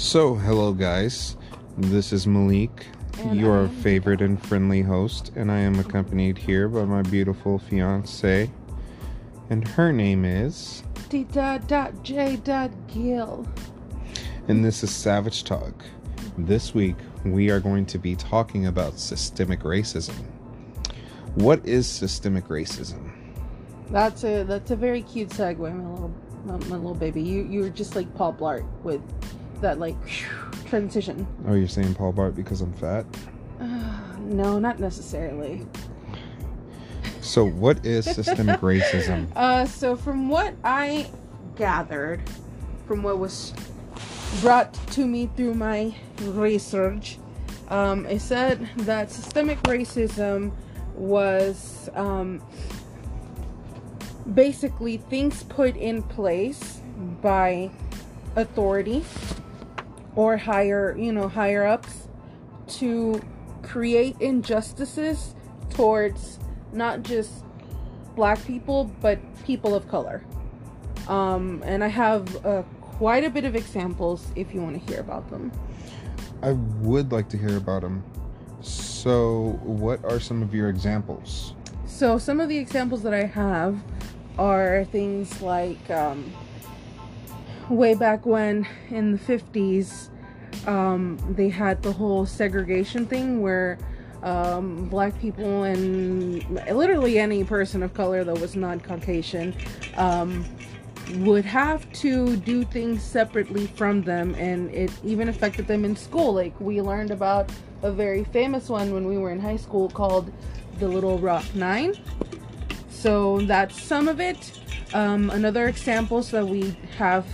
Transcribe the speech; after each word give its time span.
So, 0.00 0.34
hello 0.34 0.72
guys. 0.72 1.36
This 1.76 2.10
is 2.10 2.26
Malik, 2.26 2.86
And 3.18 3.38
your 3.38 3.58
I 3.58 3.62
am- 3.64 3.68
favorite 3.68 4.22
and 4.22 4.42
friendly 4.42 4.80
host, 4.80 5.30
and 5.36 5.52
I 5.52 5.58
am 5.58 5.78
accompanied 5.78 6.38
here 6.38 6.68
by 6.70 6.86
my 6.86 7.02
beautiful 7.02 7.58
fiance. 7.58 8.50
And 9.50 9.68
her 9.68 9.92
name 9.92 10.24
is, 10.24 10.82
Tita 11.10 11.60
dot 11.66 12.02
J 12.02 12.36
dot 12.36 12.70
Gill. 12.88 13.46
and 14.48 14.64
this 14.64 14.82
is 14.82 14.90
Savage 14.90 15.44
Talk. 15.44 15.84
This 16.38 16.72
week, 16.74 16.96
we 17.26 17.50
are 17.50 17.60
going 17.60 17.84
to 17.84 17.98
be 17.98 18.16
talking 18.16 18.68
about 18.68 18.98
systemic 18.98 19.60
racism. 19.60 20.14
What 21.34 21.66
is 21.68 21.86
systemic 21.86 22.48
racism? 22.48 23.10
That's 23.90 24.24
a 24.24 24.44
that's 24.44 24.70
a 24.70 24.76
very 24.76 25.02
cute 25.02 25.28
segue, 25.28 25.58
my 25.58 25.90
little 25.90 26.14
my, 26.46 26.56
my 26.68 26.76
little 26.76 26.94
baby. 26.94 27.20
You 27.20 27.42
you 27.42 27.60
were 27.60 27.68
just 27.68 27.94
like 27.96 28.12
Paul 28.14 28.32
Blart 28.32 28.64
with 28.82 29.02
that 29.60 29.78
like 29.78 29.96
transition. 30.66 31.26
Oh, 31.46 31.54
you're 31.54 31.68
saying 31.68 31.94
Paul 31.94 32.12
Bart 32.12 32.34
because 32.34 32.60
I'm 32.60 32.72
fat? 32.74 33.04
no, 33.60 34.58
not 34.58 34.78
necessarily. 34.78 35.66
So, 37.20 37.44
what 37.44 37.84
is 37.84 38.06
systemic 38.06 38.60
racism? 38.60 39.28
Uh, 39.36 39.66
so 39.66 39.96
from 39.96 40.28
what 40.28 40.54
I 40.64 41.10
gathered, 41.56 42.22
from 42.86 43.02
what 43.02 43.18
was 43.18 43.52
brought 44.40 44.72
to 44.92 45.06
me 45.06 45.28
through 45.36 45.54
my 45.54 45.94
research, 46.22 47.18
um, 47.68 48.06
it 48.06 48.20
said 48.20 48.68
that 48.78 49.10
systemic 49.10 49.62
racism 49.64 50.52
was 50.94 51.90
um, 51.94 52.42
basically 54.34 54.96
things 54.96 55.42
put 55.44 55.76
in 55.76 56.02
place 56.02 56.80
by 57.20 57.70
authority 58.36 59.04
or 60.16 60.36
higher, 60.36 60.96
you 60.96 61.12
know, 61.12 61.28
higher 61.28 61.66
ups 61.66 62.08
to 62.78 63.20
create 63.62 64.16
injustices 64.20 65.34
towards 65.70 66.38
not 66.72 67.02
just 67.02 67.44
black 68.16 68.44
people 68.46 68.90
but 69.00 69.18
people 69.44 69.74
of 69.74 69.88
color. 69.88 70.22
Um, 71.08 71.62
and 71.64 71.82
I 71.82 71.88
have 71.88 72.44
uh, 72.44 72.62
quite 72.80 73.24
a 73.24 73.30
bit 73.30 73.44
of 73.44 73.56
examples 73.56 74.26
if 74.36 74.54
you 74.54 74.60
want 74.60 74.80
to 74.80 74.92
hear 74.92 75.00
about 75.00 75.28
them. 75.30 75.50
I 76.42 76.52
would 76.52 77.12
like 77.12 77.28
to 77.30 77.38
hear 77.38 77.56
about 77.56 77.82
them. 77.82 78.04
So, 78.60 79.58
what 79.62 80.04
are 80.04 80.20
some 80.20 80.42
of 80.42 80.54
your 80.54 80.68
examples? 80.68 81.54
So 82.00 82.16
some 82.16 82.40
of 82.40 82.48
the 82.48 82.56
examples 82.56 83.02
that 83.02 83.12
I 83.12 83.24
have 83.26 83.78
are 84.38 84.86
things 84.86 85.42
like 85.42 85.90
um, 85.90 86.32
way 87.70 87.94
back 87.94 88.26
when 88.26 88.66
in 88.90 89.12
the 89.12 89.18
50s 89.18 90.08
um, 90.66 91.16
they 91.36 91.48
had 91.48 91.82
the 91.82 91.92
whole 91.92 92.26
segregation 92.26 93.06
thing 93.06 93.40
where 93.40 93.78
um, 94.22 94.88
black 94.88 95.18
people 95.20 95.62
and 95.62 96.44
literally 96.68 97.18
any 97.18 97.44
person 97.44 97.82
of 97.82 97.94
color 97.94 98.24
that 98.24 98.38
was 98.38 98.56
not 98.56 98.82
Caucasian 98.82 99.54
um, 99.96 100.44
would 101.18 101.44
have 101.44 101.90
to 101.92 102.36
do 102.36 102.64
things 102.64 103.02
separately 103.02 103.66
from 103.66 104.02
them 104.02 104.34
and 104.34 104.70
it 104.74 104.90
even 105.04 105.28
affected 105.28 105.66
them 105.66 105.84
in 105.84 105.96
school. 105.96 106.34
Like 106.34 106.58
we 106.60 106.82
learned 106.82 107.10
about 107.10 107.50
a 107.82 107.90
very 107.90 108.24
famous 108.24 108.68
one 108.68 108.92
when 108.92 109.06
we 109.06 109.16
were 109.16 109.30
in 109.30 109.40
high 109.40 109.56
school 109.56 109.88
called 109.88 110.30
the 110.78 110.88
little 110.88 111.18
rock 111.18 111.44
nine. 111.54 111.94
So 112.90 113.38
that's 113.40 113.80
some 113.80 114.08
of 114.08 114.20
it. 114.20 114.58
Um, 114.92 115.30
another 115.30 115.68
examples 115.68 116.30
that 116.32 116.46
we 116.46 116.76
have 116.98 117.24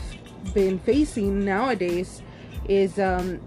been 0.54 0.78
facing 0.78 1.44
nowadays 1.44 2.22
is 2.68 2.98
um, 2.98 3.40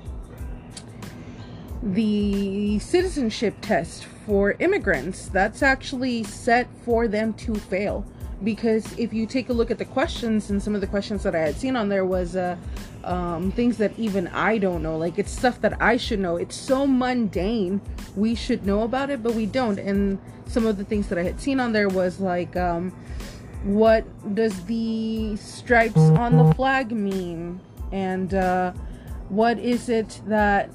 the 1.82 2.80
citizenship 2.80 3.56
test 3.62 4.06
for 4.26 4.52
immigrants. 4.60 5.28
That's 5.28 5.64
actually 5.64 6.24
set 6.24 6.68
for 6.84 7.08
them 7.08 7.34
to 7.34 7.56
fail. 7.56 8.06
Because 8.44 8.98
if 8.98 9.12
you 9.12 9.26
take 9.26 9.50
a 9.50 9.54
look 9.54 9.70
at 9.70 9.78
the 9.78 9.86
questions 9.86 10.50
and 10.50 10.64
some 10.64 10.74
of 10.74 10.80
the 10.80 10.88
questions 10.88 11.24
that 11.24 11.36
i 11.36 11.40
had 11.40 11.58
seen 11.58 11.76
on 11.76 11.90
there 11.90 12.06
was 12.06 12.38
uh, 12.38 12.56
um, 13.04 13.52
things 13.52 13.78
that 13.78 13.92
even 13.98 14.28
i 14.28 14.58
don't 14.58 14.82
know. 14.82 14.98
Like 14.98 15.20
it's 15.20 15.32
stuff 15.32 15.60
that 15.62 15.82
i 15.82 15.98
should 15.98 16.20
know. 16.20 16.38
It's 16.38 16.56
so 16.56 16.88
mundane. 16.88 17.82
We 18.16 18.36
should 18.36 18.66
know 18.66 18.84
about 18.84 19.10
it 19.10 19.22
but 19.22 19.34
we 19.34 19.46
don't. 19.46 19.78
And 19.78 20.20
some 20.48 20.66
of 20.66 20.78
the 20.78 20.86
things 20.86 21.08
that 21.08 21.18
i 21.18 21.24
had 21.24 21.42
seen 21.42 21.60
on 21.60 21.74
there 21.74 21.90
was 21.90 22.22
like 22.22 22.56
um, 22.56 22.94
what 23.64 24.06
does 24.36 24.64
the 24.66 25.36
stripes 25.38 25.98
on 25.98 26.38
the 26.38 26.54
flag 26.54 26.92
mean? 26.92 27.60
And 27.92 28.34
uh, 28.34 28.74
what 29.30 29.60
is 29.60 29.90
it 29.90 30.22
that 30.28 30.70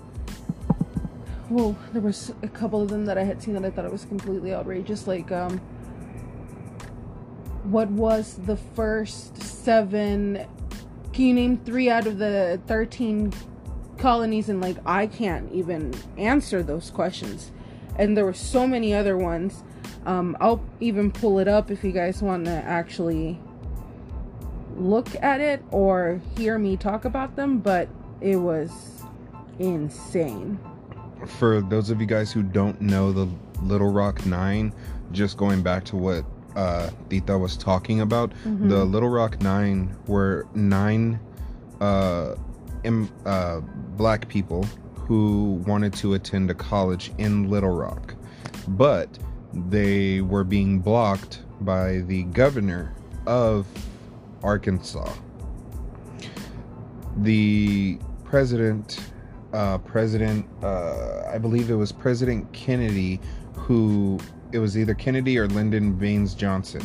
well 1.51 1.77
there 1.93 2.03
was 2.03 2.33
a 2.43 2.49
couple 2.49 2.81
of 2.81 2.89
them 2.89 3.05
that 3.05 3.19
i 3.19 3.23
had 3.23 3.43
seen 3.43 3.53
that 3.53 3.63
i 3.67 3.71
thought 3.71 3.85
it 3.85 3.93
was 3.93 4.07
completely 4.07 4.55
outrageous 4.55 5.07
like 5.07 5.31
um 5.31 5.59
what 7.65 7.91
was 7.91 8.41
the 8.47 8.57
first 8.57 9.37
seven 9.43 10.47
can 11.15 11.27
you 11.27 11.35
name 11.35 11.59
three 11.59 11.89
out 11.89 12.09
of 12.09 12.19
the 12.19 12.61
13 12.67 13.33
colonies? 13.99 14.49
And 14.49 14.61
like 14.61 14.77
i 14.85 15.07
can't 15.07 15.51
even 15.53 15.95
answer 16.19 16.63
those 16.63 16.91
questions. 16.91 17.53
And 17.97 18.17
there 18.17 18.25
were 18.25 18.35
so 18.35 18.67
many 18.67 18.93
other 18.93 19.17
ones 19.17 19.63
um 20.07 20.37
i'll 20.41 20.63
even 20.81 21.11
pull 21.11 21.39
it 21.39 21.49
up 21.49 21.71
if 21.71 21.83
you 21.85 21.93
guys 21.93 22.23
want 22.23 22.45
to 22.45 22.51
actually 22.51 23.39
look 24.77 25.09
at 25.23 25.41
it 25.41 25.63
or 25.71 26.21
hear 26.37 26.59
me 26.59 26.77
talk 26.77 27.05
about 27.05 27.37
them 27.37 27.59
but 27.59 27.89
it 28.21 28.37
was 28.37 28.71
insane 29.59 30.59
For 31.39 31.61
those 31.63 31.91
of 31.91 32.01
you 32.01 32.07
guys 32.07 32.33
who 32.33 32.43
don't 32.43 32.81
know 32.81 33.13
the 33.13 33.27
Little 33.63 33.91
Rock 33.91 34.27
Nine, 34.27 34.75
just 35.13 35.39
going 35.39 35.63
back 35.63 35.85
to 35.87 35.97
what 35.97 36.25
uh, 36.55 36.91
Tita 37.09 37.39
was 37.39 37.57
talking 37.57 38.01
about, 38.03 38.33
Mhm. 38.45 38.69
the 38.69 38.85
Little 38.85 39.09
Rock 39.09 39.41
Nine 39.41 39.97
were 40.07 40.47
nine 40.55 41.19
uh, 41.81 42.35
Im- 42.83 43.09
uh, 43.25 43.61
black 43.97 44.29
people 44.29 44.67
who 44.97 45.63
wanted 45.67 45.95
to 45.95 46.13
attend 46.15 46.51
a 46.51 46.55
college 46.55 47.11
in 47.17 47.49
Little 47.49 47.75
Rock, 47.75 48.15
but 48.69 49.09
they 49.55 50.21
were 50.21 50.45
being 50.45 50.81
blocked 50.81 51.43
by 51.61 51.99
the 52.01 52.25
governor 52.25 52.95
of 53.27 53.67
Arkansas. 54.43 55.13
The 57.19 57.99
president, 58.25 59.01
uh, 59.53 59.79
President, 59.79 60.47
uh, 60.63 61.31
I 61.33 61.39
believe 61.39 61.71
it 61.71 61.75
was 61.75 61.93
President 61.93 62.53
Kennedy, 62.53 63.21
who 63.55 64.19
it 64.53 64.59
was 64.59 64.77
either 64.77 64.95
Kennedy 64.95 65.39
or 65.39 65.47
Lyndon 65.47 65.93
Baines 65.95 66.35
Johnson, 66.35 66.83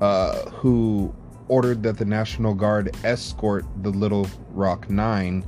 uh, 0.00 0.50
who 0.50 1.14
ordered 1.48 1.82
that 1.82 1.98
the 1.98 2.04
National 2.04 2.54
Guard 2.54 2.96
escort 3.04 3.64
the 3.82 3.90
Little 3.90 4.26
Rock 4.50 4.90
Nine 4.90 5.44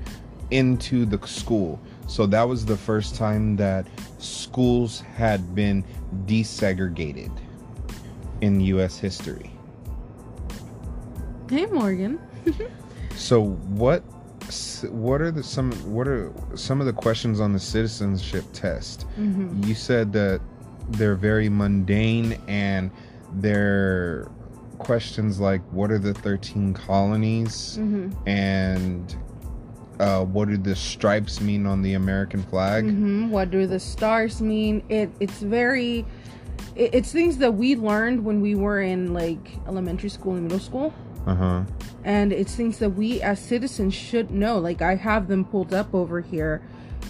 into 0.50 1.04
the 1.04 1.26
school. 1.26 1.80
So 2.08 2.26
that 2.26 2.42
was 2.42 2.64
the 2.66 2.76
first 2.76 3.14
time 3.14 3.54
that 3.56 3.86
schools 4.18 5.00
had 5.00 5.54
been 5.54 5.84
desegregated 6.26 7.30
in 8.40 8.60
U.S. 8.60 8.98
history. 8.98 9.50
hey 11.50 11.66
morgan 11.66 12.18
So 13.14 13.42
what 13.42 14.00
what 14.90 15.20
are 15.20 15.30
the 15.30 15.42
some 15.42 15.72
what 15.92 16.06
are 16.08 16.32
some 16.54 16.80
of 16.80 16.86
the 16.86 16.92
questions 16.92 17.40
on 17.40 17.52
the 17.52 17.58
citizenship 17.58 18.44
test? 18.52 19.02
hmm 19.16 19.62
You 19.64 19.74
said 19.74 20.12
that 20.14 20.40
they're 20.90 21.16
very 21.16 21.48
mundane 21.48 22.38
and 22.48 22.90
they're 23.34 24.30
questions 24.78 25.40
like 25.40 25.60
what 25.72 25.90
are 25.90 25.98
the 25.98 26.14
13 26.14 26.72
colonies 26.72 27.76
hmm 27.76 28.10
and 28.26 29.16
uh, 30.00 30.24
what 30.24 30.48
do 30.48 30.56
the 30.56 30.76
stripes 30.76 31.40
mean 31.40 31.66
on 31.66 31.82
the 31.82 31.94
American 31.94 32.42
flag? 32.42 32.84
hmm 32.84 33.30
What 33.30 33.50
do 33.50 33.66
the 33.66 33.80
stars 33.80 34.40
mean? 34.40 34.82
It 34.88 35.10
it's 35.20 35.40
very 35.40 36.04
it, 36.76 36.94
it's 36.94 37.12
things 37.12 37.38
that 37.38 37.54
we 37.54 37.76
learned 37.76 38.24
when 38.24 38.40
we 38.40 38.54
were 38.54 38.80
in 38.80 39.12
like 39.12 39.58
elementary 39.66 40.10
school 40.10 40.34
and 40.34 40.44
middle 40.44 40.60
school. 40.60 40.94
Uh-huh. 41.26 41.64
And 42.04 42.32
it's 42.32 42.54
things 42.54 42.78
that 42.78 42.90
we 42.90 43.20
as 43.22 43.38
citizens 43.40 43.92
should 43.92 44.30
know. 44.30 44.58
Like 44.58 44.80
I 44.82 44.94
have 44.94 45.28
them 45.28 45.44
pulled 45.44 45.74
up 45.74 45.94
over 45.94 46.20
here. 46.20 46.62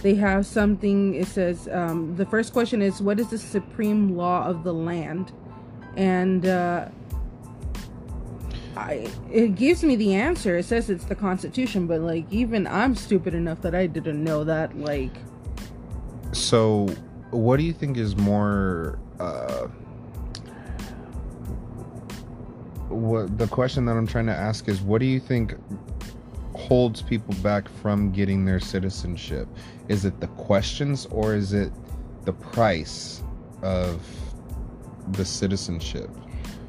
They 0.02 0.14
have 0.14 0.46
something 0.46 1.14
it 1.14 1.26
says 1.26 1.68
um, 1.70 2.16
the 2.16 2.26
first 2.26 2.52
question 2.52 2.80
is 2.82 3.02
what 3.02 3.20
is 3.20 3.28
the 3.28 3.38
supreme 3.38 4.16
law 4.16 4.44
of 4.46 4.64
the 4.64 4.72
land? 4.72 5.32
And 5.96 6.46
uh 6.46 6.88
I, 8.78 9.08
it 9.32 9.56
gives 9.56 9.82
me 9.82 9.96
the 9.96 10.14
answer. 10.14 10.56
It 10.56 10.64
says 10.64 10.88
it's 10.88 11.04
the 11.04 11.16
Constitution, 11.16 11.88
but 11.88 12.00
like 12.00 12.24
even 12.30 12.66
I'm 12.66 12.94
stupid 12.94 13.34
enough 13.34 13.60
that 13.62 13.74
I 13.74 13.86
didn't 13.86 14.22
know 14.22 14.44
that. 14.44 14.78
Like, 14.78 15.10
So, 16.30 16.86
what 17.30 17.56
do 17.56 17.64
you 17.64 17.72
think 17.72 17.96
is 17.96 18.16
more 18.16 19.00
uh 19.18 19.66
what 22.88 23.36
the 23.36 23.48
question 23.48 23.84
that 23.86 23.96
I'm 23.96 24.06
trying 24.06 24.26
to 24.26 24.34
ask 24.34 24.68
is 24.68 24.80
what 24.80 25.00
do 25.00 25.06
you 25.06 25.20
think 25.20 25.54
holds 26.54 27.02
people 27.02 27.34
back 27.42 27.68
from 27.68 28.12
getting 28.12 28.44
their 28.44 28.60
citizenship? 28.60 29.48
Is 29.88 30.04
it 30.04 30.20
the 30.20 30.28
questions 30.28 31.06
or 31.06 31.34
is 31.34 31.52
it 31.52 31.72
the 32.24 32.32
price 32.32 33.22
of 33.62 34.06
the 35.12 35.24
citizenship? 35.24 36.10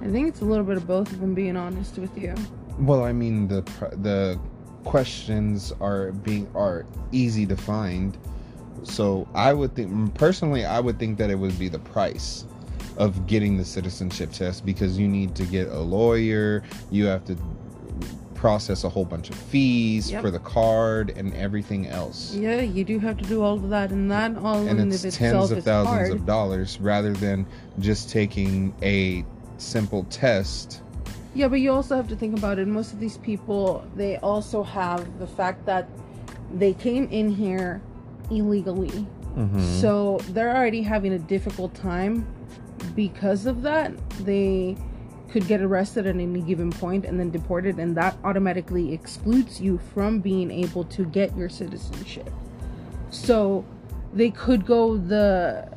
I 0.01 0.07
think 0.07 0.27
it's 0.29 0.41
a 0.41 0.45
little 0.45 0.63
bit 0.63 0.77
of 0.77 0.87
both, 0.87 1.11
of 1.11 1.21
I'm 1.21 1.33
being 1.33 1.57
honest 1.57 1.97
with 1.97 2.17
you. 2.17 2.33
Well, 2.79 3.03
I 3.03 3.11
mean 3.11 3.47
the 3.47 3.61
the 4.01 4.39
questions 4.85 5.73
are 5.81 6.11
being 6.11 6.47
are 6.55 6.85
easy 7.11 7.45
to 7.47 7.57
find. 7.57 8.17
So 8.83 9.27
I 9.35 9.53
would 9.53 9.75
think 9.75 10.13
personally, 10.15 10.65
I 10.65 10.79
would 10.79 10.97
think 10.99 11.17
that 11.17 11.29
it 11.29 11.35
would 11.35 11.59
be 11.59 11.67
the 11.67 11.79
price 11.79 12.45
of 12.97 13.27
getting 13.27 13.57
the 13.57 13.65
citizenship 13.65 14.31
test 14.31 14.65
because 14.65 14.97
you 14.97 15.07
need 15.07 15.35
to 15.35 15.43
get 15.43 15.67
a 15.67 15.79
lawyer, 15.79 16.63
you 16.89 17.05
have 17.05 17.25
to 17.25 17.37
process 18.35 18.85
a 18.85 18.89
whole 18.89 19.03
bunch 19.03 19.29
of 19.29 19.35
fees 19.35 20.11
Yep. 20.11 20.21
for 20.21 20.31
the 20.31 20.39
card 20.39 21.11
and 21.17 21.33
everything 21.33 21.87
else. 21.87 22.33
Yeah, 22.33 22.61
you 22.61 22.85
do 22.85 22.97
have 22.99 23.17
to 23.17 23.25
do 23.25 23.41
all 23.43 23.55
of 23.55 23.69
that, 23.69 23.91
and 23.91 24.09
that 24.11 24.37
all 24.37 24.65
And 24.65 24.79
in 24.79 24.87
it's 24.91 25.03
of 25.03 25.13
tens 25.13 25.51
itself 25.51 25.51
of 25.57 25.63
thousands 25.65 25.87
hard. 26.09 26.11
of 26.11 26.25
dollars 26.25 26.79
rather 26.79 27.11
than 27.13 27.45
just 27.79 28.09
taking 28.09 28.73
a 28.81 29.25
simple 29.61 30.05
test. 30.05 30.81
Yeah, 31.35 31.47
but 31.47 31.59
you 31.59 31.71
also 31.71 31.95
have 31.95 32.07
to 32.09 32.15
think 32.15 32.37
about 32.37 32.57
it. 32.59 32.67
Most 32.67 32.93
of 32.93 32.99
these 32.99 33.17
people, 33.17 33.85
they 33.95 34.17
also 34.17 34.63
have 34.63 35.19
the 35.19 35.27
fact 35.27 35.65
that 35.65 35.87
they 36.53 36.73
came 36.73 37.07
in 37.09 37.29
here 37.29 37.81
illegally. 38.31 39.05
Mm-hmm. 39.35 39.79
So 39.79 40.19
they're 40.29 40.55
already 40.55 40.81
having 40.81 41.13
a 41.13 41.19
difficult 41.19 41.73
time 41.75 42.27
because 42.95 43.45
of 43.45 43.61
that. 43.61 43.93
They 44.25 44.75
could 45.29 45.47
get 45.47 45.61
arrested 45.61 46.07
at 46.07 46.15
any 46.15 46.41
given 46.41 46.71
point 46.71 47.05
and 47.05 47.19
then 47.19 47.29
deported, 47.29 47.77
and 47.77 47.95
that 47.95 48.17
automatically 48.23 48.91
excludes 48.93 49.61
you 49.61 49.77
from 49.93 50.19
being 50.19 50.49
able 50.49 50.83
to 50.85 51.05
get 51.05 51.37
your 51.37 51.49
citizenship. 51.49 52.31
So 53.11 53.63
they 54.11 54.31
could 54.31 54.65
go 54.65 54.97
the 54.97 55.67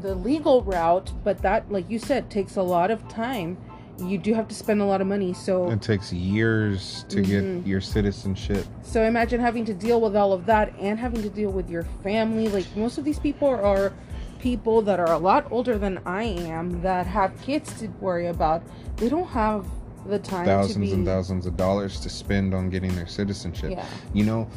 the 0.00 0.14
legal 0.14 0.62
route, 0.62 1.12
but 1.24 1.38
that, 1.42 1.70
like 1.70 1.88
you 1.90 1.98
said, 1.98 2.30
takes 2.30 2.56
a 2.56 2.62
lot 2.62 2.90
of 2.90 3.06
time. 3.08 3.56
You 3.98 4.18
do 4.18 4.34
have 4.34 4.46
to 4.48 4.54
spend 4.54 4.82
a 4.82 4.84
lot 4.84 5.00
of 5.00 5.06
money. 5.06 5.32
So 5.32 5.70
It 5.70 5.80
takes 5.80 6.12
years 6.12 7.04
to 7.08 7.22
Mhm. 7.22 7.26
get 7.26 7.66
your 7.66 7.80
citizenship. 7.80 8.66
So 8.82 9.02
imagine 9.04 9.40
having 9.40 9.64
to 9.64 9.74
deal 9.74 10.00
with 10.00 10.14
all 10.14 10.32
of 10.32 10.44
that 10.46 10.74
and 10.78 10.98
having 10.98 11.22
to 11.22 11.30
deal 11.30 11.50
with 11.50 11.70
your 11.70 11.84
family. 12.02 12.48
Like 12.48 12.66
most 12.76 12.98
of 12.98 13.04
these 13.04 13.18
people 13.18 13.48
are 13.48 13.92
people 14.38 14.82
that 14.82 15.00
are 15.00 15.12
a 15.12 15.18
lot 15.18 15.46
older 15.50 15.78
than 15.78 15.98
I 16.04 16.24
am 16.24 16.82
that 16.82 17.06
have 17.06 17.40
kids 17.40 17.72
to 17.80 17.88
worry 18.00 18.26
about. 18.26 18.62
They 18.96 19.08
don't 19.08 19.28
have 19.28 19.64
the 20.06 20.18
time 20.18 20.44
to 20.44 20.50
thousands 20.50 20.90
be 20.90 20.94
and 20.94 21.06
thousands 21.06 21.46
of 21.46 21.56
dollars 21.56 21.98
to 22.00 22.10
spend 22.10 22.54
on 22.54 22.68
getting 22.68 22.94
their 22.94 23.06
citizenship. 23.06 23.70
Yeah. 23.70 23.84
You 24.12 24.24
know, 24.24 24.48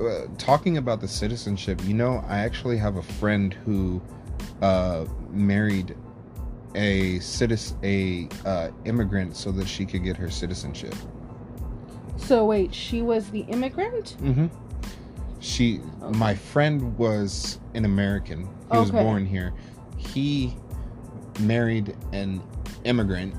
uh, 0.00 0.26
talking 0.38 0.78
about 0.78 1.00
the 1.00 1.08
citizenship, 1.08 1.80
you 1.84 1.94
know, 1.94 2.24
I 2.28 2.38
actually 2.38 2.78
have 2.78 2.96
a 2.96 3.02
friend 3.02 3.52
who 3.66 4.00
uh, 4.62 5.04
married 5.30 5.96
a 6.74 7.18
citizen, 7.20 7.76
a 7.84 8.28
uh, 8.44 8.70
immigrant, 8.84 9.36
so 9.36 9.52
that 9.52 9.68
she 9.68 9.84
could 9.86 10.02
get 10.02 10.16
her 10.16 10.30
citizenship. 10.30 10.94
So 12.16 12.44
wait, 12.44 12.74
she 12.74 13.02
was 13.02 13.30
the 13.30 13.40
immigrant? 13.40 14.16
Mm-hmm. 14.20 14.46
She, 15.40 15.80
Okay. 16.02 16.18
my 16.18 16.34
friend, 16.34 16.96
was 16.96 17.58
an 17.74 17.84
American. 17.84 18.48
He 18.72 18.78
was 18.78 18.90
born 18.90 19.26
here. 19.26 19.52
He 19.96 20.56
married 21.40 21.96
an 22.12 22.42
immigrant 22.84 23.34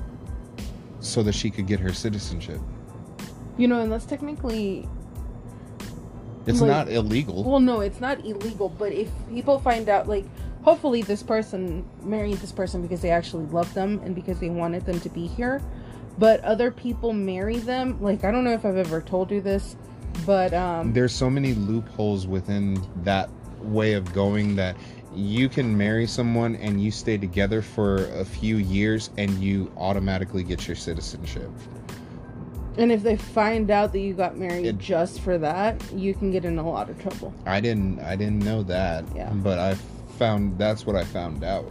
so 1.00 1.22
that 1.22 1.34
she 1.34 1.50
could 1.50 1.66
get 1.66 1.80
her 1.80 1.92
citizenship. 1.92 2.60
You 3.58 3.68
know, 3.68 3.80
and 3.80 3.90
that's 3.90 4.04
technically 4.06 4.88
It's 6.46 6.60
Like- 6.60 6.70
not 6.70 6.88
illegal. 6.90 7.42
well 7.42 7.58
no, 7.60 7.80
it's 7.80 8.00
not 8.00 8.20
illegal, 8.24 8.68
but 8.68 8.92
if 8.92 9.10
people 9.28 9.58
find 9.58 9.88
out 9.88 10.08
like 10.08 10.24
hopefully 10.66 11.00
this 11.00 11.22
person 11.22 11.88
married 12.02 12.36
this 12.38 12.50
person 12.50 12.82
because 12.82 13.00
they 13.00 13.10
actually 13.10 13.46
love 13.46 13.72
them 13.72 14.00
and 14.04 14.16
because 14.16 14.40
they 14.40 14.50
wanted 14.50 14.84
them 14.84 14.98
to 15.00 15.08
be 15.08 15.26
here. 15.28 15.62
But 16.18 16.42
other 16.42 16.72
people 16.72 17.12
marry 17.12 17.58
them. 17.58 18.02
Like 18.02 18.24
I 18.24 18.32
don't 18.32 18.42
know 18.42 18.52
if 18.52 18.64
I've 18.64 18.76
ever 18.76 19.00
told 19.00 19.30
you 19.30 19.40
this, 19.40 19.76
but 20.26 20.52
um 20.52 20.92
there's 20.92 21.14
so 21.14 21.30
many 21.30 21.54
loopholes 21.54 22.26
within 22.26 22.84
that 23.04 23.30
way 23.62 23.92
of 23.92 24.12
going 24.12 24.56
that 24.56 24.76
you 25.14 25.48
can 25.48 25.76
marry 25.78 26.06
someone 26.06 26.56
and 26.56 26.82
you 26.82 26.90
stay 26.90 27.16
together 27.16 27.62
for 27.62 28.06
a 28.18 28.24
few 28.24 28.56
years 28.56 29.10
and 29.16 29.30
you 29.42 29.72
automatically 29.76 30.42
get 30.42 30.66
your 30.66 30.76
citizenship. 30.76 31.50
And 32.76 32.90
if 32.92 33.02
they 33.02 33.16
find 33.16 33.70
out 33.70 33.92
that 33.92 34.00
you 34.00 34.12
got 34.14 34.36
married 34.36 34.66
It- 34.66 34.78
just 34.78 35.20
for 35.20 35.38
that, 35.38 35.80
you 35.94 36.12
can 36.12 36.30
get 36.32 36.44
in 36.44 36.58
a 36.58 36.68
lot 36.68 36.90
of 36.90 36.98
trouble. 37.00 37.32
I 37.46 37.60
didn't 37.60 38.00
I 38.00 38.16
didn't 38.16 38.40
know 38.44 38.64
that, 38.64 39.04
Yeah. 39.14 39.30
but 39.32 39.58
I 39.60 39.76
found 40.16 40.58
that's 40.58 40.86
what 40.86 40.96
I 40.96 41.04
found 41.04 41.44
out. 41.44 41.70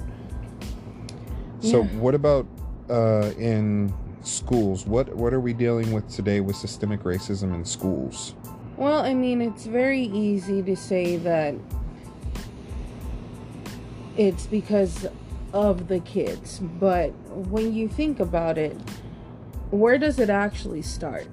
So 1.60 1.82
Yeah. 1.82 1.88
what 2.00 2.16
about 2.16 2.46
uh 2.90 3.32
in 3.38 3.94
schools? 4.22 4.86
What 4.86 5.16
what 5.16 5.34
are 5.34 5.40
we 5.40 5.54
dealing 5.54 5.92
with 5.92 6.08
today 6.10 6.40
with 6.40 6.56
systemic 6.56 7.04
racism 7.04 7.54
in 7.54 7.66
schools? 7.66 8.36
Well, 8.78 9.00
I 9.00 9.14
mean, 9.14 9.42
it's 9.42 9.66
very 9.66 10.04
easy 10.04 10.62
to 10.64 10.76
say 10.76 11.16
that 11.18 11.56
it's 14.18 14.46
because 14.48 15.08
of 15.54 15.88
the 15.88 16.00
kids, 16.02 16.60
but 16.80 17.12
when 17.34 17.74
you 17.74 17.88
think 17.88 18.20
about 18.20 18.58
it, 18.58 18.78
where 19.72 19.98
does 19.98 20.20
it 20.20 20.30
actually 20.30 20.82
start? 20.82 21.28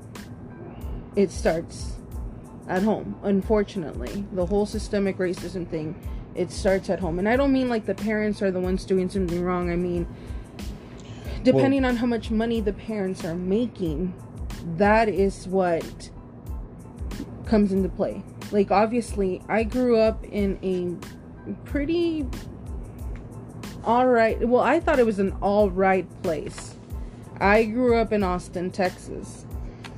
It 1.16 1.30
starts 1.30 1.94
at 2.68 2.82
home, 2.82 3.16
unfortunately. 3.22 4.24
The 4.32 4.46
whole 4.46 4.66
systemic 4.66 5.18
racism 5.18 5.66
thing, 5.68 5.94
it 6.34 6.50
starts 6.50 6.90
at 6.90 7.00
home. 7.00 7.18
And 7.18 7.28
I 7.28 7.36
don't 7.36 7.52
mean 7.52 7.68
like 7.68 7.86
the 7.86 7.94
parents 7.94 8.42
are 8.42 8.50
the 8.50 8.60
ones 8.60 8.84
doing 8.84 9.08
something 9.08 9.42
wrong. 9.42 9.70
I 9.70 9.76
mean, 9.76 10.06
depending 11.42 11.84
on 11.84 11.96
how 11.96 12.06
much 12.06 12.30
money 12.30 12.60
the 12.60 12.72
parents 12.72 13.24
are 13.24 13.34
making, 13.34 14.14
that 14.76 15.08
is 15.08 15.46
what 15.48 16.10
comes 17.46 17.72
into 17.72 17.88
play. 17.88 18.22
Like 18.50 18.70
obviously, 18.70 19.42
I 19.48 19.64
grew 19.64 19.98
up 19.98 20.24
in 20.24 20.58
a 20.62 20.96
pretty 21.64 22.26
all 23.84 24.06
right. 24.06 24.38
Well, 24.46 24.62
I 24.62 24.78
thought 24.78 24.98
it 24.98 25.06
was 25.06 25.18
an 25.18 25.36
all 25.40 25.70
right 25.70 26.06
place. 26.22 26.76
I 27.40 27.64
grew 27.64 27.96
up 27.96 28.12
in 28.12 28.22
Austin, 28.22 28.70
Texas. 28.70 29.44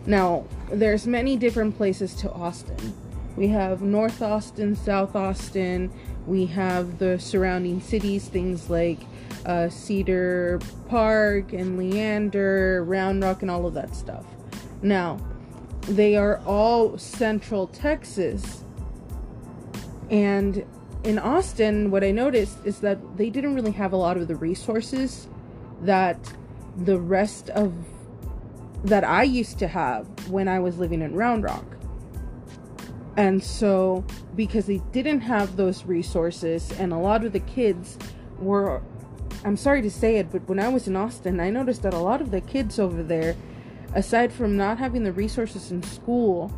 Now, 0.06 0.46
there's 0.70 1.06
many 1.06 1.36
different 1.36 1.76
places 1.76 2.14
to 2.16 2.32
Austin. 2.32 2.94
We 3.36 3.48
have 3.48 3.82
North 3.82 4.22
Austin, 4.22 4.76
South 4.76 5.16
Austin. 5.16 5.92
We 6.26 6.46
have 6.46 6.98
the 6.98 7.18
surrounding 7.18 7.80
cities, 7.80 8.28
things 8.28 8.70
like 8.70 9.00
uh, 9.44 9.68
Cedar 9.68 10.60
Park 10.88 11.52
and 11.52 11.76
Leander, 11.76 12.84
Round 12.84 13.22
Rock, 13.22 13.42
and 13.42 13.50
all 13.50 13.66
of 13.66 13.74
that 13.74 13.94
stuff. 13.94 14.24
Now, 14.82 15.18
they 15.82 16.16
are 16.16 16.40
all 16.46 16.96
central 16.96 17.66
Texas. 17.66 18.64
And 20.10 20.64
in 21.02 21.18
Austin, 21.18 21.90
what 21.90 22.04
I 22.04 22.10
noticed 22.10 22.58
is 22.64 22.80
that 22.80 23.16
they 23.16 23.30
didn't 23.30 23.54
really 23.54 23.72
have 23.72 23.92
a 23.92 23.96
lot 23.96 24.16
of 24.16 24.28
the 24.28 24.36
resources 24.36 25.28
that 25.82 26.32
the 26.76 26.98
rest 26.98 27.50
of 27.50 27.74
that 28.84 29.04
I 29.04 29.22
used 29.22 29.58
to 29.60 29.68
have 29.68 30.06
when 30.28 30.46
I 30.46 30.58
was 30.58 30.78
living 30.78 31.02
in 31.02 31.14
Round 31.14 31.42
Rock. 31.42 31.64
And 33.16 33.42
so, 33.42 34.04
because 34.34 34.66
they 34.66 34.78
didn't 34.92 35.20
have 35.20 35.56
those 35.56 35.84
resources, 35.84 36.72
and 36.78 36.92
a 36.92 36.98
lot 36.98 37.24
of 37.24 37.32
the 37.32 37.40
kids 37.40 37.96
were, 38.38 38.82
I'm 39.44 39.56
sorry 39.56 39.82
to 39.82 39.90
say 39.90 40.16
it, 40.16 40.32
but 40.32 40.48
when 40.48 40.58
I 40.58 40.68
was 40.68 40.88
in 40.88 40.96
Austin, 40.96 41.38
I 41.38 41.50
noticed 41.50 41.82
that 41.82 41.94
a 41.94 41.98
lot 41.98 42.20
of 42.20 42.32
the 42.32 42.40
kids 42.40 42.78
over 42.78 43.02
there, 43.02 43.36
aside 43.94 44.32
from 44.32 44.56
not 44.56 44.78
having 44.78 45.04
the 45.04 45.12
resources 45.12 45.70
in 45.70 45.82
school, 45.82 46.52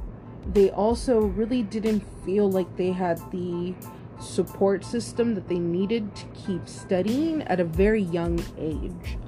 they 0.53 0.71
also 0.71 1.21
really 1.21 1.63
didn't 1.63 2.01
feel 2.25 2.51
like 2.51 2.75
they 2.77 2.93
had 2.93 3.19
the 3.31 3.75
support 4.19 4.85
system 4.85 5.35
that 5.35 5.49
they 5.49 5.59
needed 5.59 6.15
to 6.17 6.25
keep 6.29 6.67
studying 6.67 7.43
at 7.43 7.61
a 7.61 7.65
very 7.65 8.03
young 8.03 8.43
age. 8.57 9.19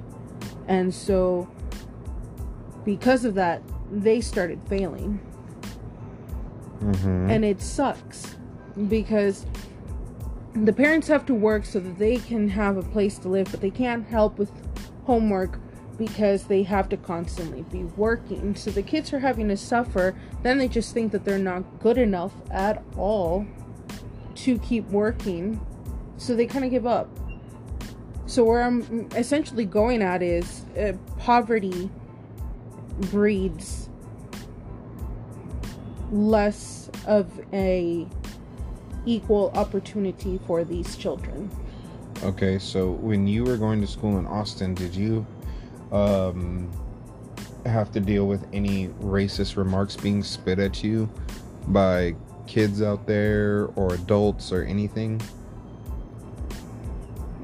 And 0.67 0.93
so, 0.93 1.47
because 2.85 3.25
of 3.25 3.35
that, 3.35 3.61
they 3.91 4.21
started 4.21 4.61
failing. 4.67 5.19
Mm-hmm. 6.81 7.29
And 7.29 7.45
it 7.45 7.61
sucks 7.61 8.35
because 8.87 9.45
the 10.53 10.73
parents 10.73 11.07
have 11.07 11.25
to 11.27 11.33
work 11.33 11.65
so 11.65 11.79
that 11.79 11.97
they 11.97 12.17
can 12.17 12.49
have 12.49 12.77
a 12.77 12.81
place 12.81 13.17
to 13.19 13.29
live, 13.29 13.51
but 13.51 13.61
they 13.61 13.69
can't 13.69 14.07
help 14.07 14.37
with 14.37 14.51
homework 15.05 15.59
because 15.97 16.45
they 16.45 16.63
have 16.63 16.87
to 16.89 16.97
constantly 16.97 17.63
be 17.63 17.83
working. 17.83 18.55
So 18.55 18.71
the 18.71 18.81
kids 18.81 19.11
are 19.13 19.19
having 19.19 19.49
to 19.49 19.57
suffer. 19.57 20.15
Then 20.43 20.57
they 20.57 20.67
just 20.67 20.93
think 20.93 21.11
that 21.11 21.25
they're 21.25 21.37
not 21.37 21.79
good 21.79 21.97
enough 21.97 22.31
at 22.49 22.83
all 22.95 23.45
to 24.35 24.57
keep 24.59 24.87
working. 24.89 25.59
So 26.17 26.35
they 26.35 26.45
kind 26.45 26.63
of 26.63 26.71
give 26.71 26.87
up. 26.87 27.09
So 28.25 28.43
where 28.43 28.61
I'm 28.61 29.09
essentially 29.15 29.65
going 29.65 30.01
at 30.01 30.21
is 30.21 30.63
uh, 30.77 30.93
poverty 31.17 31.89
breeds 33.11 33.88
less 36.11 36.89
of 37.05 37.27
a 37.53 38.07
equal 39.05 39.51
opportunity 39.55 40.39
for 40.45 40.63
these 40.63 40.95
children. 40.95 41.49
Okay, 42.23 42.59
so 42.59 42.91
when 42.91 43.27
you 43.27 43.43
were 43.43 43.57
going 43.57 43.79
to 43.81 43.87
school 43.87 44.17
in 44.17 44.25
Austin, 44.25 44.73
did 44.73 44.93
you 44.93 45.25
um, 45.91 46.69
have 47.65 47.91
to 47.93 47.99
deal 47.99 48.27
with 48.27 48.45
any 48.51 48.89
racist 49.01 49.55
remarks 49.55 49.95
being 49.95 50.21
spit 50.23 50.59
at 50.59 50.83
you 50.83 51.09
by 51.67 52.15
kids 52.45 52.81
out 52.81 53.05
there 53.07 53.69
or 53.75 53.93
adults 53.93 54.51
or 54.51 54.63
anything? 54.63 55.21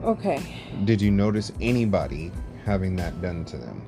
Okay. 0.03 0.55
Did 0.84 1.01
you 1.01 1.10
notice 1.10 1.51
anybody 1.62 2.31
having 2.65 2.95
that 2.98 3.22
done 3.22 3.45
to 3.45 3.57
them? 3.57 3.81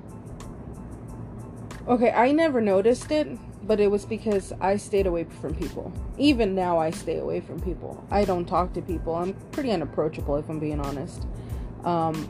Okay, 1.87 2.11
I 2.11 2.31
never 2.31 2.59
noticed 2.59 3.11
it, 3.11 3.27
but 3.67 3.81
it 3.81 3.91
was 3.91 4.05
because 4.05 4.53
I 4.61 4.77
stayed 4.77 5.05
away 5.05 5.25
from 5.41 5.53
people. 5.53 5.91
Even 6.17 6.55
now, 6.55 6.77
I 6.77 6.89
stay 6.89 7.19
away 7.19 7.41
from 7.41 7.59
people. 7.59 8.03
I 8.09 8.23
don't 8.23 8.45
talk 8.45 8.73
to 8.73 8.81
people. 8.81 9.13
I'm 9.13 9.33
pretty 9.51 9.71
unapproachable, 9.71 10.37
if 10.37 10.49
I'm 10.49 10.57
being 10.57 10.79
honest. 10.79 11.27
Um, 11.83 12.29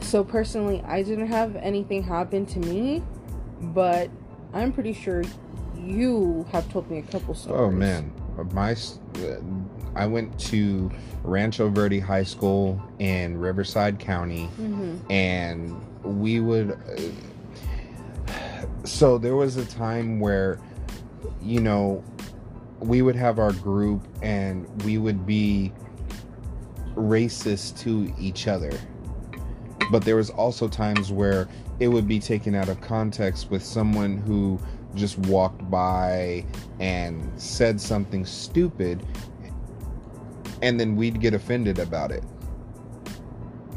so, 0.00 0.24
personally, 0.24 0.82
I 0.86 1.02
didn't 1.02 1.26
have 1.26 1.56
anything 1.56 2.02
happen 2.02 2.46
to 2.46 2.58
me, 2.58 3.02
but 3.60 4.10
I'm 4.54 4.72
pretty 4.72 4.94
sure 4.94 5.22
you 5.78 6.46
have 6.52 6.70
told 6.72 6.90
me 6.90 6.98
a 6.98 7.02
couple 7.02 7.34
stories. 7.34 7.60
Oh 7.60 7.70
man, 7.70 8.12
my 8.52 8.74
I 9.94 10.06
went 10.06 10.38
to 10.40 10.90
Rancho 11.22 11.68
Verde 11.68 12.00
High 12.00 12.22
School 12.22 12.80
in 12.98 13.36
Riverside 13.36 13.98
County, 13.98 14.46
hmm 14.46 14.96
and 15.10 15.84
we 16.02 16.40
would. 16.40 16.72
Uh, 16.72 17.02
so 18.84 19.18
there 19.18 19.36
was 19.36 19.56
a 19.56 19.64
time 19.64 20.20
where, 20.20 20.58
you 21.42 21.60
know, 21.60 22.04
we 22.80 23.02
would 23.02 23.16
have 23.16 23.38
our 23.38 23.52
group 23.52 24.06
and 24.22 24.66
we 24.84 24.98
would 24.98 25.26
be 25.26 25.72
racist 26.94 27.78
to 27.80 28.12
each 28.18 28.46
other. 28.46 28.72
But 29.90 30.04
there 30.04 30.16
was 30.16 30.30
also 30.30 30.68
times 30.68 31.12
where 31.12 31.48
it 31.80 31.88
would 31.88 32.06
be 32.06 32.18
taken 32.18 32.54
out 32.54 32.68
of 32.68 32.80
context 32.80 33.50
with 33.50 33.64
someone 33.64 34.18
who 34.18 34.58
just 34.94 35.18
walked 35.18 35.68
by 35.70 36.44
and 36.78 37.30
said 37.40 37.80
something 37.80 38.24
stupid 38.24 39.04
and 40.62 40.78
then 40.78 40.96
we'd 40.96 41.20
get 41.20 41.34
offended 41.34 41.78
about 41.78 42.10
it. 42.10 42.24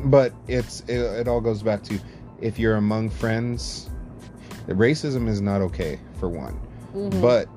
But 0.05 0.33
it's 0.47 0.81
it, 0.81 0.99
it 0.99 1.27
all 1.27 1.41
goes 1.41 1.63
back 1.63 1.83
to 1.83 1.99
if 2.39 2.59
you're 2.59 2.75
among 2.75 3.09
friends, 3.09 3.89
racism 4.75 5.27
is 5.27 5.41
not 5.41 5.61
okay 5.61 5.99
for 6.19 6.29
one. 6.29 6.59
Mhm. 6.93 7.21
But 7.21 7.47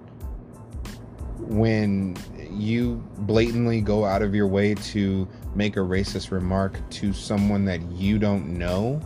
when 1.38 2.16
you 2.50 3.02
blatantly 3.18 3.80
go 3.80 4.04
out 4.04 4.22
of 4.22 4.34
your 4.34 4.46
way 4.46 4.74
to 4.74 5.26
make 5.54 5.76
a 5.76 5.80
racist 5.80 6.30
remark 6.30 6.78
to 6.90 7.12
someone 7.12 7.64
that 7.64 7.80
you 7.92 8.18
don't 8.18 8.56
know, 8.58 9.00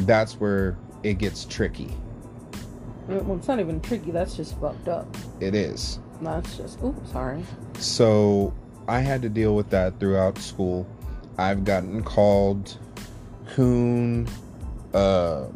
that's 0.00 0.40
where 0.40 0.76
it 1.02 1.18
gets 1.18 1.44
tricky. 1.44 1.94
Well, 3.08 3.36
it's 3.36 3.48
not 3.48 3.60
even 3.60 3.80
tricky. 3.80 4.10
That's 4.10 4.36
just 4.36 4.58
fucked 4.58 4.88
up. 4.88 5.06
It 5.40 5.54
is. 5.54 5.98
That's 6.22 6.56
just. 6.56 6.78
oh 6.82 6.94
sorry. 7.12 7.42
So 7.78 8.54
I 8.88 9.00
had 9.00 9.20
to 9.22 9.28
deal 9.28 9.54
with 9.54 9.68
that 9.70 9.98
throughout 10.00 10.38
school. 10.38 10.86
I've 11.36 11.64
gotten 11.64 12.02
called 12.02 12.78
coon. 13.48 14.28
Uh, 14.94 15.46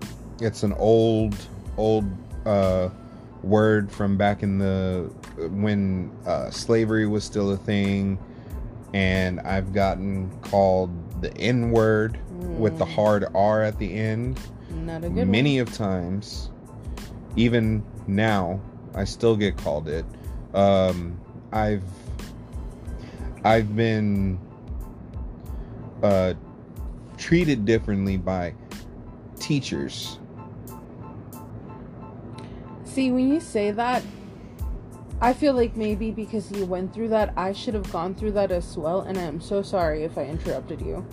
it's 0.41 0.63
an 0.63 0.73
old, 0.75 1.37
old 1.77 2.05
uh, 2.47 2.89
word 3.43 3.91
from 3.91 4.17
back 4.17 4.43
in 4.43 4.59
the 4.59 5.11
when 5.51 6.11
uh, 6.27 6.51
slavery 6.51 7.07
was 7.07 7.25
still 7.25 7.53
a 7.53 7.57
thing, 7.57 8.19
and 8.93 9.41
I've 9.41 9.73
gotten 9.73 10.31
called 10.43 10.91
the 11.23 11.37
N 11.37 11.71
word 11.71 12.19
with 12.59 12.79
the 12.79 12.85
Mm. 12.85 12.95
hard 12.95 13.25
R 13.35 13.63
at 13.63 13.79
the 13.79 13.93
end 13.93 14.41
Not 14.71 15.05
a 15.05 15.11
good 15.11 15.29
many 15.29 15.59
of 15.59 15.73
times 15.73 16.51
even 17.37 17.85
now 18.07 18.61
i 18.95 19.05
still 19.05 19.37
get 19.37 19.57
called 19.59 19.87
it 19.89 20.05
um 20.55 21.19
i've 21.53 21.83
i've 23.45 23.77
been 23.77 24.39
uh 26.03 26.35
treated 27.17 27.65
differently 27.65 28.17
by 28.17 28.55
teachers 29.39 30.19
one. 30.19 30.28
See, 32.89 33.13
when 33.13 33.33
you 33.33 33.39
say 33.39 33.71
that, 33.71 34.03
I 35.21 35.33
feel 35.33 35.53
like 35.53 35.77
maybe 35.77 36.11
because 36.11 36.51
you 36.51 36.65
went 36.65 36.95
through 36.95 37.09
that, 37.09 37.35
I 37.37 37.53
should 37.53 37.75
have 37.75 37.91
gone 37.93 38.15
through 38.15 38.33
that 38.33 38.51
as 38.51 38.77
well. 38.77 39.03
And 39.03 39.19
I'm 39.19 39.41
so 39.41 39.63
sorry 39.63 40.05
if 40.05 40.17
I 40.17 40.25
interrupted 40.25 40.81
you. 40.81 41.07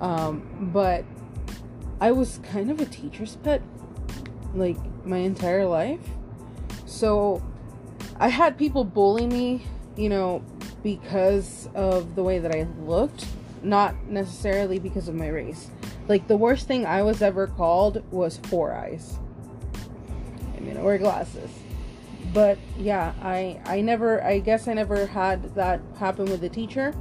Um, 0.00 0.70
but 0.72 1.04
I 2.00 2.10
was 2.12 2.40
kind 2.42 2.70
of 2.70 2.80
a 2.80 2.84
teacher's 2.84 3.36
pet, 3.36 3.62
like 4.54 4.76
my 5.06 5.18
entire 5.18 5.66
life. 5.66 6.00
So 6.84 7.42
I 8.18 8.28
had 8.28 8.58
people 8.58 8.82
bully 8.84 9.26
me, 9.26 9.62
you 9.96 10.08
know, 10.08 10.42
because 10.82 11.68
of 11.74 12.16
the 12.16 12.22
way 12.22 12.38
that 12.38 12.54
I 12.54 12.66
looked, 12.80 13.26
not 13.62 13.94
necessarily 14.06 14.78
because 14.78 15.06
of 15.06 15.14
my 15.14 15.28
race. 15.28 15.70
Like 16.08 16.26
the 16.26 16.36
worst 16.36 16.66
thing 16.66 16.86
I 16.86 17.02
was 17.02 17.22
ever 17.22 17.46
called 17.46 18.02
was 18.10 18.38
four 18.38 18.74
eyes. 18.74 19.18
I 20.60 20.64
mean, 20.64 20.76
I 20.76 20.82
wear 20.82 20.98
glasses. 20.98 21.50
But 22.34 22.58
yeah, 22.78 23.14
I 23.22 23.60
I 23.64 23.80
never 23.80 24.22
I 24.22 24.38
guess 24.38 24.68
I 24.68 24.74
never 24.74 25.06
had 25.06 25.54
that 25.54 25.80
happen 25.98 26.26
with 26.26 26.44
a 26.44 26.48
teacher 26.48 26.94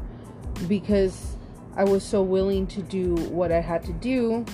because 0.68 1.36
I 1.76 1.84
was 1.84 2.04
so 2.04 2.24
willing 2.24 2.66
to 2.68 2.82
do 2.82 3.16
what 3.16 3.52
I 3.52 3.60
had 3.60 3.84
to 3.86 3.94
do 3.94 4.46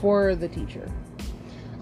for 0.00 0.34
the 0.34 0.48
teacher. 0.48 0.90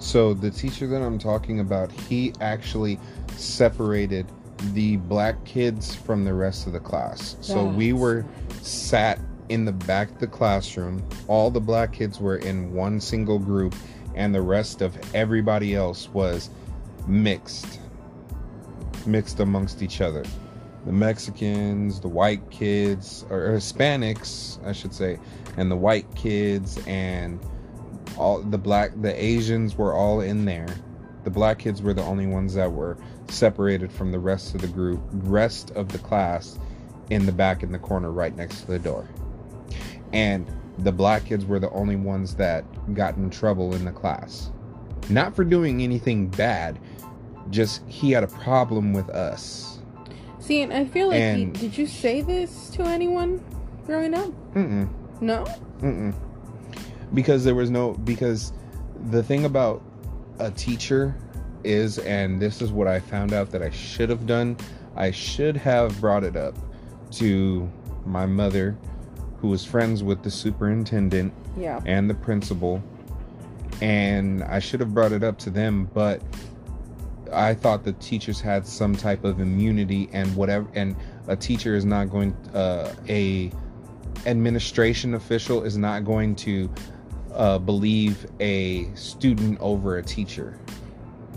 so 0.00 0.32
the 0.32 0.50
teacher 0.50 0.86
that 0.86 1.02
i'm 1.02 1.18
talking 1.18 1.58
about 1.58 1.90
he 1.90 2.32
actually 2.40 3.00
separated 3.36 4.24
the 4.72 4.96
black 4.96 5.44
kids 5.44 5.94
from 5.94 6.24
the 6.24 6.32
rest 6.32 6.68
of 6.68 6.72
the 6.72 6.78
class 6.80 7.36
so 7.40 7.64
we 7.64 7.92
were 7.92 8.24
sat 8.62 9.18
in 9.48 9.64
the 9.64 9.72
back 9.72 10.10
of 10.10 10.18
the 10.18 10.26
classroom. 10.26 11.02
All 11.26 11.50
the 11.50 11.60
black 11.60 11.92
kids 11.92 12.20
were 12.20 12.36
in 12.36 12.72
one 12.74 13.00
single 13.00 13.38
group, 13.38 13.74
and 14.18 14.34
the 14.34 14.42
rest 14.42 14.82
of 14.82 14.98
everybody 15.14 15.74
else 15.74 16.08
was 16.08 16.50
mixed. 17.06 17.80
Mixed 19.06 19.38
amongst 19.40 19.80
each 19.80 20.00
other. 20.00 20.24
The 20.84 20.92
Mexicans, 20.92 22.00
the 22.00 22.08
white 22.08 22.50
kids, 22.50 23.24
or 23.30 23.48
Hispanics, 23.50 24.64
I 24.66 24.72
should 24.72 24.92
say, 24.92 25.18
and 25.56 25.70
the 25.70 25.76
white 25.76 26.12
kids, 26.16 26.78
and 26.86 27.38
all 28.18 28.42
the 28.42 28.58
black, 28.58 28.90
the 29.00 29.14
Asians 29.24 29.78
were 29.78 29.94
all 29.94 30.20
in 30.20 30.44
there. 30.44 30.68
The 31.22 31.30
black 31.30 31.60
kids 31.60 31.80
were 31.80 31.94
the 31.94 32.02
only 32.02 32.26
ones 32.26 32.54
that 32.54 32.72
were 32.72 32.96
separated 33.28 33.92
from 33.92 34.10
the 34.10 34.18
rest 34.18 34.54
of 34.54 34.62
the 34.62 34.68
group, 34.68 35.00
rest 35.12 35.70
of 35.72 35.88
the 35.88 35.98
class 35.98 36.58
in 37.10 37.24
the 37.24 37.32
back 37.32 37.62
in 37.62 37.70
the 37.70 37.78
corner 37.78 38.10
right 38.10 38.34
next 38.34 38.62
to 38.62 38.66
the 38.66 38.78
door. 38.78 39.08
And 40.12 40.50
the 40.78 40.92
black 40.92 41.24
kids 41.24 41.44
were 41.44 41.58
the 41.58 41.70
only 41.70 41.96
ones 41.96 42.34
that 42.36 42.64
got 42.94 43.16
in 43.16 43.30
trouble 43.30 43.74
in 43.74 43.84
the 43.84 43.92
class. 43.92 44.50
Not 45.08 45.34
for 45.34 45.44
doing 45.44 45.82
anything 45.82 46.28
bad, 46.28 46.78
just 47.50 47.82
he 47.86 48.10
had 48.10 48.22
a 48.24 48.28
problem 48.28 48.92
with 48.92 49.08
us. 49.10 49.80
See, 50.38 50.62
and 50.62 50.72
I 50.72 50.84
feel 50.84 51.08
like 51.08 51.20
And- 51.20 51.52
did 51.58 51.76
you 51.76 51.86
say 51.86 52.20
this 52.20 52.70
to 52.70 52.82
anyone 52.82 53.40
growing 53.86 54.14
up? 54.14 54.30
Mm-mm, 54.54 54.88
No. 55.20 55.44
mm-mm. 55.80 56.14
Because 57.14 57.44
there 57.44 57.54
was 57.54 57.70
no 57.70 57.94
because 57.94 58.52
the 59.10 59.22
thing 59.22 59.44
about 59.46 59.82
a 60.38 60.50
teacher 60.50 61.14
is 61.64 61.98
and 62.00 62.40
this 62.40 62.60
is 62.62 62.70
what 62.70 62.86
I 62.86 63.00
found 63.00 63.32
out 63.32 63.50
that 63.50 63.62
I 63.62 63.70
should 63.70 64.10
have 64.10 64.26
done. 64.26 64.56
I 64.96 65.10
should 65.10 65.56
have 65.56 65.98
brought 66.00 66.22
it 66.24 66.36
up 66.36 66.54
to 67.12 67.68
my 68.04 68.26
mother 68.26 68.76
who 69.40 69.48
was 69.48 69.64
friends 69.64 70.02
with 70.02 70.22
the 70.22 70.30
superintendent 70.30 71.32
Yeah. 71.56 71.80
and 71.86 72.08
the 72.10 72.14
principal. 72.14 72.82
And 73.80 74.42
I 74.44 74.58
should 74.58 74.80
have 74.80 74.92
brought 74.92 75.12
it 75.12 75.22
up 75.22 75.38
to 75.38 75.50
them 75.50 75.88
but 75.94 76.22
I 77.32 77.54
thought 77.54 77.84
the 77.84 77.92
teachers 77.94 78.40
had 78.40 78.66
some 78.66 78.96
type 78.96 79.24
of 79.24 79.40
immunity 79.40 80.08
and 80.12 80.34
whatever 80.34 80.66
and 80.74 80.96
a 81.26 81.36
teacher 81.36 81.74
is 81.74 81.84
not 81.84 82.10
going 82.10 82.32
uh, 82.54 82.94
a 83.08 83.52
administration 84.26 85.14
official 85.14 85.62
is 85.62 85.76
not 85.76 86.04
going 86.04 86.34
to 86.36 86.70
uh, 87.34 87.58
believe 87.58 88.26
a 88.40 88.92
student 88.94 89.58
over 89.60 89.98
a 89.98 90.02
teacher. 90.02 90.58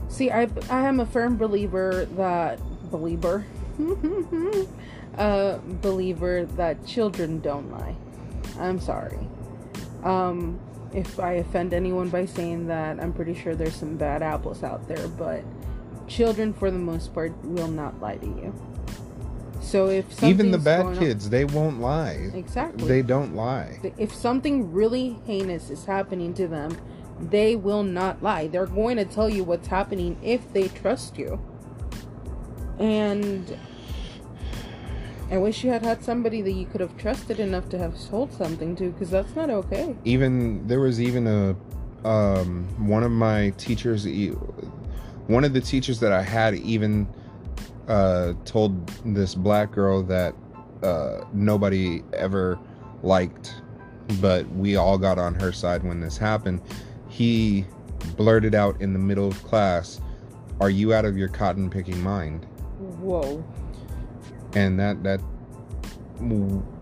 See, 0.07 0.31
I 0.31 0.47
I 0.69 0.81
am 0.87 0.99
a 1.01 1.05
firm 1.05 1.37
believer 1.37 2.05
that 2.15 2.59
believer, 2.89 3.45
uh, 5.17 5.57
believer 5.81 6.45
that 6.55 6.85
children 6.85 7.39
don't 7.39 7.71
lie. 7.71 7.95
I'm 8.59 8.79
sorry. 8.79 9.19
Um, 10.03 10.59
if 10.93 11.19
I 11.19 11.33
offend 11.33 11.73
anyone 11.73 12.09
by 12.09 12.25
saying 12.25 12.67
that, 12.67 12.99
I'm 12.99 13.13
pretty 13.13 13.33
sure 13.33 13.55
there's 13.55 13.75
some 13.75 13.95
bad 13.97 14.21
apples 14.21 14.63
out 14.63 14.87
there, 14.87 15.07
but 15.07 15.43
children 16.07 16.53
for 16.53 16.69
the 16.71 16.77
most 16.79 17.13
part 17.13 17.33
will 17.45 17.67
not 17.69 17.99
lie 18.01 18.17
to 18.17 18.25
you. 18.25 18.53
So 19.61 19.87
if 19.87 20.21
Even 20.23 20.51
the 20.51 20.57
bad 20.57 20.81
going 20.83 20.97
on- 20.97 21.03
kids, 21.03 21.29
they 21.29 21.45
won't 21.45 21.79
lie. 21.79 22.31
exactly, 22.33 22.87
They 22.87 23.01
don't 23.01 23.35
lie. 23.35 23.79
if 23.97 24.13
something 24.13 24.73
really 24.73 25.19
heinous 25.25 25.69
is 25.69 25.85
happening 25.85 26.33
to 26.33 26.47
them, 26.47 26.75
they 27.29 27.55
will 27.55 27.83
not 27.83 28.21
lie. 28.23 28.47
They're 28.47 28.65
going 28.65 28.97
to 28.97 29.05
tell 29.05 29.29
you 29.29 29.43
what's 29.43 29.67
happening 29.67 30.17
if 30.23 30.51
they 30.51 30.67
trust 30.67 31.17
you. 31.17 31.39
And 32.79 33.55
I 35.31 35.37
wish 35.37 35.63
you 35.63 35.69
had 35.69 35.81
had 35.81 36.03
somebody 36.03 36.41
that 36.41 36.51
you 36.51 36.65
could 36.65 36.81
have 36.81 36.97
trusted 36.97 37.39
enough 37.39 37.69
to 37.69 37.77
have 37.77 37.97
told 38.09 38.33
something 38.33 38.75
to, 38.75 38.91
because 38.91 39.09
that's 39.09 39.33
not 39.33 39.49
okay. 39.49 39.95
even 40.03 40.67
there 40.67 40.81
was 40.81 41.01
even 41.01 41.25
a 41.25 41.55
um 42.05 42.65
one 42.87 43.03
of 43.03 43.11
my 43.11 43.51
teachers 43.57 44.07
one 45.27 45.43
of 45.43 45.53
the 45.53 45.61
teachers 45.61 45.99
that 45.99 46.11
i 46.11 46.21
had 46.23 46.55
even 46.55 47.07
uh 47.87 48.33
told 48.43 48.87
this 49.05 49.35
black 49.35 49.71
girl 49.71 50.01
that 50.01 50.33
uh 50.81 51.23
nobody 51.31 52.01
ever 52.13 52.57
liked 53.03 53.61
but 54.19 54.49
we 54.53 54.77
all 54.77 54.97
got 54.97 55.19
on 55.19 55.35
her 55.35 55.51
side 55.51 55.83
when 55.83 55.99
this 55.99 56.17
happened 56.17 56.59
he 57.07 57.63
blurted 58.17 58.55
out 58.55 58.81
in 58.81 58.93
the 58.93 58.99
middle 58.99 59.27
of 59.27 59.43
class 59.43 60.01
are 60.59 60.71
you 60.71 60.91
out 60.91 61.05
of 61.05 61.15
your 61.15 61.27
cotton 61.27 61.69
picking 61.69 62.01
mind 62.01 62.47
Whoa. 62.99 63.43
And 64.55 64.79
that 64.79 65.03
that 65.03 65.21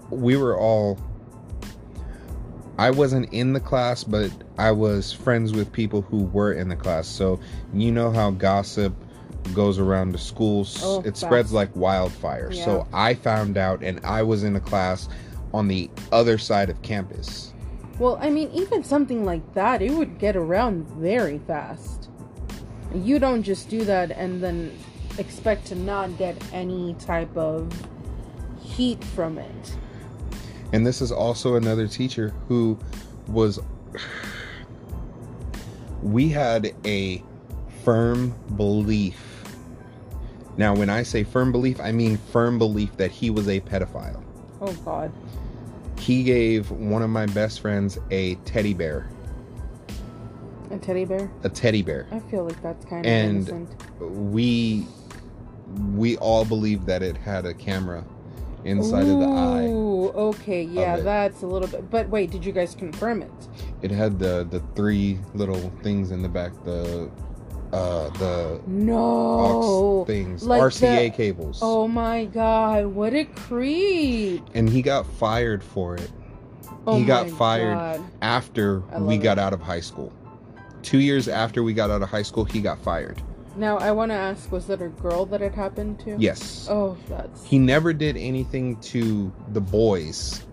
we 0.10 0.38
were 0.38 0.58
all 0.58 1.00
I 2.78 2.92
wasn't 2.92 3.32
in 3.34 3.54
the 3.54 3.60
class 3.60 4.04
but 4.04 4.32
I 4.58 4.72
was 4.72 5.14
friends 5.14 5.54
with 5.54 5.72
people 5.72 6.02
who 6.02 6.24
were 6.26 6.54
in 6.54 6.70
the 6.70 6.76
class. 6.76 7.08
So 7.08 7.40
you 7.74 7.92
know 7.92 8.12
how 8.12 8.32
gossip 8.32 8.94
goes 9.54 9.80
around 9.80 10.12
the 10.12 10.18
schools? 10.18 10.80
Oh, 10.84 11.02
it 11.06 11.18
spreads 11.18 11.52
like 11.52 11.74
wildfire. 11.76 12.52
Yeah. 12.52 12.66
so 12.66 12.88
I 12.94 13.14
found 13.14 13.58
out 13.58 13.84
and 13.84 14.00
I 14.04 14.24
was 14.24 14.44
in 14.44 14.56
a 14.56 14.60
class 14.60 15.08
on 15.54 15.68
the 15.68 15.90
other 16.12 16.38
side 16.38 16.70
of 16.70 16.82
campus. 16.82 17.54
Well, 17.98 18.18
I 18.22 18.30
mean, 18.30 18.50
even 18.54 18.84
something 18.84 19.26
like 19.26 19.54
that, 19.56 19.82
it 19.82 19.92
would 19.92 20.20
get 20.20 20.36
around 20.36 20.88
very 20.90 21.40
fast. 21.40 22.10
You 22.94 23.20
don't 23.20 23.44
just 23.44 23.70
do 23.70 23.84
that 23.86 24.12
and 24.12 24.42
then 24.42 24.78
expect 25.20 25.66
to 25.68 25.76
not 25.76 26.18
get 26.18 26.36
any 26.54 26.96
type 26.96 27.36
of 27.38 27.72
heat 28.62 29.04
from 29.04 29.38
it. 29.38 29.76
And 30.74 30.86
this 30.86 31.02
is 31.02 31.12
also 31.12 31.56
another 31.56 31.88
teacher 31.88 32.34
who 32.48 32.78
was. 33.28 33.60
We 36.02 36.30
had 36.30 36.74
a 36.86 37.22
firm 37.84 38.34
belief. 38.56 39.44
Now, 40.58 40.76
when 40.76 40.90
I 40.90 41.04
say 41.04 41.24
firm 41.24 41.52
belief, 41.52 41.80
I 41.80 41.92
mean 41.92 42.18
firm 42.18 42.58
belief 42.58 42.96
that 42.98 43.12
he 43.12 43.30
was 43.30 43.48
a 43.48 43.60
pedophile. 43.62 44.24
Oh, 44.62 44.74
God. 44.86 45.12
He 46.00 46.24
gave 46.24 46.70
one 46.72 47.02
of 47.02 47.10
my 47.10 47.26
best 47.28 47.60
friends 47.62 47.98
a 48.12 48.36
teddy 48.46 48.74
bear. 48.74 49.10
A 50.72 50.78
teddy 50.78 51.04
bear? 51.06 51.32
A 51.44 51.50
teddy 51.50 51.82
bear. 51.82 52.08
I 52.12 52.20
feel 52.20 52.44
like 52.46 52.62
that's 52.62 52.86
kind 52.86 53.06
of 53.06 53.12
And- 53.12 53.50
innocent. 53.50 53.76
We. 54.00 54.88
We 55.96 56.18
all 56.18 56.46
believed 56.46 56.86
that 56.88 57.02
it 57.04 57.16
had 57.18 57.46
a 57.46 57.54
camera 57.54 58.04
inside 58.66 59.08
of 59.08 59.20
the 59.20 59.26
eye. 59.26 59.68
Ooh, 59.68 60.10
okay, 60.10 60.64
yeah, 60.64 60.98
that's 60.98 61.42
a 61.44 61.48
little 61.48 61.68
bit. 61.68 61.90
But 61.90 62.10
wait, 62.10 62.32
did 62.32 62.44
you 62.46 62.52
guys 62.52 62.76
confirm 62.76 63.22
it? 63.22 63.32
It 63.82 63.92
had 63.92 64.20
the 64.20 64.48
the 64.50 64.62
three 64.76 65.20
little 65.34 65.72
things 65.84 66.12
in 66.12 66.22
the 66.22 66.30
back. 66.30 66.52
The 66.66 67.10
uh 67.72 68.10
the 68.18 68.60
No. 68.68 68.98
aux 68.98 70.06
things, 70.06 70.44
like 70.44 70.62
RCA 70.62 71.10
the- 71.12 71.16
cables. 71.16 71.60
Oh 71.62 71.88
my 71.88 72.26
god, 72.26 72.88
what 72.88 73.14
a 73.14 73.26
creep! 73.26 74.44
And 74.56 74.68
he 74.70 74.82
got 74.82 75.06
fired 75.06 75.64
for 75.64 75.96
it 75.96 76.10
Oh 76.88 76.98
He 76.98 77.06
got 77.06 77.30
fired. 77.30 77.76
God. 77.76 78.02
after 78.22 78.80
we 78.98 79.16
love 79.16 79.24
got 79.24 79.38
it. 79.38 79.42
out 79.42 79.54
of 79.54 79.62
high 79.62 79.82
school. 79.82 80.12
Two 80.82 81.00
years 81.00 81.28
after 81.28 81.62
we 81.62 81.74
got 81.74 81.90
out 81.92 82.02
of 82.02 82.10
high 82.10 82.22
school, 82.24 82.46
he 82.46 82.62
got 82.62 82.80
fired. 82.80 83.22
Now 83.60 83.78
I 83.78 83.92
want 83.92 84.12
to 84.12 84.16
ask: 84.16 84.50
Was 84.54 84.68
that 84.68 84.82
a 84.82 84.88
girl 84.88 85.26
that 85.26 85.42
it 85.42 85.54
happened 85.54 86.00
to? 86.00 86.16
Yes. 86.18 86.68
Oh, 86.70 86.98
that's 87.10 87.44
He 87.44 87.60
never 87.60 87.92
did 87.92 88.16
anything 88.16 88.78
to 88.78 89.34
the 89.50 89.60
boys. 89.60 90.46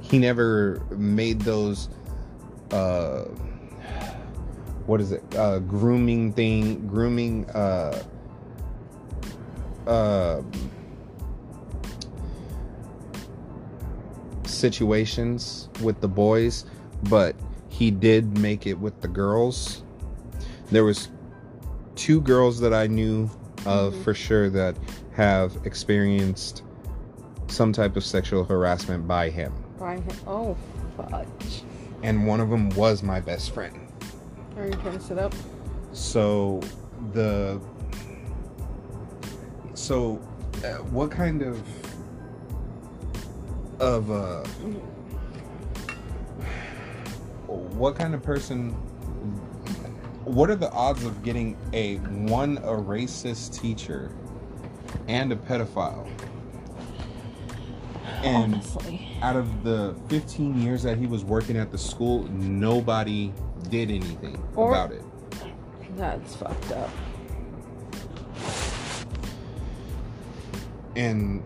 He 0.00 0.20
never 0.20 0.80
made 0.90 1.40
those 1.40 1.88
uh 2.70 3.24
what 4.86 5.00
is 5.00 5.10
it? 5.10 5.24
Uh 5.34 5.58
grooming 5.58 6.32
thing, 6.32 6.86
grooming 6.86 7.50
uh 7.50 8.00
uh 9.88 10.42
situations 14.44 15.68
with 15.82 16.00
the 16.00 16.08
boys, 16.08 16.66
but 17.10 17.34
he 17.68 17.90
did 17.90 18.38
make 18.38 18.64
it 18.64 18.78
with 18.78 19.00
the 19.00 19.08
girls. 19.08 19.82
There 20.70 20.84
was 20.84 21.08
two 21.96 22.20
girls 22.20 22.60
that 22.60 22.72
I 22.72 22.86
knew 22.86 23.28
of 23.64 23.92
Mhm. 23.94 24.04
for 24.04 24.14
sure 24.14 24.48
that 24.50 24.76
have 25.14 25.56
experienced 25.64 26.62
some 27.48 27.72
type 27.72 27.96
of 27.96 28.04
sexual 28.04 28.44
harassment 28.44 29.08
by 29.08 29.30
him. 29.30 29.52
by 29.78 29.96
him. 29.96 30.16
Oh, 30.26 30.56
fudge! 30.96 31.62
And 32.02 32.26
one 32.26 32.40
of 32.40 32.48
them 32.50 32.70
was 32.70 33.02
my 33.02 33.20
best 33.20 33.50
friend. 33.50 33.74
Are 34.56 34.66
you 34.66 34.72
trying 34.72 34.98
to 34.98 35.00
sit 35.00 35.18
up? 35.18 35.34
So 35.92 36.60
the 37.12 37.60
so 39.74 40.18
uh, 40.64 40.76
what 40.92 41.10
kind 41.10 41.42
of 41.42 41.60
of 43.80 44.10
uh 44.10 44.42
what 47.46 47.94
kind 47.96 48.14
of 48.14 48.22
person 48.22 48.74
what 50.26 50.50
are 50.50 50.56
the 50.56 50.70
odds 50.72 51.04
of 51.04 51.22
getting 51.22 51.56
a 51.72 51.96
one 51.96 52.58
a 52.58 52.72
racist 52.72 53.60
teacher 53.60 54.10
and 55.08 55.32
a 55.32 55.36
pedophile? 55.36 56.06
And 58.24 58.54
Honestly, 58.54 59.16
out 59.22 59.36
of 59.36 59.62
the 59.62 59.94
15 60.08 60.60
years 60.60 60.82
that 60.82 60.98
he 60.98 61.06
was 61.06 61.24
working 61.24 61.56
at 61.56 61.70
the 61.70 61.78
school 61.78 62.24
nobody 62.24 63.32
did 63.70 63.90
anything 63.90 64.42
Or- 64.56 64.70
about 64.72 64.92
it. 64.92 65.02
That's 65.96 66.34
fucked 66.34 66.72
up. 66.72 66.90
And 70.96 71.42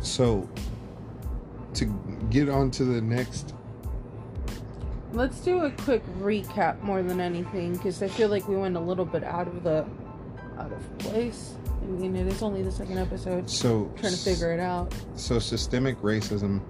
so 0.00 0.48
to 1.74 1.84
get 2.30 2.48
on 2.48 2.70
to 2.72 2.84
the 2.84 3.00
next 3.00 3.54
Let's 5.12 5.40
do 5.40 5.64
a 5.64 5.70
quick 5.70 6.04
recap 6.20 6.80
more 6.82 7.02
than 7.02 7.20
anything, 7.20 7.72
because 7.74 8.02
I 8.02 8.08
feel 8.08 8.28
like 8.28 8.46
we 8.46 8.56
went 8.56 8.76
a 8.76 8.80
little 8.80 9.04
bit 9.06 9.24
out 9.24 9.48
of 9.48 9.62
the 9.62 9.86
out 10.58 10.72
of 10.72 10.98
place. 10.98 11.54
I 11.82 11.86
mean, 11.86 12.14
it 12.16 12.26
is 12.26 12.42
only 12.42 12.62
the 12.62 12.70
second 12.72 12.98
episode. 12.98 13.48
so 13.48 13.90
Trying 13.96 14.12
to 14.12 14.18
figure 14.18 14.52
it 14.52 14.60
out. 14.60 14.92
so 15.14 15.38
systemic 15.38 15.96
racism 16.02 16.60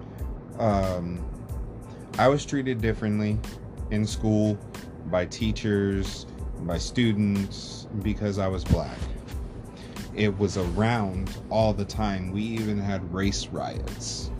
um 0.59 1.25
I 2.17 2.27
was 2.27 2.45
treated 2.45 2.81
differently 2.81 3.39
in 3.91 4.05
school 4.05 4.57
by 5.05 5.25
teachers, 5.25 6.25
by 6.59 6.77
students 6.77 7.87
because 8.03 8.37
I 8.37 8.47
was 8.47 8.63
black. 8.63 8.97
It 10.15 10.37
was 10.37 10.57
around 10.57 11.35
all 11.49 11.73
the 11.73 11.85
time. 11.85 12.31
We 12.31 12.41
even 12.41 12.77
had 12.77 13.13
race 13.13 13.47
riots. 13.47 14.31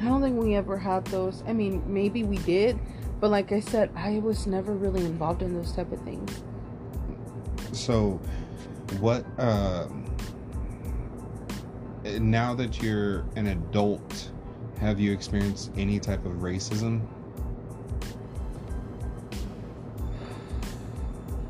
I 0.00 0.04
don't 0.04 0.20
think 0.20 0.38
we 0.38 0.54
ever 0.54 0.76
had 0.76 1.04
those. 1.06 1.42
I 1.46 1.52
mean, 1.52 1.82
maybe 1.86 2.22
we 2.22 2.38
did, 2.38 2.78
but 3.20 3.30
like 3.30 3.52
I 3.52 3.60
said, 3.60 3.90
I 3.96 4.18
was 4.18 4.46
never 4.46 4.72
really 4.72 5.04
involved 5.04 5.42
in 5.42 5.54
those 5.54 5.72
type 5.72 5.90
of 5.90 6.00
things. 6.02 6.42
So, 7.72 8.20
what? 9.00 9.24
Um, 9.38 10.04
now 12.20 12.54
that 12.54 12.82
you're 12.82 13.24
an 13.36 13.48
adult, 13.48 14.30
have 14.78 15.00
you 15.00 15.12
experienced 15.12 15.72
any 15.76 15.98
type 15.98 16.24
of 16.26 16.34
racism? 16.34 17.00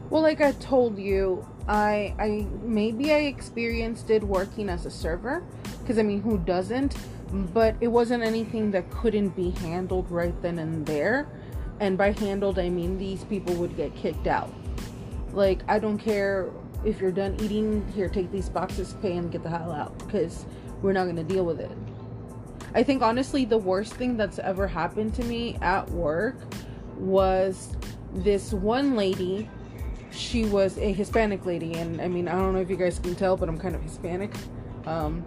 Well, 0.09 0.23
like 0.23 0.41
I 0.41 0.53
told 0.53 0.99
you, 0.99 1.47
I 1.69 2.15
I 2.19 2.47
maybe 2.63 3.13
I 3.13 3.23
experienced 3.23 4.09
it 4.11 4.23
working 4.23 4.69
as 4.69 4.87
a 4.87 4.91
server, 4.91 5.43
because 5.81 5.99
I 5.99 6.03
mean, 6.03 6.23
who 6.23 6.39
doesn't? 6.39 6.97
But 7.33 7.77
it 7.81 7.89
wasn't 7.89 8.23
anything 8.23 8.71
that 8.71 8.91
couldn't 8.91 9.31
be 9.31 9.51
handled 9.51 10.11
right 10.11 10.35
then 10.43 10.59
and 10.59 10.87
there. 10.87 11.29
And 11.81 11.99
by 11.99 12.13
handled, 12.13 12.59
I 12.59 12.69
mean 12.69 12.99
these 12.99 13.25
people 13.25 13.55
would 13.55 13.77
get 13.77 13.95
kicked 13.97 14.27
out. 14.27 14.53
Like 15.33 15.63
I 15.69 15.79
don't 15.79 15.99
care 15.99 16.51
if 16.85 17.01
you're 17.01 17.13
done 17.13 17.37
eating. 17.41 17.87
Here, 17.95 18.09
take 18.09 18.31
these 18.31 18.49
boxes, 18.49 18.95
pay, 19.03 19.17
and 19.17 19.31
get 19.31 19.43
the 19.43 19.51
hell 19.51 19.73
out, 19.73 19.99
because 19.99 20.47
we're 20.83 20.93
not 20.93 21.07
gonna 21.07 21.25
deal 21.25 21.45
with 21.45 21.61
it. 21.61 21.77
I 22.75 22.83
think 22.83 23.03
honestly, 23.03 23.45
the 23.45 23.59
worst 23.59 23.95
thing 23.95 24.17
that's 24.17 24.39
ever 24.39 24.67
happened 24.67 25.15
to 25.15 25.25
me 25.25 25.57
at 25.61 25.91
work 25.91 26.37
was 26.97 27.77
this 28.15 28.53
one 28.53 28.97
lady 28.97 29.49
she 30.17 30.45
was 30.47 30.79
a 30.79 30.93
Hispanic 30.93 31.45
lady, 31.47 31.75
and 31.75 32.01
I 32.01 32.09
mean, 32.09 32.29
I 32.29 32.33
don't 32.33 32.55
know 32.55 32.61
if 32.61 32.71
you 32.71 32.77
guys 32.77 32.99
can 32.99 33.15
tell, 33.15 33.37
but 33.37 33.49
I'm 33.49 33.59
kind 33.59 33.75
of 33.75 33.83
Hispanic. 33.83 34.35
Um, 34.87 35.25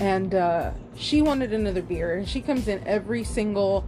and 0.00 0.34
uh, 0.34 0.72
she 0.96 1.22
wanted 1.22 1.52
another 1.52 1.82
beer. 1.82 2.16
And 2.16 2.28
she 2.28 2.40
comes 2.40 2.68
in 2.68 2.86
every 2.86 3.24
single, 3.24 3.84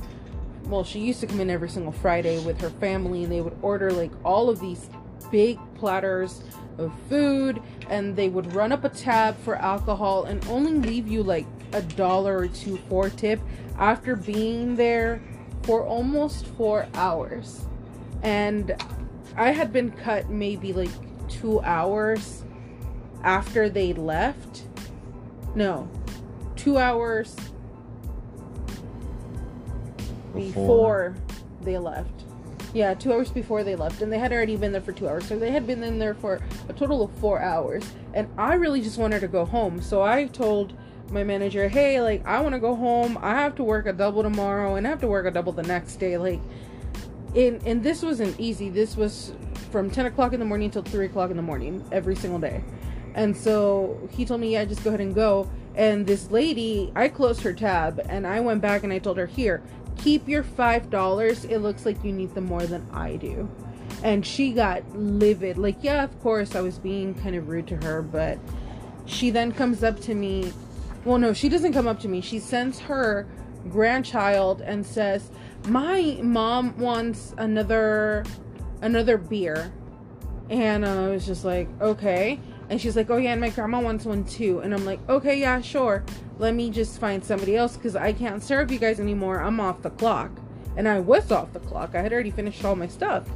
well, 0.65 0.85
she 0.85 1.01
used 1.01 1.21
to 1.21 1.27
come 1.27 1.41
in 1.41 1.51
every 1.51 1.69
single 1.69 1.93
Friday 1.93 2.39
with 2.45 2.61
her 2.61 2.71
family, 2.71 3.25
and 3.25 3.33
they 3.33 3.41
would 3.41 3.57
order 3.63 3.91
like 3.91 4.13
all 4.25 4.49
of 4.49 4.61
these 4.61 4.89
big 5.31 5.59
platters 5.75 6.43
of 6.79 6.93
food, 7.09 7.61
and 7.89 8.17
they 8.17 8.29
would 8.29 8.55
run 8.55 8.73
up 8.73 8.85
a 8.85 8.89
tab 8.89 9.39
for 9.41 9.57
alcohol 9.57 10.25
and 10.25 10.47
only 10.49 10.73
leave 10.73 11.09
you 11.09 11.23
like 11.23 11.47
a 11.73 11.83
dollar 11.83 12.39
or 12.39 12.49
two 12.49 12.79
for 12.89 13.11
tip 13.11 13.41
after 13.79 14.17
being 14.17 14.77
there 14.77 15.23
for 15.65 15.85
almost 15.85 16.47
four 16.47 16.87
hours. 16.95 17.67
And 18.23 18.75
I 19.37 19.53
had 19.53 19.73
been 19.73 19.91
cut 19.91 20.31
maybe 20.31 20.73
like 20.73 20.91
two 21.29 21.61
hours 21.61 22.45
after 23.23 23.69
they 23.69 23.93
left. 23.93 24.63
No, 25.55 25.89
two 26.59 26.77
hours 26.77 27.35
before, 30.35 31.15
they 31.63 31.79
left. 31.79 32.25
Yeah, 32.75 32.93
two 32.93 33.13
hours 33.13 33.31
before 33.31 33.65
they 33.65 33.77
left, 33.77 34.03
and 34.03 34.13
they 34.13 34.19
had 34.19 34.31
already 34.31 34.57
been 34.57 34.73
there 34.73 34.83
for 34.83 34.93
two 34.93 35.09
hours, 35.09 35.25
so 35.27 35.39
they 35.39 35.51
had 35.51 35.67
been 35.67 35.83
in 35.83 35.99
there 35.99 36.13
for 36.13 36.41
a 36.69 36.73
total 36.75 37.03
of 37.03 37.11
four 37.13 37.41
hours. 37.41 37.83
And 38.13 38.29
I 38.37 38.55
really 38.55 38.83
just 38.83 38.99
wanted 38.99 39.21
to 39.21 39.29
go 39.29 39.47
home, 39.47 39.81
so 39.81 40.03
I 40.03 40.27
told 40.27 40.75
my 41.11 41.25
manager, 41.25 41.69
"Hey, 41.69 42.03
like 42.03 42.27
I 42.27 42.41
want 42.41 42.53
to 42.53 42.59
go 42.59 42.75
home. 42.75 43.19
I 43.23 43.31
have 43.31 43.55
to 43.57 43.65
work 43.65 43.87
a 43.87 43.93
double 43.95 44.23
tomorrow, 44.23 44.75
and 44.75 44.87
I 44.87 44.91
have 44.91 45.01
to 45.01 45.09
work 45.09 45.25
a 45.25 45.31
double 45.31 45.53
the 45.53 45.63
next 45.63 45.97
day. 45.97 46.19
Like, 46.19 46.41
and 47.35 47.63
and 47.67 47.83
this 47.83 48.03
wasn't 48.03 48.39
easy. 48.39 48.69
This 48.69 48.97
was 48.97 49.33
from 49.71 49.91
ten 49.91 50.05
o'clock 50.05 50.35
in 50.35 50.41
the 50.41 50.47
morning 50.47 50.71
till 50.71 50.83
three 50.83 51.07
o'clock 51.07 51.31
in 51.31 51.37
the 51.37 51.43
morning 51.43 51.83
every 51.91 52.17
single 52.17 52.39
day." 52.39 52.63
And 53.15 53.35
so 53.35 53.99
he 54.11 54.27
told 54.27 54.43
me, 54.43 54.53
"Yeah, 54.53 54.67
just 54.67 54.85
go 54.85 54.91
ahead 54.91 55.01
and 55.01 55.15
go." 55.15 55.49
And 55.79 56.07
this 56.07 56.31
lady, 56.31 56.93
I 56.95 57.09
closed 57.09 57.41
her 57.43 57.55
tab, 57.55 58.05
and 58.11 58.27
I 58.27 58.41
went 58.41 58.61
back 58.61 58.85
and 58.85 58.93
I 58.93 58.99
told 58.99 59.17
her, 59.17 59.27
"Here, 59.27 59.63
keep 59.97 60.29
your 60.29 60.43
five 60.43 60.91
dollars. 60.91 61.47
It 61.47 61.59
looks 61.59 61.87
like 61.87 62.05
you 62.05 62.13
need 62.13 62.35
them 62.35 62.45
more 62.45 62.67
than 62.67 62.87
I 62.93 63.17
do." 63.17 63.49
And 64.03 64.27
she 64.27 64.53
got 64.53 64.83
livid. 64.95 65.57
Like, 65.57 65.77
yeah, 65.83 66.05
of 66.05 66.21
course, 66.21 66.55
I 66.55 66.61
was 66.61 66.79
being 66.79 67.15
kind 67.15 67.35
of 67.35 67.49
rude 67.49 67.67
to 67.69 67.77
her, 67.77 68.03
but 68.03 68.39
she 69.09 69.31
then 69.31 69.51
comes 69.51 69.83
up 69.83 69.99
to 70.01 70.15
me 70.15 70.53
well 71.05 71.19
no 71.19 71.33
she 71.33 71.49
doesn't 71.49 71.73
come 71.73 71.89
up 71.89 71.99
to 71.99 72.09
me 72.09 72.21
she 72.21 72.39
sends 72.39 72.79
her 72.81 73.27
grandchild 73.71 74.61
and 74.61 74.85
says 74.85 75.31
my 75.69 76.19
mom 76.23 76.77
wants 76.79 77.35
another 77.39 78.25
another 78.83 79.17
beer 79.17 79.73
and 80.51 80.85
i 80.85 81.09
was 81.09 81.27
just 81.27 81.45
like 81.45 81.69
okay 81.81 82.39
and 82.71 82.81
she's 82.81 82.97
like 82.97 83.11
oh 83.11 83.17
yeah 83.17 83.33
and 83.33 83.41
my 83.41 83.51
grandma 83.51 83.81
wants 83.81 84.05
one 84.05 84.25
too. 84.25 84.61
And 84.61 84.75
i'm 84.75 84.85
like 84.85 85.01
okay 85.09 85.39
yeah 85.39 85.61
sure. 85.61 86.05
Let 86.39 86.55
me 86.55 86.71
just 86.71 87.01
find 87.01 87.25
somebody 87.25 87.57
else 87.57 87.77
because 87.77 87.97
i 87.97 88.13
can't 88.13 88.43
serve 88.43 88.71
you 88.71 88.79
guys 88.79 89.01
anymore. 89.01 89.41
I'm 89.41 89.61
off 89.61 89.83
the 89.83 89.91
clock. 89.91 90.31
And 90.77 90.89
i 90.89 91.01
was 91.01 91.33
off 91.33 91.53
the 91.53 91.61
clock. 91.61 91.95
I 91.95 92.03
had 92.03 92.13
already 92.13 92.31
finished 92.31 92.65
all 92.65 92.77
my 92.77 92.89
stuff. 92.89 93.29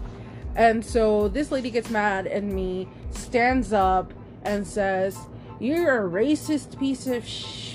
And 0.54 0.84
so 0.84 1.28
this 1.28 1.50
lady 1.50 1.70
gets 1.70 1.90
mad 1.90 2.26
at 2.26 2.44
me 2.44 2.88
stands 3.10 3.72
up 3.72 4.12
and 4.44 4.66
says 4.66 5.18
you're 5.58 6.06
a 6.06 6.10
racist 6.10 6.78
piece 6.78 7.06
of 7.06 7.26
sh. 7.26 7.74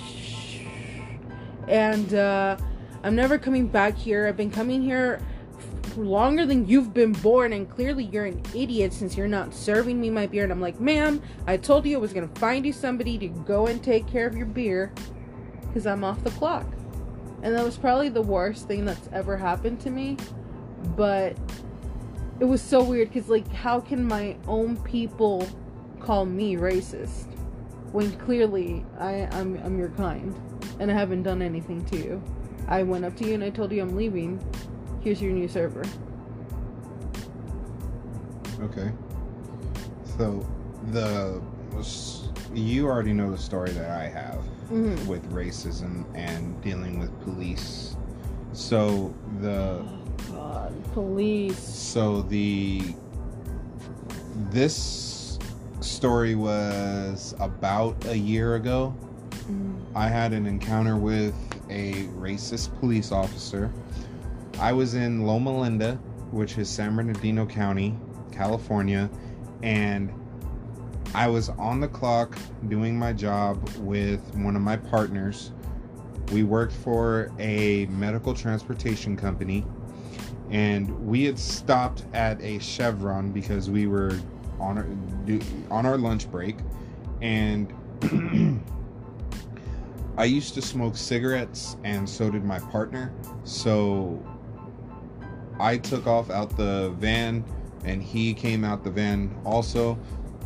And 1.68 2.14
uh, 2.14 2.58
I'm 3.04 3.16
never 3.16 3.38
coming 3.38 3.68
back 3.68 3.98
here. 3.98 4.28
I've 4.28 4.38
been 4.38 4.52
coming 4.52 4.82
here 4.82 5.22
longer 5.98 6.46
than 6.46 6.68
you've 6.68 6.94
been 6.94 7.12
born, 7.12 7.54
and 7.54 7.70
clearly 7.70 8.06
you're 8.06 8.26
an 8.26 8.42
idiot 8.56 8.94
since 8.94 9.18
you're 9.18 9.28
not 9.28 9.54
serving 9.54 10.00
me 10.00 10.10
my 10.10 10.28
beer. 10.28 10.44
And 10.44 10.52
I'm 10.52 10.62
like, 10.62 10.80
ma'am, 10.80 11.22
I 11.46 11.58
told 11.58 11.86
you 11.86 11.98
I 11.98 12.00
was 12.00 12.14
gonna 12.14 12.30
find 12.36 12.66
you 12.66 12.74
somebody 12.74 13.18
to 13.18 13.28
go 13.28 13.68
and 13.68 13.84
take 13.84 14.08
care 14.08 14.28
of 14.28 14.36
your 14.36 14.46
beer 14.46 14.92
because 15.62 15.86
I'm 15.86 16.04
off 16.04 16.24
the 16.24 16.32
clock. 16.32 16.66
And 17.44 17.56
that 17.56 17.64
was 17.64 17.78
probably 17.78 18.10
the 18.10 18.22
worst 18.22 18.68
thing 18.68 18.86
that's 18.86 19.10
ever 19.12 19.38
happened 19.38 19.80
to 19.82 19.90
me. 19.90 20.18
But 20.96 21.38
it 22.40 22.46
was 22.46 22.62
so 22.62 22.84
weird 22.84 23.10
because, 23.10 23.30
like, 23.30 23.52
how 23.52 23.80
can 23.80 24.08
my 24.08 24.38
own 24.48 24.78
people 24.78 25.48
call 26.00 26.26
me 26.26 26.56
racist? 26.56 27.28
when 27.92 28.12
clearly 28.20 28.86
I, 29.00 29.28
I'm, 29.32 29.58
I'm 29.64 29.80
your 29.80 29.90
kind 29.90 30.36
and 30.80 30.92
I 30.92 30.94
haven't 30.94 31.24
done 31.24 31.42
anything 31.42 31.84
to 31.86 31.98
you. 31.98 32.24
I 32.68 32.84
went 32.84 33.06
up 33.06 33.16
to 33.18 33.26
you 33.26 33.34
and 33.34 33.44
I 33.44 33.50
told 33.50 33.72
you 33.72 33.82
I'm 33.82 33.96
leaving. 33.96 34.40
Here's 35.02 35.22
your 35.22 35.32
new 35.32 35.48
server. 35.48 35.84
Okay. 38.62 38.92
So 40.18 40.46
the 40.92 41.42
you 42.54 42.88
already 42.88 43.14
know 43.14 43.30
the 43.30 43.38
story 43.38 43.70
that 43.72 43.92
I 43.92 44.08
have 44.08 44.42
mm-hmm. 44.72 45.08
with 45.08 45.32
racism 45.32 46.06
and 46.16 46.60
dealing 46.62 47.00
with 47.00 47.18
police. 47.22 47.96
So 48.54 49.14
the 49.42 49.86
oh 49.86 50.00
God, 50.32 50.94
police. 50.94 51.60
So 51.60 52.24
the 52.24 52.96
this 54.50 55.40
story 55.80 56.36
was 56.36 57.36
about 57.40 58.04
a 58.06 58.18
year 58.18 58.56
ago. 58.56 58.96
Mm. 59.50 59.80
I 59.96 60.08
had 60.08 60.34
an 60.34 60.46
encounter 60.46 60.96
with 60.96 61.36
a 61.70 62.06
racist 62.18 62.78
police 62.80 63.12
officer. 63.12 63.72
I 64.60 64.74
was 64.74 64.96
in 64.96 65.28
Loma 65.28 65.56
Linda, 65.56 65.96
which 66.32 66.58
is 66.58 66.68
San 66.68 66.96
Bernardino 66.96 67.46
County, 67.46 67.96
California, 68.32 69.08
and 69.62 70.12
I 71.14 71.28
was 71.28 71.50
on 71.50 71.80
the 71.80 71.88
clock 71.88 72.36
doing 72.68 72.98
my 72.98 73.14
job 73.14 73.70
with 73.78 74.20
one 74.36 74.56
of 74.56 74.64
my 74.64 74.76
partners. 74.76 75.52
We 76.32 76.42
worked 76.42 76.74
for 76.74 77.32
a 77.38 77.86
medical 77.86 78.34
transportation 78.34 79.16
company, 79.16 79.64
and 80.50 80.90
we 81.06 81.24
had 81.24 81.38
stopped 81.38 82.06
at 82.14 82.42
a 82.42 82.58
Chevron 82.58 83.32
because 83.32 83.70
we 83.70 83.86
were 83.86 84.20
on 84.60 84.80
our 84.80 84.88
on 85.70 85.86
our 85.86 86.00
lunch 86.00 86.32
break, 86.32 86.58
and 87.22 87.72
I 90.18 90.26
used 90.26 90.56
to 90.56 90.64
smoke 90.64 90.98
cigarettes, 90.98 91.78
and 91.84 92.10
so 92.10 92.32
did 92.32 92.44
my 92.44 92.58
partner. 92.58 93.14
So 93.44 94.20
I 95.60 95.78
took 95.78 96.08
off 96.08 96.30
out 96.30 96.56
the 96.56 96.94
van, 97.00 97.44
and 97.84 98.02
he 98.02 98.34
came 98.34 98.64
out 98.64 98.84
the 98.84 98.92
van 98.92 99.36
also 99.46 99.98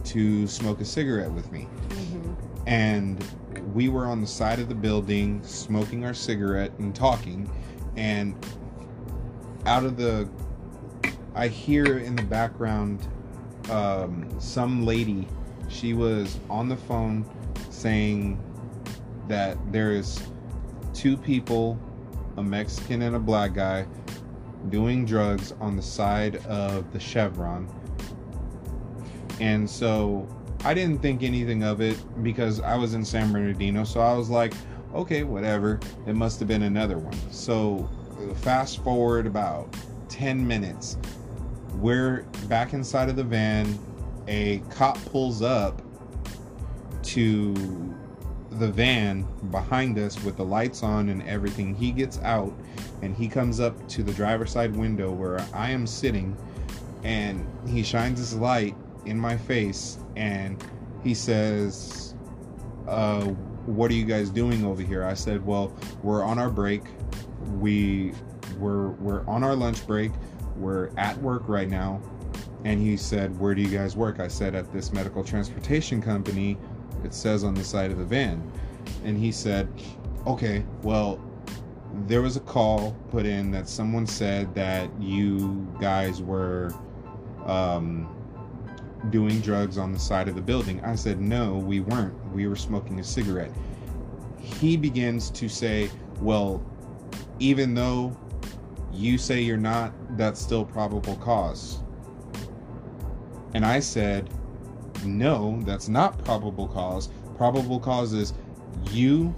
to 0.06 0.48
smoke 0.48 0.82
a 0.82 0.86
cigarette 0.86 1.32
with 1.32 1.52
me. 1.52 1.68
Mm-hmm. 1.90 2.34
And 2.68 3.26
we 3.74 3.90
were 3.90 4.06
on 4.06 4.22
the 4.22 4.28
side 4.28 4.60
of 4.60 4.70
the 4.70 4.76
building 4.76 5.44
smoking 5.44 6.06
our 6.06 6.14
cigarette 6.14 6.72
and 6.80 6.96
talking, 6.96 7.50
and 7.96 8.36
out 9.66 9.84
of 9.84 9.98
the 9.98 10.30
I 11.34 11.48
hear 11.48 12.00
in 12.00 12.16
the 12.16 12.24
background 12.24 13.08
um, 13.70 14.30
some 14.40 14.86
lady. 14.86 15.28
She 15.70 15.94
was 15.94 16.38
on 16.50 16.68
the 16.68 16.76
phone 16.76 17.26
saying 17.70 18.38
that 19.28 19.58
there 19.72 19.92
is 19.92 20.22
two 20.94 21.16
people, 21.16 21.80
a 22.36 22.44
Mexican 22.44 23.04
and 23.04 23.16
a 23.16 23.20
black 23.20 23.54
guy, 23.54 23.86
doing 24.70 25.06
drugs 25.06 25.54
on 25.60 25.76
the 25.76 25.82
side 25.82 26.38
of 26.48 26.92
the 26.94 27.00
Chevron. 27.00 27.68
And 29.40 29.70
so 29.70 30.28
I 30.64 30.74
didn't 30.74 31.02
think 31.02 31.24
anything 31.24 31.64
of 31.64 31.82
it 31.82 31.98
because 32.24 32.60
I 32.60 32.76
was 32.76 32.94
in 32.94 33.04
San 33.04 33.32
Bernardino. 33.32 33.84
So 33.84 34.02
I 34.02 34.14
was 34.14 34.30
like, 34.30 34.54
okay, 34.94 35.24
whatever. 35.24 35.80
It 36.06 36.16
must 36.16 36.40
have 36.40 36.48
been 36.48 36.64
another 36.64 36.98
one. 36.98 37.18
So 37.32 37.90
fast 38.38 38.84
forward 38.84 39.26
about 39.26 39.76
10 40.10 40.46
minutes 40.46 40.98
we're 41.76 42.24
back 42.48 42.74
inside 42.74 43.10
of 43.10 43.16
the 43.16 43.24
van. 43.24 43.80
A 44.28 44.60
cop 44.70 45.04
pulls 45.06 45.42
up 45.42 45.82
to 47.04 47.96
the 48.52 48.68
van 48.68 49.26
behind 49.50 49.98
us 49.98 50.22
with 50.24 50.38
the 50.38 50.46
lights 50.46 50.84
on 50.84 51.10
and 51.10 51.24
everything. 51.24 51.74
He 51.74 51.92
gets 51.92 52.20
out 52.20 52.54
and 53.02 53.16
he 53.16 53.28
comes 53.28 53.60
up 53.60 53.88
to 53.90 54.04
the 54.04 54.14
driver's 54.14 54.52
side 54.52 54.76
window 54.76 55.12
where 55.12 55.46
I 55.54 55.72
am 55.72 55.88
sitting 55.88 56.36
and 57.04 57.46
he 57.68 57.84
shines 57.84 58.20
his 58.20 58.36
light 58.36 58.76
in 59.06 59.20
my 59.20 59.36
face 59.36 59.98
and 60.16 60.64
he 61.04 61.14
says, 61.14 62.16
uh, 62.88 63.22
what 63.66 63.90
are 63.92 63.96
you 63.96 64.06
guys 64.06 64.30
doing 64.30 64.66
over 64.66 64.82
here? 64.82 65.04
I 65.04 65.14
said, 65.14 65.46
well, 65.46 65.76
we're 66.04 66.24
on 66.24 66.38
our 66.40 66.50
break. 66.50 66.84
We 67.60 68.14
we're 68.58 68.90
we're 68.90 69.26
on 69.28 69.44
our 69.44 69.56
lunch 69.56 69.88
break 69.88 70.12
we're 70.62 70.92
at 70.98 71.18
work 71.18 71.48
right 71.48 71.70
now. 71.70 72.02
And 72.64 72.80
he 72.80 72.96
said, 72.96 73.38
Where 73.40 73.56
do 73.56 73.62
you 73.62 73.76
guys 73.76 73.96
work? 73.96 74.20
I 74.20 74.28
said, 74.28 74.56
At 74.56 74.72
this 74.72 74.94
medical 74.94 75.24
transportation 75.24 76.02
company. 76.02 76.58
It 77.04 77.14
says 77.14 77.44
on 77.44 77.56
the 77.56 77.64
side 77.64 77.92
of 77.92 77.98
the 77.98 78.06
van. 78.06 78.50
And 79.04 79.18
he 79.18 79.32
said, 79.32 79.68
Okay, 80.28 80.64
well, 80.84 81.20
there 82.08 82.22
was 82.22 82.38
a 82.38 82.42
call 82.42 82.96
put 83.10 83.26
in 83.26 83.52
that 83.52 83.68
someone 83.68 84.08
said 84.08 84.54
that 84.56 84.90
you 85.00 85.68
guys 85.80 86.22
were 86.22 86.74
um, 87.46 88.08
doing 89.10 89.42
drugs 89.42 89.78
on 89.78 89.92
the 89.92 90.00
side 90.00 90.28
of 90.28 90.36
the 90.36 90.42
building. 90.42 90.82
I 90.82 90.96
said, 90.96 91.20
no, 91.20 91.58
we 91.58 91.80
weren't. 91.80 92.14
We 92.34 92.48
were 92.48 92.56
smoking 92.56 93.00
a 93.00 93.04
cigarette. 93.04 93.52
He 94.40 94.78
begins 94.78 95.30
to 95.32 95.50
say, 95.50 95.90
well, 96.20 96.64
even 97.40 97.74
though 97.74 98.16
you 98.94 99.18
say 99.18 99.42
you're 99.42 99.58
not, 99.58 99.94
that's 100.18 100.40
still 100.40 100.66
probable 100.66 101.16
cause. 101.18 101.80
And 103.54 103.66
I 103.66 103.80
said, 103.80 104.30
no, 105.04 105.60
that's 105.66 105.90
not 105.90 106.24
probable 106.24 106.68
cause. 106.68 107.10
Probable 107.36 107.80
cause 107.80 108.14
is 108.14 108.34
you 108.92 109.36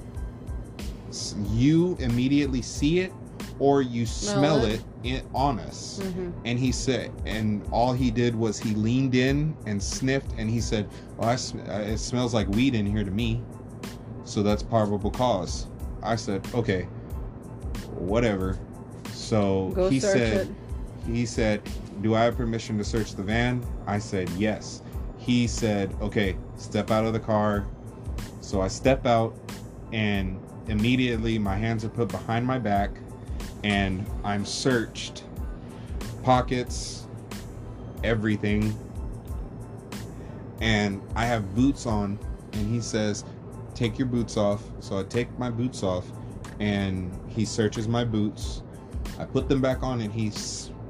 you 1.51 1.95
immediately 1.99 2.61
see 2.61 2.99
it 2.99 3.11
or 3.59 3.81
you 3.81 4.05
smell, 4.05 4.61
Smell 4.61 4.65
it, 4.65 4.83
it. 5.03 5.21
in, 5.21 5.25
on 5.33 5.59
us. 5.59 5.99
Mm-hmm. 6.01 6.31
And 6.45 6.59
he 6.59 6.71
said, 6.71 7.11
and 7.25 7.63
all 7.71 7.93
he 7.93 8.09
did 8.09 8.35
was 8.35 8.59
he 8.59 8.73
leaned 8.73 9.15
in 9.15 9.55
and 9.65 9.81
sniffed, 9.81 10.31
and 10.37 10.49
he 10.49 10.59
said, 10.59 10.89
"Oh, 11.19 11.27
I 11.27 11.35
sm- 11.35 11.59
it 11.59 11.99
smells 11.99 12.33
like 12.33 12.47
weed 12.49 12.73
in 12.75 12.85
here 12.85 13.03
to 13.03 13.11
me, 13.11 13.41
so 14.23 14.41
that's 14.43 14.63
probable 14.63 15.11
cause." 15.11 15.67
I 16.01 16.15
said, 16.15 16.45
"Okay, 16.53 16.83
whatever." 17.91 18.57
So 19.11 19.71
Go 19.75 19.89
he 19.89 19.99
said, 19.99 20.47
it. 20.47 20.55
"He 21.05 21.25
said, 21.25 21.61
do 22.01 22.15
I 22.15 22.23
have 22.23 22.35
permission 22.35 22.77
to 22.79 22.83
search 22.83 23.15
the 23.15 23.23
van?" 23.23 23.63
I 23.85 23.99
said, 23.99 24.29
"Yes." 24.31 24.81
He 25.17 25.47
said, 25.47 25.95
"Okay, 26.01 26.35
step 26.57 26.91
out 26.91 27.05
of 27.05 27.13
the 27.13 27.19
car." 27.19 27.65
So 28.41 28.61
I 28.61 28.67
step 28.67 29.05
out, 29.05 29.37
and 29.93 30.39
immediately 30.67 31.37
my 31.37 31.55
hands 31.55 31.83
are 31.85 31.89
put 31.89 32.09
behind 32.09 32.45
my 32.45 32.59
back, 32.59 32.91
and 33.63 34.05
I'm 34.23 34.45
searched 34.45 35.23
pockets, 36.23 37.07
everything. 38.03 38.77
And 40.61 41.01
I 41.15 41.25
have 41.25 41.55
boots 41.55 41.85
on, 41.85 42.17
and 42.53 42.73
he 42.73 42.79
says, 42.79 43.25
Take 43.75 43.97
your 43.97 44.07
boots 44.07 44.37
off. 44.37 44.63
So 44.79 44.99
I 44.99 45.03
take 45.03 45.37
my 45.37 45.49
boots 45.49 45.83
off, 45.83 46.05
and 46.59 47.11
he 47.27 47.43
searches 47.43 47.87
my 47.87 48.05
boots. 48.05 48.61
I 49.19 49.25
put 49.25 49.49
them 49.49 49.61
back 49.61 49.83
on, 49.83 50.01
and 50.01 50.13
he 50.13 50.31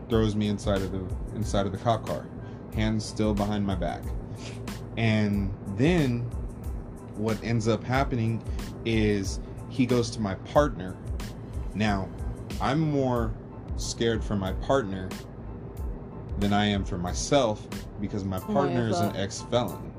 throws 0.09 0.35
me 0.35 0.47
inside 0.47 0.81
of 0.81 0.91
the 0.91 1.03
inside 1.35 1.65
of 1.65 1.71
the 1.71 1.77
cop 1.77 2.05
car, 2.05 2.27
hands 2.75 3.05
still 3.05 3.33
behind 3.33 3.65
my 3.65 3.75
back. 3.75 4.03
And 4.97 5.53
then 5.75 6.19
what 7.15 7.41
ends 7.43 7.67
up 7.67 7.83
happening 7.83 8.43
is 8.85 9.39
he 9.73 9.87
goes 9.87 10.11
to 10.11 10.21
my 10.21 10.35
partner. 10.35 10.95
Now, 11.73 12.07
I'm 12.61 12.79
more 12.79 13.33
scared 13.77 14.23
for 14.23 14.35
my 14.35 14.53
partner 14.53 15.09
than 16.37 16.53
I 16.53 16.65
am 16.65 16.85
for 16.85 16.99
myself 16.99 17.67
because 17.99 18.23
my 18.23 18.39
partner 18.39 18.87
is 18.87 18.99
an 18.99 19.15
ex 19.15 19.41
felon. 19.49 19.91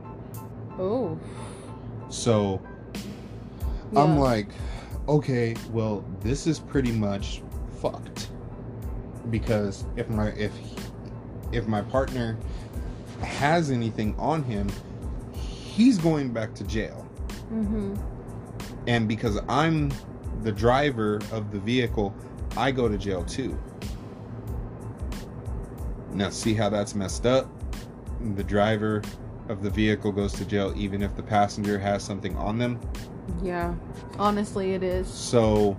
Oh. 0.79 1.19
So 2.09 2.63
I'm 3.97 4.17
like, 4.17 4.47
okay, 5.09 5.57
well, 5.73 6.05
this 6.21 6.47
is 6.47 6.61
pretty 6.61 6.93
much 6.93 7.43
fucked 7.83 8.29
because 9.31 9.85
if 9.97 10.09
my 10.09 10.29
if 10.31 10.53
if 11.51 11.67
my 11.67 11.83
partner 11.83 12.39
has 13.23 13.73
anything 13.73 14.15
on 14.19 14.45
him, 14.45 14.71
he's 15.33 15.99
going 15.99 16.33
back 16.33 16.55
to 16.55 16.65
jail. 16.65 17.09
Mm-hmm. 17.53 18.14
And 18.87 19.09
because 19.09 19.39
I'm 19.49 19.93
the 20.43 20.53
driver 20.53 21.21
of 21.33 21.51
the 21.51 21.59
vehicle, 21.59 22.15
I 22.57 22.71
go 22.71 22.89
to 22.89 22.99
jail 22.99 23.25
too. 23.25 23.59
Now, 26.13 26.31
see 26.31 26.55
how 26.55 26.69
that's 26.69 26.95
messed 26.95 27.27
up? 27.27 27.49
The 28.37 28.45
driver 28.45 29.03
of 29.49 29.63
the 29.63 29.71
vehicle 29.71 30.13
goes 30.13 30.33
to 30.35 30.45
jail 30.45 30.73
even 30.77 31.03
if 31.03 31.17
the 31.17 31.23
passenger 31.23 31.79
has 31.79 32.03
something 32.03 32.37
on 32.37 32.59
them. 32.59 32.81
Yeah. 33.43 33.75
Honestly, 34.19 34.75
it 34.75 34.83
is. 34.83 35.09
So 35.09 35.77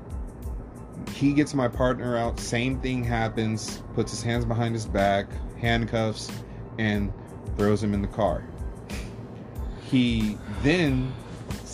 he 1.13 1.33
gets 1.33 1.53
my 1.53 1.67
partner 1.67 2.17
out. 2.17 2.39
Same 2.39 2.79
thing 2.81 3.03
happens. 3.03 3.81
Puts 3.93 4.11
his 4.11 4.21
hands 4.21 4.45
behind 4.45 4.75
his 4.75 4.85
back, 4.85 5.27
handcuffs, 5.57 6.31
and 6.77 7.13
throws 7.57 7.81
him 7.81 7.93
in 7.93 8.01
the 8.01 8.07
car. 8.07 8.43
He 9.89 10.37
then 10.61 11.13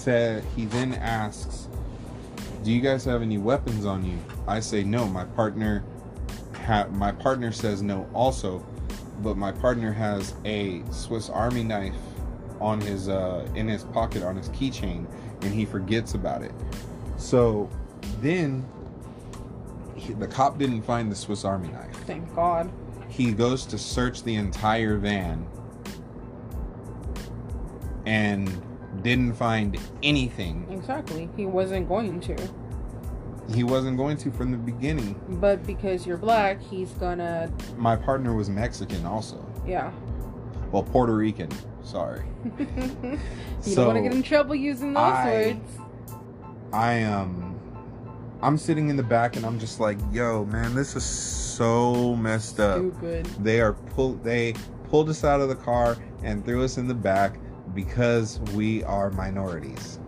said, 0.01 0.43
he 0.55 0.65
then 0.65 0.93
asks, 0.95 1.67
Do 2.63 2.71
you 2.71 2.81
guys 2.81 3.05
have 3.05 3.21
any 3.21 3.37
weapons 3.37 3.85
on 3.85 4.03
you? 4.03 4.17
I 4.47 4.59
say 4.59 4.83
no. 4.83 5.07
My 5.07 5.25
partner, 5.25 5.83
ha- 6.65 6.87
my 6.91 7.11
partner 7.11 7.51
says 7.51 7.81
no 7.81 8.09
also, 8.13 8.65
but 9.19 9.37
my 9.37 9.51
partner 9.51 9.91
has 9.91 10.33
a 10.43 10.81
Swiss 10.91 11.29
Army 11.29 11.63
knife 11.63 11.93
on 12.59 12.81
his 12.81 13.09
uh, 13.09 13.47
in 13.55 13.67
his 13.67 13.83
pocket 13.85 14.23
on 14.23 14.35
his 14.35 14.49
keychain, 14.49 15.05
and 15.41 15.53
he 15.53 15.65
forgets 15.65 16.15
about 16.15 16.41
it. 16.41 16.53
So 17.17 17.69
then 18.21 18.67
he, 19.95 20.13
the 20.13 20.27
cop 20.27 20.57
didn't 20.57 20.81
find 20.81 21.11
the 21.11 21.15
Swiss 21.15 21.45
Army 21.45 21.69
knife. 21.69 21.95
Thank 22.07 22.33
God. 22.35 22.71
He 23.07 23.33
goes 23.33 23.65
to 23.67 23.77
search 23.77 24.23
the 24.23 24.35
entire 24.35 24.97
van 24.97 25.45
and 28.05 28.49
didn't 29.03 29.33
find 29.33 29.77
anything. 30.03 30.65
Exactly. 30.71 31.29
He 31.35 31.45
wasn't 31.45 31.87
going 31.87 32.19
to. 32.21 32.35
He 33.53 33.63
wasn't 33.63 33.97
going 33.97 34.17
to 34.17 34.31
from 34.31 34.51
the 34.51 34.57
beginning. 34.57 35.19
But 35.41 35.65
because 35.65 36.05
you're 36.07 36.17
black, 36.17 36.61
he's 36.61 36.91
gonna. 36.91 37.51
My 37.77 37.95
partner 37.95 38.33
was 38.33 38.49
Mexican 38.49 39.05
also. 39.05 39.45
Yeah. 39.67 39.91
Well, 40.71 40.83
Puerto 40.83 41.13
Rican. 41.15 41.49
Sorry. 41.83 42.23
you 42.59 43.17
So, 43.61 43.75
don't 43.75 43.87
want 43.87 43.97
to 43.97 44.03
get 44.03 44.13
in 44.13 44.23
trouble 44.23 44.55
using 44.55 44.93
those 44.93 45.03
I- 45.03 45.25
words. 45.31 45.77
I 46.73 47.03
um 47.03 47.59
I'm 48.41 48.57
sitting 48.57 48.89
in 48.89 48.95
the 48.95 49.03
back 49.03 49.35
and 49.35 49.45
I'm 49.45 49.59
just 49.59 49.79
like, 49.81 49.97
yo, 50.11 50.45
man, 50.45 50.73
this 50.73 50.95
is 50.95 51.03
so 51.03 52.15
messed 52.15 52.59
up. 52.61 52.77
Stupid. 52.77 53.25
They 53.43 53.59
are 53.59 53.73
pull 53.73 54.13
they 54.13 54.53
pulled 54.89 55.09
us 55.09 55.23
out 55.25 55.41
of 55.41 55.49
the 55.49 55.55
car 55.55 55.97
and 56.23 56.45
threw 56.45 56.63
us 56.63 56.77
in 56.77 56.87
the 56.87 56.93
back 56.93 57.37
because 57.73 58.39
we 58.53 58.83
are 58.83 59.09
minorities. 59.11 59.99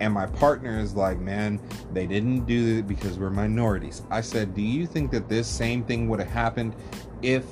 And 0.00 0.12
my 0.12 0.26
partner 0.26 0.78
is 0.78 0.94
like, 0.94 1.18
man, 1.20 1.60
they 1.92 2.06
didn't 2.06 2.46
do 2.46 2.78
it 2.78 2.86
because 2.88 3.18
we're 3.18 3.30
minorities. 3.30 4.02
I 4.10 4.20
said, 4.20 4.54
do 4.54 4.62
you 4.62 4.86
think 4.86 5.10
that 5.12 5.28
this 5.28 5.46
same 5.46 5.84
thing 5.84 6.08
would 6.08 6.18
have 6.18 6.28
happened 6.28 6.74
if 7.22 7.44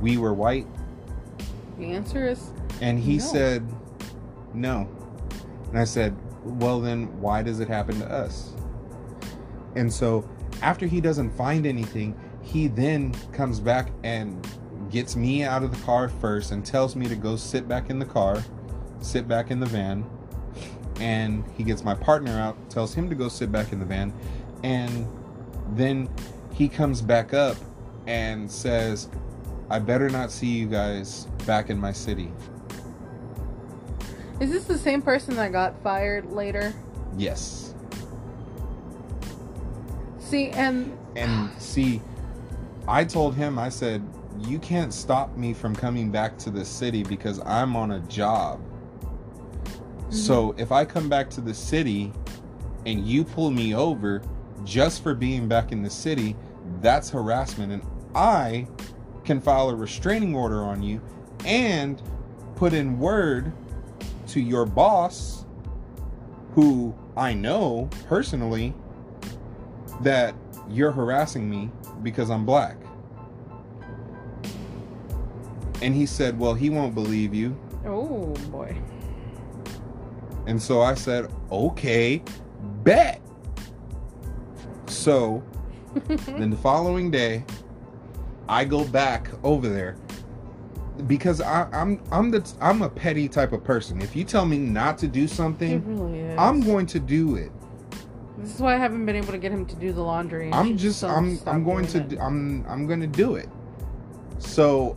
we 0.00 0.18
were 0.18 0.34
white? 0.34 0.66
The 1.78 1.86
answer 1.86 2.28
is 2.28 2.50
And 2.80 2.98
he 2.98 3.16
No. 3.16 3.24
said, 3.24 3.68
no. 4.52 4.88
And 5.68 5.78
I 5.78 5.84
said, 5.84 6.16
well, 6.44 6.80
then 6.80 7.06
why 7.20 7.42
does 7.42 7.60
it 7.60 7.68
happen 7.68 7.98
to 8.00 8.10
us? 8.10 8.52
And 9.76 9.92
so 9.92 10.28
after 10.62 10.86
he 10.86 11.00
doesn't 11.00 11.30
find 11.30 11.66
anything, 11.66 12.18
he 12.42 12.66
then 12.68 13.14
comes 13.32 13.60
back 13.60 13.90
and 14.02 14.46
gets 14.90 15.16
me 15.16 15.44
out 15.44 15.62
of 15.62 15.70
the 15.70 15.82
car 15.84 16.08
first 16.08 16.50
and 16.50 16.64
tells 16.64 16.96
me 16.96 17.06
to 17.08 17.14
go 17.14 17.36
sit 17.36 17.68
back 17.68 17.90
in 17.90 17.98
the 17.98 18.04
car, 18.04 18.42
sit 19.00 19.26
back 19.28 19.50
in 19.50 19.60
the 19.60 19.66
van. 19.66 20.04
And 21.00 21.44
he 21.56 21.64
gets 21.64 21.82
my 21.82 21.94
partner 21.94 22.32
out, 22.38 22.56
tells 22.68 22.94
him 22.94 23.08
to 23.08 23.14
go 23.14 23.28
sit 23.28 23.50
back 23.50 23.72
in 23.72 23.78
the 23.78 23.86
van. 23.86 24.12
And 24.62 25.06
then 25.70 26.08
he 26.52 26.68
comes 26.68 27.00
back 27.00 27.32
up 27.32 27.56
and 28.06 28.50
says, 28.50 29.08
I 29.70 29.78
better 29.78 30.10
not 30.10 30.30
see 30.30 30.48
you 30.48 30.66
guys 30.66 31.26
back 31.46 31.70
in 31.70 31.78
my 31.78 31.92
city. 31.92 32.32
Is 34.40 34.50
this 34.50 34.64
the 34.64 34.78
same 34.78 35.00
person 35.00 35.36
that 35.36 35.52
got 35.52 35.82
fired 35.82 36.32
later? 36.32 36.74
Yes. 37.16 37.74
See, 40.18 40.50
and 40.50 40.96
And 41.16 41.50
see, 41.60 42.00
I 42.86 43.04
told 43.04 43.34
him, 43.34 43.58
I 43.58 43.68
said, 43.68 44.02
you 44.40 44.58
can't 44.58 44.92
stop 44.92 45.36
me 45.36 45.52
from 45.52 45.74
coming 45.74 46.10
back 46.10 46.38
to 46.38 46.50
the 46.50 46.64
city 46.64 47.02
because 47.02 47.40
I'm 47.44 47.76
on 47.76 47.92
a 47.92 48.00
job. 48.00 48.60
Mm-hmm. 50.10 50.18
So 50.18 50.54
if 50.58 50.72
I 50.72 50.84
come 50.84 51.08
back 51.08 51.30
to 51.30 51.40
the 51.40 51.54
city 51.54 52.12
and 52.84 53.06
you 53.06 53.22
pull 53.22 53.50
me 53.50 53.74
over 53.74 54.22
just 54.64 55.04
for 55.04 55.14
being 55.14 55.46
back 55.46 55.70
in 55.70 55.82
the 55.82 55.90
city, 55.90 56.36
that's 56.80 57.10
harassment. 57.10 57.72
And 57.72 57.82
I 58.14 58.66
can 59.24 59.40
file 59.40 59.70
a 59.70 59.74
restraining 59.74 60.34
order 60.34 60.64
on 60.64 60.82
you 60.82 61.00
and 61.44 62.02
put 62.56 62.72
in 62.72 62.98
word 62.98 63.52
to 64.28 64.40
your 64.40 64.66
boss, 64.66 65.44
who 66.54 66.92
I 67.16 67.32
know 67.32 67.88
personally, 68.08 68.74
that 70.00 70.34
you're 70.68 70.90
harassing 70.90 71.48
me 71.48 71.70
because 72.02 72.30
I'm 72.30 72.44
black. 72.44 72.76
And 75.82 75.94
he 75.94 76.04
said, 76.04 76.38
Well, 76.38 76.54
he 76.54 76.68
won't 76.68 76.94
believe 76.94 77.32
you. 77.32 77.56
oh 77.86 78.34
boy, 78.50 78.76
And 80.46 80.60
so 80.60 80.80
I 80.80 80.94
said, 80.94 81.30
Okay, 81.50 82.22
bet. 82.82 83.20
So 84.86 85.42
then 86.06 86.50
the 86.50 86.56
following 86.56 87.10
day, 87.10 87.44
I 88.48 88.64
go 88.64 88.84
back 88.84 89.30
over 89.44 89.68
there 89.68 89.96
because 91.06 91.40
I, 91.40 91.68
I'm 91.72 92.02
I'm 92.10 92.30
the 92.30 92.52
I'm 92.60 92.82
a 92.82 92.88
petty 92.88 93.28
type 93.28 93.52
of 93.52 93.64
person. 93.64 94.00
If 94.02 94.14
you 94.14 94.24
tell 94.24 94.44
me 94.44 94.58
not 94.58 94.98
to 94.98 95.08
do 95.08 95.26
something, 95.26 95.84
really. 95.86 96.36
I'm 96.36 96.60
going 96.60 96.86
to 96.86 96.98
do 96.98 97.36
it. 97.36 97.52
This 98.38 98.54
is 98.54 98.60
why 98.60 98.74
I 98.74 98.78
haven't 98.78 99.04
been 99.06 99.16
able 99.16 99.32
to 99.32 99.38
get 99.38 99.52
him 99.52 99.66
to 99.66 99.76
do 99.76 99.92
the 99.92 100.00
laundry. 100.00 100.50
I'm 100.52 100.76
just 100.76 101.02
won't 101.02 101.46
I'm 101.46 101.48
I'm 101.48 101.64
going 101.64 101.86
to 101.88 101.98
it. 101.98 102.18
I'm 102.20 102.64
I'm 102.68 102.86
going 102.86 103.00
to 103.00 103.06
do 103.06 103.36
it. 103.36 103.48
So 104.38 104.96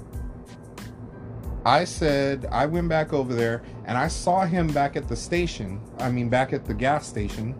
I 1.65 1.86
said 1.86 2.45
I 2.52 2.65
went 2.65 2.89
back 2.89 3.13
over 3.13 3.34
there 3.34 3.63
and 3.86 3.97
I 3.97 4.08
saw 4.08 4.45
him 4.45 4.67
back 4.67 4.95
at 4.95 5.08
the 5.08 5.15
station. 5.15 5.80
I 5.99 6.12
mean 6.12 6.30
back 6.30 6.54
at 6.54 6.65
the 6.65 6.73
gas 6.73 7.08
station. 7.08 7.56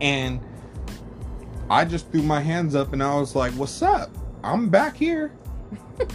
And 0.00 0.40
I 1.68 1.84
just 1.84 2.10
threw 2.10 2.22
my 2.22 2.40
hands 2.40 2.74
up 2.74 2.92
and 2.92 3.02
I 3.02 3.14
was 3.16 3.34
like, 3.34 3.52
"What's 3.52 3.80
up? 3.82 4.10
I'm 4.42 4.68
back 4.68 4.96
here." 4.96 5.32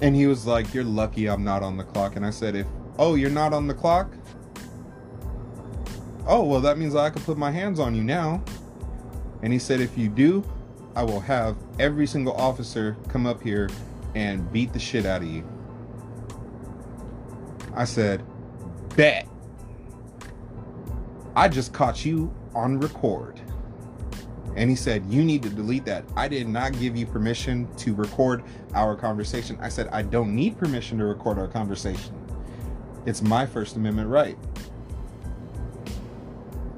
and 0.00 0.14
he 0.14 0.26
was 0.26 0.46
like, 0.46 0.72
"You're 0.74 0.84
lucky 0.84 1.28
I'm 1.28 1.44
not 1.44 1.62
on 1.62 1.76
the 1.76 1.84
clock." 1.84 2.16
And 2.16 2.26
I 2.26 2.30
said, 2.30 2.54
"If 2.54 2.66
oh, 2.98 3.14
you're 3.14 3.30
not 3.30 3.52
on 3.52 3.66
the 3.66 3.74
clock?" 3.74 4.14
Oh, 6.26 6.42
well, 6.42 6.60
that 6.62 6.78
means 6.78 6.94
I 6.94 7.10
can 7.10 7.22
put 7.22 7.36
my 7.36 7.50
hands 7.50 7.78
on 7.78 7.94
you 7.94 8.02
now. 8.02 8.42
And 9.42 9.52
he 9.52 9.58
said, 9.58 9.80
if 9.80 9.98
you 9.98 10.08
do, 10.08 10.42
I 10.96 11.02
will 11.02 11.20
have 11.20 11.56
every 11.78 12.06
single 12.06 12.32
officer 12.34 12.96
come 13.08 13.26
up 13.26 13.42
here 13.42 13.68
and 14.14 14.50
beat 14.52 14.72
the 14.72 14.78
shit 14.78 15.06
out 15.06 15.22
of 15.22 15.28
you. 15.28 15.46
I 17.74 17.84
said, 17.84 18.24
bet. 18.96 19.26
I 21.36 21.48
just 21.48 21.72
caught 21.72 22.04
you 22.04 22.32
on 22.54 22.78
record. 22.78 23.40
And 24.56 24.70
he 24.70 24.76
said, 24.76 25.04
You 25.06 25.24
need 25.24 25.42
to 25.42 25.48
delete 25.48 25.84
that. 25.86 26.04
I 26.16 26.28
did 26.28 26.48
not 26.48 26.78
give 26.78 26.96
you 26.96 27.06
permission 27.06 27.68
to 27.78 27.94
record 27.94 28.44
our 28.74 28.94
conversation. 28.94 29.58
I 29.60 29.68
said, 29.68 29.88
I 29.88 30.02
don't 30.02 30.34
need 30.34 30.56
permission 30.56 30.98
to 30.98 31.04
record 31.04 31.38
our 31.38 31.48
conversation. 31.48 32.14
It's 33.04 33.20
my 33.20 33.46
First 33.46 33.76
Amendment 33.76 34.08
right. 34.08 34.38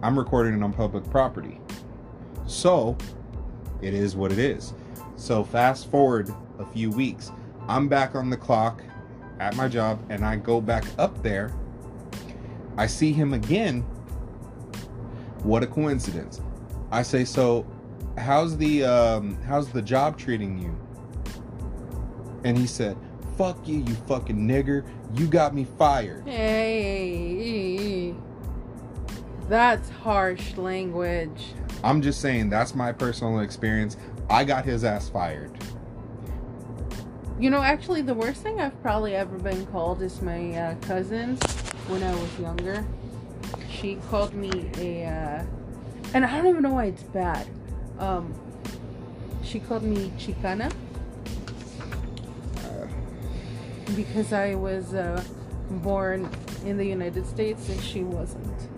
I'm 0.02 0.18
recording 0.18 0.54
it 0.54 0.62
on 0.62 0.72
public 0.72 1.08
property. 1.10 1.60
So, 2.46 2.96
it 3.82 3.92
is 3.92 4.16
what 4.16 4.32
it 4.32 4.38
is. 4.38 4.72
So, 5.16 5.42
fast 5.42 5.90
forward 5.90 6.32
a 6.58 6.66
few 6.66 6.90
weeks, 6.90 7.32
I'm 7.68 7.88
back 7.88 8.14
on 8.14 8.30
the 8.30 8.36
clock 8.36 8.82
at 9.40 9.56
my 9.56 9.68
job 9.68 10.04
and 10.08 10.24
I 10.24 10.36
go 10.36 10.60
back 10.60 10.84
up 10.98 11.22
there. 11.22 11.52
I 12.76 12.86
see 12.86 13.12
him 13.12 13.32
again. 13.32 13.82
What 15.42 15.62
a 15.62 15.66
coincidence. 15.66 16.40
I 16.90 17.02
say, 17.02 17.24
"So, 17.24 17.66
how's 18.18 18.56
the 18.56 18.84
um 18.84 19.38
how's 19.42 19.70
the 19.70 19.82
job 19.82 20.18
treating 20.18 20.58
you?" 20.58 20.76
And 22.44 22.56
he 22.56 22.66
said, 22.66 22.96
"Fuck 23.36 23.66
you, 23.66 23.78
you 23.78 23.94
fucking 24.06 24.36
nigger. 24.36 24.84
You 25.14 25.26
got 25.26 25.54
me 25.54 25.66
fired." 25.78 26.26
Hey, 26.28 28.14
that's 29.48 29.88
harsh 29.88 30.56
language. 30.56 31.54
I'm 31.82 32.02
just 32.02 32.20
saying 32.20 32.50
that's 32.50 32.74
my 32.74 32.92
personal 32.92 33.40
experience. 33.40 33.96
I 34.28 34.44
got 34.44 34.64
his 34.64 34.84
ass 34.84 35.08
fired. 35.08 35.52
You 37.38 37.50
know, 37.50 37.60
actually, 37.62 38.02
the 38.02 38.14
worst 38.14 38.42
thing 38.42 38.60
I've 38.60 38.80
probably 38.82 39.14
ever 39.14 39.38
been 39.38 39.66
called 39.66 40.02
is 40.02 40.22
my 40.22 40.54
uh, 40.54 40.74
cousins 40.76 41.40
when 41.88 42.02
I 42.02 42.12
was 42.14 42.38
younger. 42.40 42.84
She 43.70 43.96
called 44.10 44.32
me 44.32 44.70
a, 44.78 45.04
uh, 45.04 45.44
and 46.14 46.24
I 46.24 46.36
don't 46.36 46.46
even 46.46 46.62
know 46.62 46.70
why 46.72 46.86
it's 46.86 47.02
bad. 47.02 47.46
Um, 47.98 48.34
she 49.44 49.60
called 49.60 49.82
me 49.82 50.12
Chicana 50.18 50.72
Uh, 52.64 52.86
because 53.94 54.32
I 54.32 54.54
was 54.54 54.94
uh, 54.94 55.22
born 55.70 56.28
in 56.64 56.76
the 56.76 56.86
United 56.86 57.26
States 57.26 57.68
and 57.68 57.80
she 57.80 58.02
wasn't. 58.02 58.68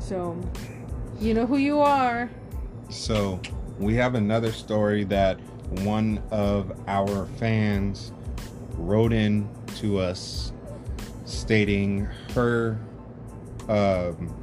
So, 0.00 0.36
you 1.20 1.34
know 1.34 1.46
who 1.46 1.58
you 1.58 1.80
are. 1.80 2.28
So, 2.88 3.40
we 3.82 3.94
have 3.96 4.14
another 4.14 4.52
story 4.52 5.04
that 5.04 5.38
one 5.82 6.22
of 6.30 6.72
our 6.86 7.26
fans 7.38 8.12
wrote 8.76 9.12
in 9.12 9.48
to 9.76 9.98
us 9.98 10.52
stating 11.24 12.04
her 12.34 12.78
um, 13.68 14.34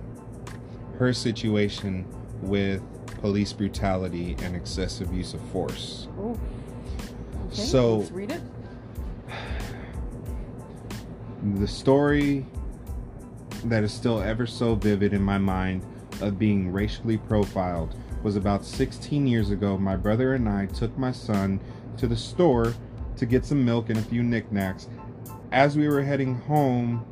her 0.98 1.14
situation 1.14 2.06
with 2.42 2.82
police 3.22 3.54
brutality 3.54 4.36
and 4.42 4.56
excessive 4.56 5.14
use 5.14 5.34
of 5.34 5.42
force. 5.50 6.08
Okay, 6.20 6.40
So- 7.52 7.98
let's 8.00 8.12
read 8.12 8.32
it. 8.32 8.42
The 11.56 11.68
story 11.68 12.46
that 13.66 13.84
is 13.84 13.94
still 13.94 14.20
ever 14.22 14.46
so 14.46 14.76
vivid 14.76 15.14
in 15.14 15.22
my 15.22 15.38
mind 15.38 15.86
of 16.22 16.38
being 16.38 16.72
racially 16.72 17.18
profiled 17.18 17.96
was 18.24 18.36
about 18.36 18.66
16 18.66 19.28
years 19.28 19.52
ago. 19.52 19.78
My 19.78 19.96
brother 19.96 20.34
and 20.34 20.48
I 20.48 20.66
took 20.68 20.98
my 20.98 21.12
son 21.12 21.60
to 21.98 22.08
the 22.08 22.16
store 22.16 22.74
to 23.18 23.26
get 23.26 23.46
some 23.46 23.64
milk 23.64 23.90
and 23.90 24.00
a 24.00 24.02
few 24.02 24.24
knickknacks. 24.24 24.88
As 25.52 25.78
we 25.78 25.88
were 25.88 26.02
heading 26.02 26.36
home, 26.36 27.06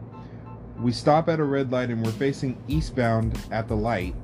we 0.79 0.91
stop 0.91 1.27
at 1.27 1.39
a 1.39 1.43
red 1.43 1.71
light 1.71 1.89
and 1.89 2.03
we're 2.05 2.11
facing 2.11 2.61
eastbound 2.67 3.39
at 3.51 3.67
the 3.67 3.75
light. 3.75 4.15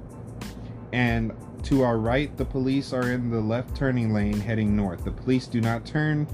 And 0.92 1.34
to 1.64 1.82
our 1.82 1.98
right, 1.98 2.36
the 2.38 2.46
police 2.46 2.94
are 2.94 3.12
in 3.12 3.30
the 3.30 3.40
left 3.40 3.76
turning 3.76 4.14
lane 4.14 4.40
heading 4.40 4.76
north. 4.76 5.04
The 5.04 5.12
police 5.12 5.48
do 5.48 5.62
not 5.62 5.86
turn 5.86 6.28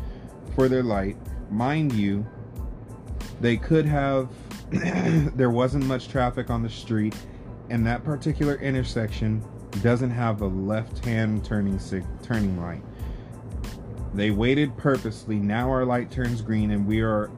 for 0.55 0.67
their 0.67 0.83
light. 0.83 1.15
Mind 1.49 1.93
you, 1.93 2.25
they 3.39 3.55
could 3.55 3.85
have 3.85 4.29
there 5.35 5.49
wasn't 5.49 5.85
much 5.85 6.09
traffic 6.09 6.49
on 6.49 6.61
the 6.61 6.69
street 6.69 7.15
and 7.69 7.85
that 7.85 8.03
particular 8.03 8.55
intersection 8.55 9.43
doesn't 9.81 10.11
have 10.11 10.41
a 10.41 10.47
left-hand 10.47 11.43
turning 11.43 11.79
sig- 11.79 12.05
turning 12.23 12.59
light. 12.59 12.83
They 14.13 14.31
waited 14.31 14.75
purposely. 14.77 15.37
Now 15.37 15.69
our 15.69 15.85
light 15.85 16.11
turns 16.11 16.41
green 16.41 16.71
and 16.71 16.87
we 16.87 17.01
are 17.01 17.29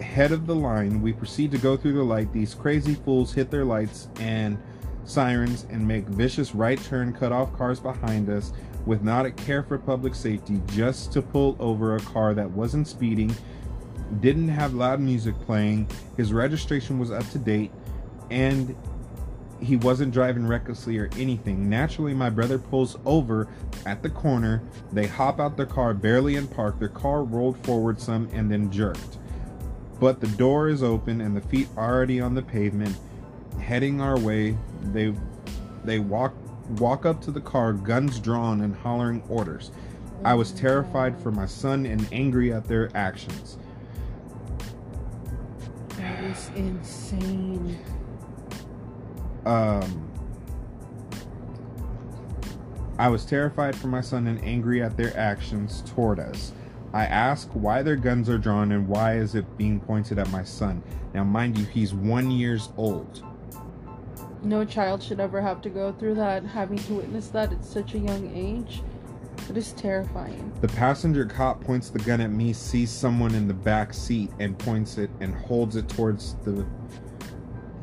head 0.00 0.32
of 0.32 0.46
the 0.46 0.54
line. 0.54 1.00
We 1.00 1.12
proceed 1.12 1.50
to 1.52 1.58
go 1.58 1.76
through 1.76 1.94
the 1.94 2.02
light. 2.02 2.32
These 2.32 2.54
crazy 2.54 2.94
fools 2.94 3.32
hit 3.32 3.50
their 3.50 3.64
lights 3.64 4.08
and 4.20 4.58
sirens 5.04 5.66
and 5.70 5.86
make 5.86 6.06
vicious 6.06 6.54
right 6.54 6.80
turn 6.82 7.12
cut 7.12 7.32
off 7.32 7.52
cars 7.56 7.80
behind 7.80 8.28
us 8.28 8.52
with 8.84 9.02
not 9.02 9.26
a 9.26 9.30
care 9.30 9.62
for 9.62 9.78
public 9.78 10.14
safety 10.14 10.60
just 10.66 11.12
to 11.12 11.22
pull 11.22 11.56
over 11.58 11.96
a 11.96 12.00
car 12.00 12.34
that 12.34 12.50
wasn't 12.50 12.86
speeding 12.86 13.34
didn't 14.20 14.48
have 14.48 14.74
loud 14.74 15.00
music 15.00 15.38
playing, 15.40 15.88
his 16.16 16.32
registration 16.32 16.98
was 16.98 17.10
up 17.10 17.28
to 17.30 17.38
date, 17.38 17.70
and 18.30 18.74
he 19.60 19.76
wasn't 19.76 20.12
driving 20.12 20.46
recklessly 20.46 20.98
or 20.98 21.10
anything. 21.16 21.68
Naturally, 21.68 22.14
my 22.14 22.30
brother 22.30 22.58
pulls 22.58 22.96
over 23.04 23.48
at 23.86 24.02
the 24.02 24.10
corner. 24.10 24.62
They 24.92 25.06
hop 25.06 25.40
out 25.40 25.56
their 25.56 25.66
car 25.66 25.94
barely 25.94 26.36
in 26.36 26.46
park. 26.46 26.78
Their 26.78 26.88
car 26.88 27.24
rolled 27.24 27.58
forward 27.64 28.00
some 28.00 28.28
and 28.32 28.50
then 28.50 28.70
jerked. 28.70 29.18
But 30.00 30.20
the 30.20 30.28
door 30.28 30.68
is 30.68 30.82
open 30.82 31.20
and 31.20 31.36
the 31.36 31.40
feet 31.40 31.68
already 31.76 32.20
on 32.20 32.34
the 32.34 32.42
pavement, 32.42 32.96
heading 33.60 34.00
our 34.00 34.18
way. 34.18 34.56
They 34.92 35.14
they 35.84 35.98
walk 35.98 36.34
walk 36.78 37.04
up 37.06 37.20
to 37.22 37.30
the 37.30 37.40
car, 37.40 37.72
guns 37.72 38.20
drawn 38.20 38.60
and 38.60 38.76
hollering 38.76 39.22
orders. 39.28 39.72
I 40.24 40.34
was 40.34 40.52
terrified 40.52 41.20
for 41.20 41.30
my 41.30 41.46
son 41.46 41.86
and 41.86 42.06
angry 42.12 42.52
at 42.52 42.64
their 42.64 42.90
actions. 42.94 43.58
That 45.96 46.22
is 46.24 46.50
insane. 46.54 47.78
Um, 49.46 50.10
I 52.98 53.08
was 53.08 53.24
terrified 53.24 53.76
for 53.76 53.86
my 53.86 54.00
son 54.00 54.26
and 54.26 54.42
angry 54.44 54.82
at 54.82 54.96
their 54.96 55.16
actions 55.16 55.82
toward 55.86 56.18
us. 56.18 56.52
I 56.92 57.04
ask 57.04 57.48
why 57.52 57.82
their 57.82 57.96
guns 57.96 58.28
are 58.28 58.38
drawn 58.38 58.72
and 58.72 58.88
why 58.88 59.16
is 59.16 59.34
it 59.34 59.56
being 59.56 59.78
pointed 59.78 60.18
at 60.18 60.30
my 60.30 60.42
son. 60.42 60.82
Now, 61.14 61.22
mind 61.22 61.58
you, 61.58 61.64
he's 61.66 61.94
one 61.94 62.30
years 62.30 62.70
old. 62.76 63.22
No 64.42 64.64
child 64.64 65.02
should 65.02 65.20
ever 65.20 65.40
have 65.40 65.60
to 65.62 65.70
go 65.70 65.92
through 65.92 66.14
that, 66.14 66.44
having 66.44 66.78
to 66.78 66.94
witness 66.94 67.28
that 67.28 67.52
at 67.52 67.64
such 67.64 67.94
a 67.94 67.98
young 67.98 68.34
age. 68.34 68.82
It 69.48 69.56
is 69.56 69.72
terrifying. 69.72 70.52
The 70.60 70.68
passenger 70.68 71.24
cop 71.24 71.62
points 71.62 71.90
the 71.90 71.98
gun 72.00 72.20
at 72.20 72.30
me, 72.30 72.52
sees 72.52 72.90
someone 72.90 73.34
in 73.34 73.48
the 73.48 73.54
back 73.54 73.94
seat, 73.94 74.30
and 74.38 74.58
points 74.58 74.98
it 74.98 75.10
and 75.20 75.34
holds 75.34 75.76
it 75.76 75.88
towards 75.88 76.34
the 76.44 76.66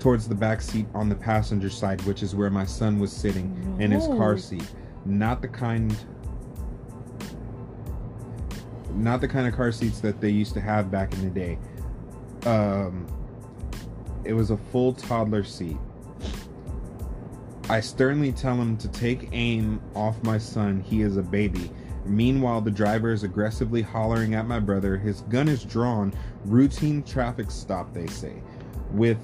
towards 0.05 0.27
the 0.27 0.35
back 0.35 0.61
seat 0.61 0.85
on 0.93 1.09
the 1.09 1.15
passenger 1.15 1.67
side, 1.67 1.99
which 2.03 2.21
is 2.21 2.35
where 2.35 2.51
my 2.51 2.63
son 2.63 2.99
was 2.99 3.11
sitting 3.11 3.75
in 3.79 3.89
his 3.89 4.05
car 4.05 4.37
seat. 4.37 4.69
Not 5.03 5.41
the 5.41 5.47
kind 5.47 5.97
not 8.93 9.19
the 9.19 9.27
kind 9.27 9.47
of 9.47 9.55
car 9.55 9.71
seats 9.71 9.99
that 10.01 10.21
they 10.21 10.29
used 10.29 10.53
to 10.53 10.61
have 10.61 10.91
back 10.91 11.11
in 11.13 11.23
the 11.23 11.31
day. 11.31 11.57
Um 12.45 13.07
it 14.23 14.33
was 14.33 14.51
a 14.51 14.57
full 14.57 14.93
toddler 14.93 15.43
seat. 15.43 15.77
I 17.67 17.79
sternly 17.79 18.31
tell 18.31 18.53
him 18.53 18.77
to 18.77 18.87
take 18.89 19.29
aim 19.31 19.81
off 19.95 20.21
my 20.21 20.37
son. 20.37 20.81
He 20.81 21.01
is 21.01 21.17
a 21.17 21.23
baby. 21.23 21.71
Meanwhile, 22.05 22.61
the 22.61 22.69
driver 22.69 23.11
is 23.11 23.23
aggressively 23.23 23.81
hollering 23.81 24.35
at 24.35 24.45
my 24.45 24.59
brother. 24.59 24.97
His 24.97 25.21
gun 25.21 25.47
is 25.47 25.63
drawn. 25.63 26.13
Routine 26.45 27.01
traffic 27.01 27.49
stop, 27.49 27.91
they 27.91 28.05
say. 28.05 28.43
With 28.91 29.17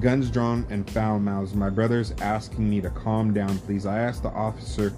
guns 0.00 0.30
drawn 0.30 0.66
and 0.70 0.88
foul 0.90 1.18
mouths, 1.18 1.54
my 1.54 1.70
brother's 1.70 2.12
asking 2.20 2.68
me 2.68 2.80
to 2.80 2.90
calm 2.90 3.32
down, 3.32 3.58
please. 3.60 3.86
I 3.86 3.98
asked 3.98 4.22
the 4.22 4.30
officer, 4.30 4.92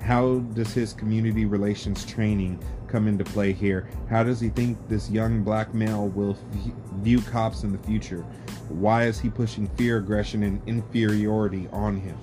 how 0.00 0.38
does 0.54 0.72
his 0.72 0.92
community 0.92 1.44
relations 1.44 2.04
training 2.06 2.58
come 2.88 3.06
into 3.06 3.24
play 3.24 3.52
here? 3.52 3.88
How 4.08 4.24
does 4.24 4.40
he 4.40 4.48
think 4.48 4.78
this 4.88 5.10
young 5.10 5.42
black 5.42 5.74
male 5.74 6.08
will 6.08 6.36
v- 6.50 6.72
view 6.94 7.20
cops 7.20 7.64
in 7.64 7.72
the 7.72 7.78
future? 7.78 8.24
Why 8.68 9.04
is 9.04 9.20
he 9.20 9.28
pushing 9.28 9.68
fear, 9.76 9.98
aggression, 9.98 10.42
and 10.42 10.60
inferiority 10.66 11.68
on 11.72 12.00
him? 12.00 12.16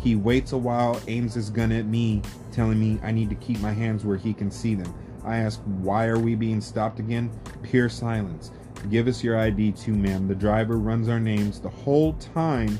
He 0.00 0.16
waits 0.16 0.52
a 0.52 0.58
while, 0.58 1.00
aims 1.08 1.34
his 1.34 1.48
gun 1.48 1.72
at 1.72 1.86
me, 1.86 2.20
telling 2.52 2.78
me 2.78 3.00
I 3.02 3.10
need 3.10 3.30
to 3.30 3.36
keep 3.36 3.58
my 3.60 3.72
hands 3.72 4.04
where 4.04 4.18
he 4.18 4.34
can 4.34 4.50
see 4.50 4.74
them. 4.74 4.92
I 5.24 5.38
ask, 5.38 5.60
Why 5.62 6.06
are 6.06 6.18
we 6.18 6.34
being 6.34 6.60
stopped 6.60 6.98
again? 6.98 7.30
Pure 7.62 7.88
silence. 7.88 8.50
Give 8.90 9.08
us 9.08 9.24
your 9.24 9.38
ID 9.38 9.72
too, 9.72 9.94
ma'am. 9.94 10.28
The 10.28 10.34
driver 10.34 10.78
runs 10.78 11.08
our 11.08 11.20
names. 11.20 11.60
The 11.60 11.70
whole 11.70 12.12
time, 12.14 12.78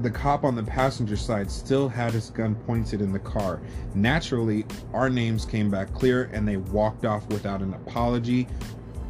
the 0.00 0.10
cop 0.10 0.42
on 0.44 0.56
the 0.56 0.62
passenger 0.62 1.16
side 1.16 1.50
still 1.50 1.88
had 1.88 2.12
his 2.12 2.30
gun 2.30 2.54
pointed 2.54 3.00
in 3.00 3.12
the 3.12 3.18
car. 3.18 3.60
Naturally, 3.94 4.66
our 4.92 5.08
names 5.08 5.44
came 5.44 5.70
back 5.70 5.94
clear 5.94 6.30
and 6.32 6.46
they 6.48 6.56
walked 6.56 7.04
off 7.04 7.26
without 7.28 7.62
an 7.62 7.74
apology 7.74 8.48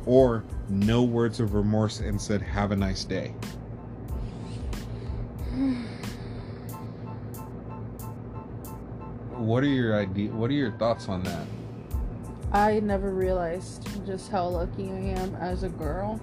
or 0.05 0.45
no 0.69 1.03
words 1.03 1.41
of 1.41 1.55
remorse 1.55 2.01
and 2.01 2.21
said, 2.21 2.43
Have 2.43 2.71
a 2.73 2.77
nice 2.77 3.05
day. 3.05 3.35
what 9.37 9.63
are 9.65 9.69
your 9.69 9.99
idea 9.99 10.31
what 10.31 10.49
are 10.51 10.55
your 10.55 10.73
thoughts 10.79 11.09
on 11.09 11.23
that 11.25 11.47
I 12.55 12.79
never 12.79 13.11
realized 13.11 14.07
just 14.07 14.31
how 14.31 14.47
lucky 14.47 14.85
I 14.85 15.19
am 15.19 15.35
as 15.35 15.65
a 15.65 15.69
girl 15.69 16.21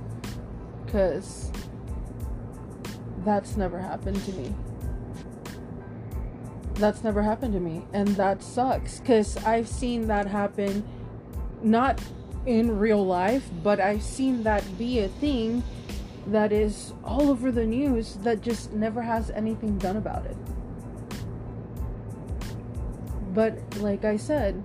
because 0.85 1.51
that's 3.25 3.57
never 3.57 3.77
happened 3.77 4.23
to 4.23 4.31
me. 4.31 4.55
That's 6.75 7.03
never 7.03 7.21
happened 7.21 7.53
to 7.55 7.59
me, 7.59 7.85
and 7.91 8.07
that 8.15 8.41
sucks 8.41 9.01
because 9.01 9.35
I've 9.43 9.67
seen 9.67 10.07
that 10.07 10.25
happen 10.25 10.87
not 11.61 12.01
in 12.45 12.79
real 12.79 13.05
life, 13.05 13.49
but 13.61 13.81
I've 13.81 14.01
seen 14.01 14.43
that 14.43 14.63
be 14.77 14.99
a 14.99 15.09
thing 15.09 15.61
that 16.27 16.53
is 16.53 16.93
all 17.03 17.29
over 17.29 17.51
the 17.51 17.65
news 17.65 18.15
that 18.21 18.39
just 18.39 18.71
never 18.71 19.01
has 19.01 19.31
anything 19.31 19.77
done 19.77 19.97
about 19.97 20.25
it. 20.25 20.37
But 23.33 23.59
like 23.79 24.05
I 24.05 24.15
said, 24.15 24.63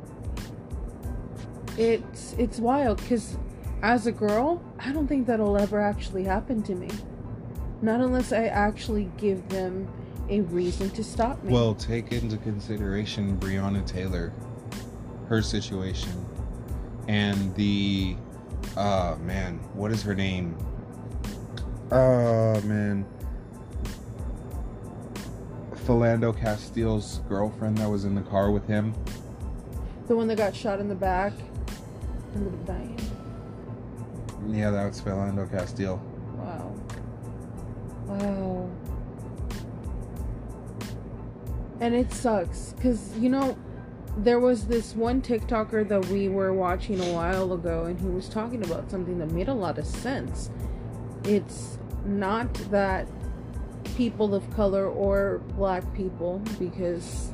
it's 1.78 2.34
it's 2.38 2.58
wild 2.58 2.98
because 2.98 3.36
as 3.82 4.06
a 4.06 4.12
girl, 4.12 4.64
I 4.78 4.92
don't 4.92 5.06
think 5.06 5.26
that'll 5.26 5.56
ever 5.58 5.80
actually 5.80 6.24
happen 6.24 6.62
to 6.64 6.74
me. 6.74 6.88
Not 7.82 8.00
unless 8.00 8.32
I 8.32 8.46
actually 8.46 9.10
give 9.18 9.48
them 9.48 9.88
a 10.28 10.40
reason 10.40 10.90
to 10.90 11.04
stop 11.04 11.42
me. 11.44 11.52
well 11.52 11.74
take 11.74 12.10
into 12.10 12.36
consideration 12.38 13.38
breonna 13.38 13.86
taylor 13.86 14.32
her 15.28 15.40
situation 15.40 16.10
and 17.06 17.54
the 17.54 18.16
uh 18.76 19.16
man 19.20 19.58
what 19.74 19.92
is 19.92 20.02
her 20.02 20.14
name 20.14 20.56
uh 21.92 22.60
man 22.64 23.06
Philando 25.86 26.36
Castile's 26.36 27.20
girlfriend 27.28 27.78
that 27.78 27.88
was 27.88 28.04
in 28.04 28.16
the 28.16 28.22
car 28.22 28.50
with 28.50 28.66
him. 28.66 28.92
the 30.08 30.16
one 30.16 30.26
that 30.26 30.36
got 30.36 30.52
shot 30.52 30.80
in 30.80 30.88
the 30.88 30.96
back, 30.96 31.32
ended 32.36 32.54
up 32.54 32.66
dying. 32.66 33.00
Yeah, 34.48 34.70
that 34.70 34.86
was 34.86 35.00
Philando 35.00 35.50
Castile. 35.50 36.00
Wow. 36.36 36.74
Wow. 38.06 38.70
And 41.80 41.94
it 41.94 42.12
sucks 42.12 42.72
because, 42.72 43.16
you 43.18 43.28
know, 43.28 43.56
there 44.16 44.40
was 44.40 44.66
this 44.66 44.94
one 44.94 45.20
TikToker 45.20 45.86
that 45.88 46.06
we 46.06 46.28
were 46.28 46.52
watching 46.52 47.00
a 47.00 47.12
while 47.12 47.52
ago, 47.52 47.84
and 47.84 48.00
he 48.00 48.06
was 48.06 48.28
talking 48.28 48.64
about 48.64 48.90
something 48.90 49.18
that 49.18 49.30
made 49.30 49.48
a 49.48 49.54
lot 49.54 49.76
of 49.78 49.86
sense. 49.86 50.50
It's 51.24 51.78
not 52.06 52.54
that 52.70 53.08
people 53.96 54.34
of 54.34 54.48
color 54.54 54.86
or 54.86 55.42
black 55.56 55.92
people, 55.92 56.40
because 56.58 57.30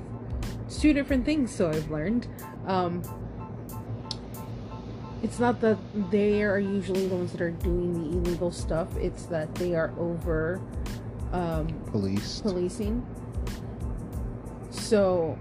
it's 0.67 0.81
two 0.81 0.93
different 0.93 1.25
things, 1.25 1.55
so 1.55 1.69
I've 1.69 1.89
learned. 1.91 2.27
Um, 2.67 3.03
it's 5.23 5.39
not 5.39 5.61
that 5.61 5.79
they 6.11 6.43
are 6.43 6.59
usually 6.59 7.07
the 7.07 7.15
ones 7.15 7.33
that 7.33 7.41
are 7.41 7.51
doing 7.51 7.95
the 7.95 8.19
illegal 8.19 8.51
stuff, 8.51 8.89
it's 8.97 9.25
that 9.27 9.55
they 9.55 9.75
are 9.75 9.93
over 9.99 10.61
um, 11.33 11.69
Police. 11.91 12.41
policing. 12.41 13.07
So, 14.71 15.39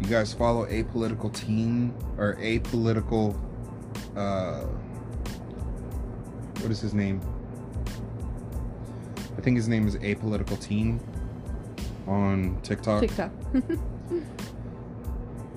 You 0.00 0.06
guys 0.06 0.32
follow 0.32 0.66
apolitical 0.66 1.32
teen 1.34 1.92
or 2.16 2.36
apolitical 2.36 3.36
uh 4.16 4.64
what 6.60 6.70
is 6.70 6.80
his 6.80 6.94
name? 6.94 7.20
I 9.36 9.40
think 9.40 9.56
his 9.56 9.68
name 9.68 9.86
is 9.86 9.96
apolitical 9.96 10.60
teen 10.60 11.00
on 12.06 12.58
TikTok 12.62 13.00
TikTok. 13.00 13.30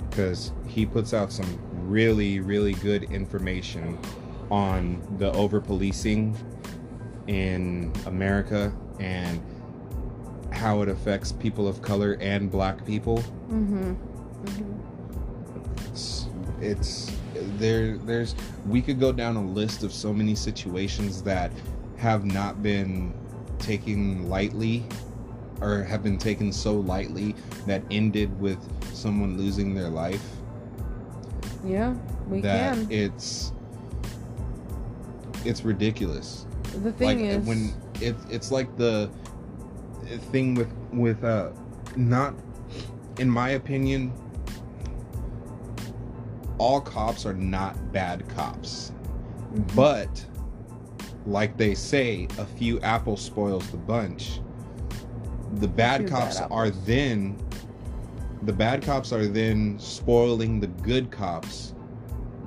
because 0.09 0.51
he 0.71 0.85
puts 0.85 1.13
out 1.13 1.31
some 1.31 1.59
really 1.89 2.39
really 2.39 2.73
good 2.75 3.03
information 3.11 3.97
on 4.49 5.01
the 5.17 5.31
over 5.33 5.59
policing 5.59 6.35
in 7.27 7.91
America 8.05 8.73
and 8.99 9.41
how 10.51 10.81
it 10.81 10.89
affects 10.89 11.31
people 11.31 11.67
of 11.67 11.81
color 11.81 12.17
and 12.19 12.51
black 12.51 12.85
people. 12.85 13.19
mm-hmm. 13.49 13.93
Mm-hmm. 14.45 15.89
it's, 15.91 16.27
it's 16.59 17.11
there 17.57 17.97
there's 17.97 18.35
we 18.65 18.81
could 18.81 18.99
go 18.99 19.11
down 19.11 19.35
a 19.35 19.43
list 19.43 19.83
of 19.83 19.93
so 19.93 20.11
many 20.11 20.35
situations 20.35 21.21
that 21.21 21.51
have 21.97 22.25
not 22.25 22.63
been 22.63 23.13
taken 23.59 24.27
lightly 24.27 24.83
or 25.61 25.83
have 25.83 26.01
been 26.01 26.17
taken 26.17 26.51
so 26.51 26.73
lightly 26.73 27.35
that 27.67 27.83
ended 27.91 28.39
with 28.39 28.57
someone 28.95 29.37
losing 29.37 29.75
their 29.75 29.89
life 29.89 30.40
Yeah, 31.63 31.95
we 32.27 32.41
that 32.41 32.75
can. 32.75 32.87
it's 32.89 33.53
it's 35.45 35.63
ridiculous 35.63 36.45
the 36.83 36.91
thing 36.93 37.07
like 37.07 37.17
is, 37.19 37.45
when 37.47 37.73
it, 37.99 38.15
it's 38.29 38.51
like 38.51 38.75
the 38.77 39.09
thing 40.31 40.53
with 40.55 40.71
with 40.93 41.23
uh 41.23 41.49
not 41.95 42.35
in 43.19 43.29
my 43.29 43.49
opinion 43.51 44.13
all 46.57 46.79
cops 46.79 47.25
are 47.25 47.33
not 47.33 47.91
bad 47.91 48.27
cops 48.29 48.91
Mhm. 49.53 49.75
but 49.75 50.25
like 51.25 51.57
they 51.57 51.73
say 51.75 52.27
a 52.37 52.45
few 52.45 52.79
apples 52.81 53.21
spoils 53.21 53.67
the 53.71 53.77
bunch 53.77 54.41
the 55.55 55.67
bad 55.67 56.07
cops 56.07 56.39
bad 56.39 56.47
are 56.51 56.69
then 56.69 57.35
the 58.43 58.53
bad 58.53 58.81
cops 58.81 59.11
are 59.11 59.27
then 59.27 59.77
spoiling 59.79 60.59
the 60.59 60.67
good 60.67 61.11
cops 61.11 61.73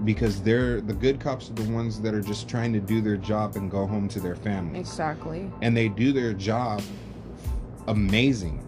because 0.05 0.43
they're 0.43 0.81
the 0.81 0.93
good 0.93 1.21
cops 1.21 1.51
are 1.51 1.55
the 1.55 1.73
ones 1.73 2.01
that 2.01 2.15
are 2.15 2.21
just 2.21 2.49
trying 2.49 2.73
to 2.73 2.81
do 2.81 3.01
their 3.01 3.17
job 3.17 3.57
and 3.57 3.71
go 3.71 3.87
home 3.87 4.09
to 4.09 4.21
their 4.21 4.37
families 4.37 4.81
exactly, 4.81 5.51
and 5.63 5.77
they 5.77 5.89
do 5.89 6.13
their 6.13 6.33
job 6.33 6.83
amazing. 7.87 8.61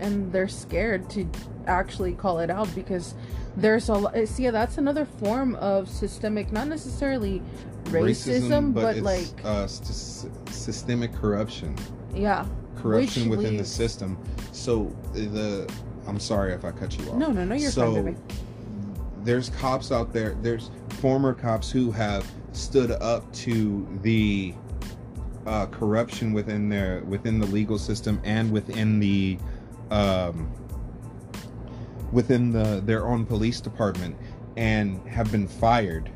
And 0.00 0.32
they're 0.32 0.48
scared 0.48 1.10
to 1.10 1.28
actually 1.66 2.12
call 2.12 2.38
it 2.38 2.50
out 2.50 2.72
because 2.74 3.14
there's 3.56 3.88
a 3.88 3.94
lo- 3.94 4.24
see 4.24 4.48
that's 4.50 4.78
another 4.78 5.04
form 5.04 5.56
of 5.56 5.88
systemic, 5.88 6.52
not 6.52 6.68
necessarily 6.68 7.42
racism, 7.84 8.72
but, 8.72 8.96
it's, 8.96 9.04
like 9.04 9.44
uh, 9.44 9.66
st- 9.66 10.48
systemic 10.50 11.12
corruption. 11.14 11.76
Yeah, 12.14 12.46
corruption 12.76 13.28
Which 13.28 13.38
within 13.38 13.56
the 13.56 13.64
system. 13.64 14.18
So 14.52 14.94
the 15.12 15.70
i'm 16.08 16.18
sorry 16.18 16.52
if 16.52 16.64
i 16.64 16.70
cut 16.70 16.96
you 16.98 17.04
off 17.10 17.16
no, 17.16 17.30
no, 17.30 17.44
no, 17.44 17.54
you're 17.54 17.70
so 17.70 17.94
fine, 17.94 18.04
baby. 18.04 18.16
there's 19.22 19.50
cops 19.50 19.92
out 19.92 20.12
there 20.12 20.34
there's 20.42 20.70
former 21.00 21.32
cops 21.34 21.70
who 21.70 21.90
have 21.92 22.26
stood 22.52 22.90
up 22.90 23.30
to 23.32 23.86
the 24.02 24.54
uh, 25.46 25.66
corruption 25.66 26.32
within 26.32 26.68
their 26.68 27.02
within 27.04 27.38
the 27.38 27.46
legal 27.46 27.78
system 27.78 28.20
and 28.24 28.50
within 28.50 28.98
the 28.98 29.38
um, 29.90 30.50
within 32.12 32.50
the 32.50 32.82
their 32.84 33.06
own 33.06 33.24
police 33.24 33.60
department 33.60 34.16
and 34.56 35.00
have 35.08 35.30
been 35.30 35.46
fired 35.46 36.10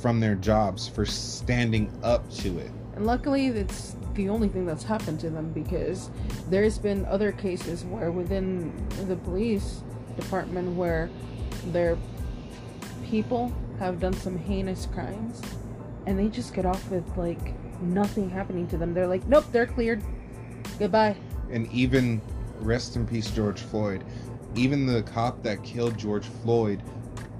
from 0.00 0.20
their 0.20 0.34
jobs 0.34 0.86
for 0.88 1.04
standing 1.06 1.90
up 2.02 2.28
to 2.30 2.58
it 2.58 2.70
And 2.94 3.06
luckily, 3.06 3.46
it's 3.48 3.96
the 4.14 4.28
only 4.28 4.48
thing 4.48 4.66
that's 4.66 4.84
happened 4.84 5.20
to 5.20 5.30
them 5.30 5.52
because 5.52 6.10
there's 6.48 6.78
been 6.78 7.04
other 7.06 7.32
cases 7.32 7.84
where 7.84 8.10
within 8.10 8.72
the 9.06 9.16
police 9.16 9.82
department 10.16 10.76
where 10.76 11.10
their 11.66 11.96
people 13.04 13.52
have 13.78 14.00
done 14.00 14.12
some 14.12 14.36
heinous 14.36 14.86
crimes 14.86 15.40
and 16.06 16.18
they 16.18 16.28
just 16.28 16.54
get 16.54 16.66
off 16.66 16.90
with 16.90 17.04
like 17.16 17.54
nothing 17.82 18.30
happening 18.30 18.66
to 18.68 18.76
them. 18.76 18.94
They're 18.94 19.06
like, 19.06 19.26
nope, 19.26 19.44
they're 19.52 19.66
cleared. 19.66 20.02
Goodbye. 20.78 21.16
And 21.50 21.70
even 21.72 22.20
rest 22.60 22.96
in 22.96 23.06
peace, 23.06 23.30
George 23.30 23.60
Floyd. 23.60 24.04
Even 24.54 24.86
the 24.86 25.02
cop 25.02 25.42
that 25.42 25.62
killed 25.62 25.96
George 25.96 26.26
Floyd, 26.26 26.82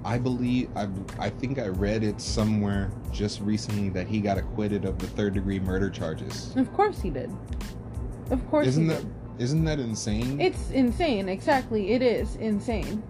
I 0.03 0.17
believe 0.17 0.69
I 0.75 0.87
I 1.19 1.29
think 1.29 1.59
I 1.59 1.67
read 1.67 2.03
it 2.03 2.19
somewhere 2.19 2.91
just 3.11 3.39
recently 3.41 3.89
that 3.89 4.07
he 4.07 4.19
got 4.19 4.37
acquitted 4.37 4.85
of 4.85 4.97
the 4.99 5.07
third 5.07 5.33
degree 5.33 5.59
murder 5.59 5.89
charges. 5.89 6.53
Of 6.55 6.71
course 6.73 6.99
he 7.01 7.09
did. 7.09 7.29
Of 8.31 8.45
course 8.49 8.67
Isn't 8.67 8.83
he 8.83 8.89
that 8.89 9.01
did. 9.01 9.43
isn't 9.43 9.63
that 9.65 9.79
insane? 9.79 10.39
It's 10.41 10.71
insane. 10.71 11.29
Exactly. 11.29 11.91
It 11.91 12.01
is 12.01 12.35
insane. 12.37 13.03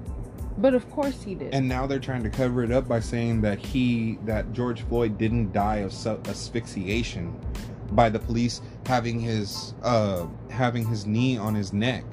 But 0.57 0.73
of 0.73 0.89
course 0.91 1.21
he 1.23 1.33
did. 1.33 1.53
and 1.53 1.67
now 1.67 1.87
they're 1.87 1.97
trying 1.99 2.23
to 2.23 2.29
cover 2.29 2.61
it 2.63 2.71
up 2.71 2.87
by 2.87 2.99
saying 2.99 3.39
that 3.41 3.57
he 3.59 4.19
that 4.25 4.51
George 4.51 4.81
Floyd 4.81 5.17
didn't 5.17 5.53
die 5.53 5.77
of 5.77 5.93
su- 5.93 6.19
asphyxiation 6.27 7.33
by 7.93 8.09
the 8.09 8.19
police 8.19 8.61
having 8.85 9.19
his 9.19 9.73
uh 9.81 10.25
having 10.49 10.85
his 10.85 11.05
knee 11.05 11.37
on 11.37 11.55
his 11.55 11.71
neck. 11.71 12.03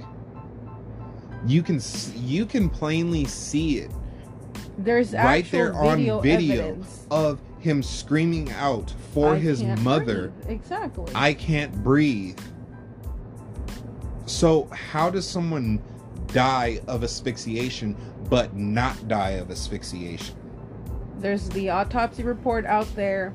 You 1.47 1.63
can 1.63 1.77
s- 1.77 2.13
you 2.17 2.47
can 2.47 2.69
plainly 2.69 3.25
see 3.25 3.79
it 3.79 3.91
There's 4.79 5.13
right 5.13 5.45
actual 5.45 5.59
there 5.59 5.75
on 5.75 5.99
video, 5.99 6.21
video 6.21 6.65
evidence. 6.69 7.07
of 7.11 7.41
him 7.59 7.83
screaming 7.83 8.51
out 8.53 8.95
for 9.13 9.35
I 9.35 9.39
his 9.39 9.63
mother, 9.63 10.29
breathe. 10.29 10.51
Exactly. 10.51 11.13
I 11.15 11.35
can't 11.35 11.83
breathe. 11.83 12.39
So, 14.27 14.67
how 14.67 15.11
does 15.11 15.27
someone 15.27 15.83
die 16.29 16.81
of 16.87 17.03
asphyxiation 17.03 17.97
but 18.31 18.55
not 18.55 19.09
die 19.09 19.31
of 19.31 19.51
asphyxiation? 19.51 20.37
There's 21.19 21.49
the 21.49 21.71
autopsy 21.71 22.23
report 22.23 22.65
out 22.65 22.87
there. 22.95 23.35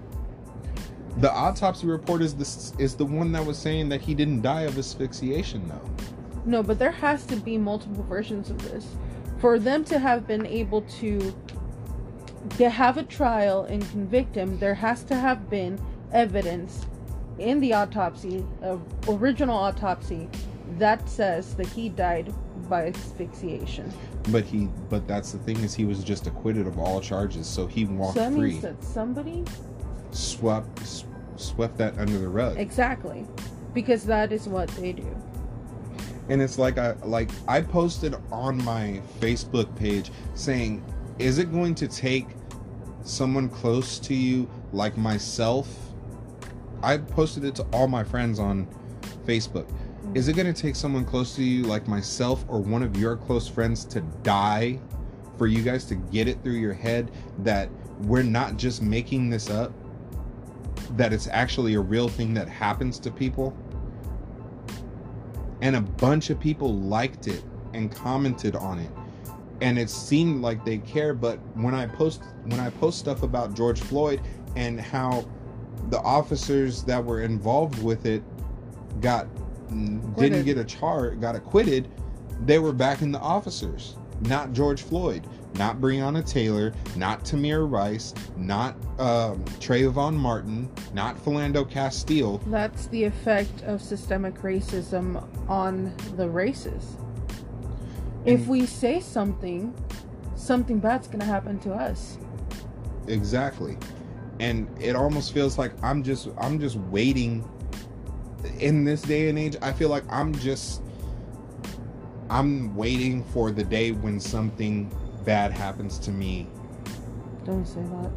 The 1.18 1.32
autopsy 1.32 1.88
report 1.88 2.22
is 2.22 2.36
the 2.36 2.82
is 2.82 2.96
the 2.96 3.06
one 3.06 3.34
that 3.34 3.46
was 3.46 3.58
saying 3.58 3.90
that 3.90 4.02
he 4.02 4.16
didn't 4.16 4.42
die 4.42 4.62
of 4.62 4.78
asphyxiation 4.78 5.68
though. 5.68 6.06
No, 6.46 6.64
but 6.64 6.80
there 6.80 6.92
has 6.92 7.26
to 7.28 7.36
be 7.36 7.58
multiple 7.58 8.04
versions 8.04 8.50
of 8.50 8.62
this. 8.64 8.88
For 9.44 9.60
them 9.60 9.84
to 9.86 10.00
have 10.00 10.26
been 10.26 10.46
able 10.46 10.84
to 11.02 11.36
to 12.58 12.70
have 12.70 12.98
a 12.98 13.04
trial 13.04 13.64
and 13.64 13.82
convict 13.90 14.36
him, 14.36 14.58
there 14.58 14.74
has 14.74 15.04
to 15.04 15.16
have 15.16 15.50
been 15.50 15.78
evidence 16.14 16.86
in 17.40 17.60
the 17.60 17.74
autopsy, 17.74 18.46
uh, 18.64 18.78
original 19.10 19.58
autopsy, 19.58 20.30
that 20.78 21.10
says 21.10 21.56
that 21.56 21.68
he 21.68 21.90
died 21.90 22.34
by 22.70 22.88
asphyxiation. 22.88 23.92
But 24.30 24.46
he 24.46 24.70
but 24.90 25.10
that's 25.10 25.34
the 25.34 25.40
thing 25.40 25.58
is 25.60 25.74
he 25.74 25.84
was 25.84 26.06
just 26.06 26.26
acquitted 26.26 26.66
of 26.66 26.80
all 26.80 27.02
charges, 27.02 27.46
so 27.46 27.68
he 27.68 27.84
walked 27.84 28.14
so 28.14 28.22
that 28.22 28.32
free. 28.32 28.52
means 28.52 28.62
that 28.62 28.82
somebody 28.82 29.44
Swept 30.12 31.04
swept 31.36 31.78
that 31.80 31.98
under 31.98 32.18
the 32.18 32.30
rug. 32.30 32.58
exactly, 32.58 33.26
because 33.74 34.06
that 34.06 34.32
is 34.32 34.48
what 34.48 34.70
they 34.70 34.94
do. 34.94 35.18
And 36.30 36.42
it's 36.42 36.58
like 36.58 36.78
I 36.78 36.94
like 37.04 37.32
I 37.48 37.62
posted 37.62 38.16
on 38.32 38.64
my 38.64 39.02
Facebook 39.20 39.74
page 39.76 40.12
saying, 40.36 40.84
"Is 41.20 41.38
it 41.38 41.52
going 41.52 41.76
to 41.76 41.88
take 41.88 42.28
someone 43.04 43.50
close 43.50 44.00
to 44.00 44.14
you 44.14 44.50
like 44.72 44.98
myself?" 44.98 45.68
I 46.82 46.98
posted 46.98 47.46
it 47.46 47.56
to 47.56 47.64
all 47.72 47.88
my 47.88 48.04
friends 48.04 48.40
on 48.40 48.68
Facebook. 49.26 49.66
Mm. 49.66 50.18
Is 50.18 50.28
it 50.28 50.36
going 50.36 50.54
to 50.54 50.62
take 50.62 50.76
someone 50.76 51.06
close 51.06 51.34
to 51.36 51.44
you 51.44 51.64
like 51.64 51.88
myself 51.88 52.44
or 52.50 52.60
one 52.60 52.84
of 52.84 52.98
your 52.98 53.16
close 53.16 53.48
friends 53.48 53.86
to 53.86 54.02
die 54.22 54.80
for 55.38 55.48
you 55.48 55.64
guys 55.64 55.86
to 55.86 55.96
get 55.96 56.28
it 56.28 56.44
through 56.44 56.54
your 56.54 56.74
head 56.74 57.12
that 57.40 57.70
we're 58.02 58.22
not 58.24 58.58
just 58.58 58.82
making 58.82 59.30
this 59.30 59.50
up? 59.50 59.72
That 60.98 61.14
it's 61.14 61.28
actually 61.28 61.76
a 61.76 61.80
real 61.80 62.10
thing 62.10 62.34
that 62.34 62.50
happens 62.50 63.00
to 63.00 63.12
people? 63.12 63.56
And 65.64 65.78
a 65.78 65.82
bunch 65.82 66.30
of 66.30 66.38
people 66.42 66.76
liked 66.76 67.28
it 67.28 67.42
and 67.74 67.90
commented 67.90 68.54
on 68.54 68.80
it. 68.80 68.92
And 69.62 69.80
it 69.80 69.90
seemed 69.90 70.42
like 70.42 70.66
they 70.66 70.80
care 70.80 71.14
but 71.14 71.38
when 71.56 71.74
i 71.74 71.86
post 71.88 72.22
when 72.44 72.60
i 72.60 72.70
post 72.70 73.00
stuff 73.00 73.24
about 73.24 73.56
george 73.56 73.80
floyd 73.80 74.20
and 74.58 74.80
how 74.80 75.26
the 75.90 76.00
officers 76.02 76.84
that 76.84 77.04
were 77.04 77.22
involved 77.22 77.82
with 77.82 78.06
it 78.06 78.22
got 79.00 79.26
didn't 80.18 80.44
get 80.44 80.58
a 80.58 80.66
charge 80.66 81.20
got 81.22 81.34
acquitted 81.34 81.90
they 82.46 82.60
were 82.60 82.74
backing 82.74 83.12
the 83.14 83.20
officers 83.20 83.96
not 84.28 84.54
george 84.54 84.82
floyd 84.82 85.28
not 85.56 85.80
breonna 85.80 86.26
taylor 86.28 86.74
not 86.96 87.24
tamir 87.24 87.70
rice 87.70 88.14
not 88.38 88.76
um, 89.00 89.44
trayvon 89.60 90.14
martin 90.16 90.70
not 90.94 91.16
philando 91.24 91.70
castile 91.70 92.38
That's 92.48 92.88
the 92.88 93.04
effect 93.04 93.62
of 93.64 93.82
systemic 93.82 94.36
racism 94.42 95.24
on 95.50 95.94
the 96.16 96.28
races. 96.30 96.98
If 98.26 98.48
we 98.48 98.66
say 98.66 99.00
something, 99.02 99.74
something 100.36 100.80
bad's 100.80 101.08
gonna 101.08 101.26
happen 101.26 101.60
to 101.60 101.74
us. 101.74 102.18
exactly 103.08 103.78
and 104.40 104.68
it 104.82 104.96
almost 104.96 105.34
feels 105.34 105.58
like 105.58 105.72
i'm 105.84 106.02
just 106.02 106.30
i'm 106.40 106.60
just 106.60 106.78
waiting 106.78 107.48
in 108.60 108.84
this 108.84 109.02
day 109.04 109.30
and 109.30 109.38
age 109.38 109.56
i 109.62 109.72
feel 109.72 109.90
like 109.90 110.04
i'm 110.10 110.34
just 110.36 110.82
i'm 112.34 112.76
waiting 112.76 113.24
for 113.34 113.52
the 113.52 113.64
day 113.64 113.92
when 113.92 114.20
something 114.20 114.76
bad 115.26 115.52
happens 115.52 116.00
to 116.00 116.12
me 116.12 116.48
Don't 117.46 117.66
say 117.66 117.82
that. 117.94 118.12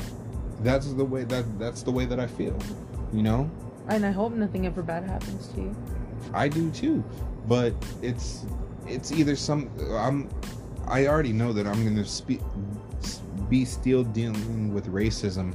that's 0.61 0.93
the 0.93 1.05
way 1.05 1.25
that 1.25 1.45
that's 1.59 1.83
the 1.83 1.91
way 1.91 2.05
that 2.07 2.19
i 2.19 2.27
feel 2.27 2.57
you 3.13 3.23
know 3.23 3.51
And 3.89 4.05
I 4.05 4.11
hope 4.11 4.33
nothing 4.33 4.67
ever 4.67 4.83
bad 4.83 5.05
happens 5.05 5.49
to 5.55 5.61
you. 5.61 5.77
i 6.35 6.49
do 6.49 6.71
too 6.71 7.05
but 7.47 7.73
it's 8.03 8.45
it's 8.87 9.13
either 9.13 9.37
some 9.37 9.71
i'm 10.07 10.29
i 10.89 11.07
already 11.07 11.33
know 11.33 11.53
that 11.53 11.67
i'm 11.67 11.85
gonna 11.85 12.05
spe- 12.05 12.43
be 13.51 13.65
still 13.65 14.03
dealing 14.03 14.75
with 14.75 14.87
racism 14.93 15.55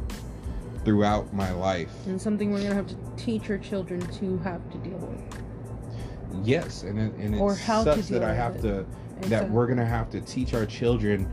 throughout 0.86 1.34
my 1.34 1.52
life 1.52 1.92
And 2.08 2.22
something 2.22 2.52
we're 2.52 2.62
gonna 2.64 2.76
have 2.76 2.88
to 2.88 2.96
teach 3.18 3.50
our 3.50 3.58
children 3.58 4.00
to 4.20 4.38
have 4.40 4.62
to 4.72 4.78
deal 4.80 4.98
with. 4.98 5.22
Yes, 6.44 6.84
and 6.84 6.98
it, 7.00 7.14
and 7.16 7.36
it 7.36 7.40
Or 7.40 7.56
how 7.56 7.84
to 7.84 7.96
sucks 7.96 8.08
that 8.10 8.24
I 8.24 8.34
have 8.34 8.56
it. 8.58 8.62
to 8.64 8.86
It's 9.20 9.30
that 9.30 9.44
a- 9.44 9.48
we're 9.48 9.68
gonna 9.68 9.86
have 9.86 10.10
to 10.12 10.22
teach 10.22 10.54
our 10.54 10.66
children 10.66 11.28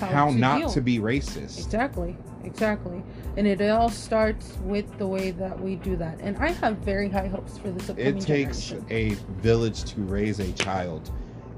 how, 0.00 0.30
not 0.30 0.58
deal. 0.58 0.68
to 0.70 0.80
be 0.80 0.98
racist. 0.98 1.58
Exactly, 1.64 2.16
exactly. 2.44 3.02
And 3.36 3.46
it 3.46 3.60
all 3.70 3.88
starts 3.88 4.52
with 4.64 4.98
the 4.98 5.06
way 5.06 5.30
that 5.32 5.60
we 5.60 5.76
do 5.76 5.96
that. 5.96 6.18
And 6.20 6.36
I 6.38 6.50
have 6.50 6.78
very 6.78 7.08
high 7.08 7.28
hopes 7.28 7.58
for 7.58 7.70
this 7.70 7.88
upcoming 7.90 8.16
It 8.16 8.20
takes 8.20 8.68
generation. 8.68 8.86
a 8.90 9.40
village 9.40 9.84
to 9.84 10.02
raise 10.02 10.40
a 10.40 10.50
child, 10.52 11.10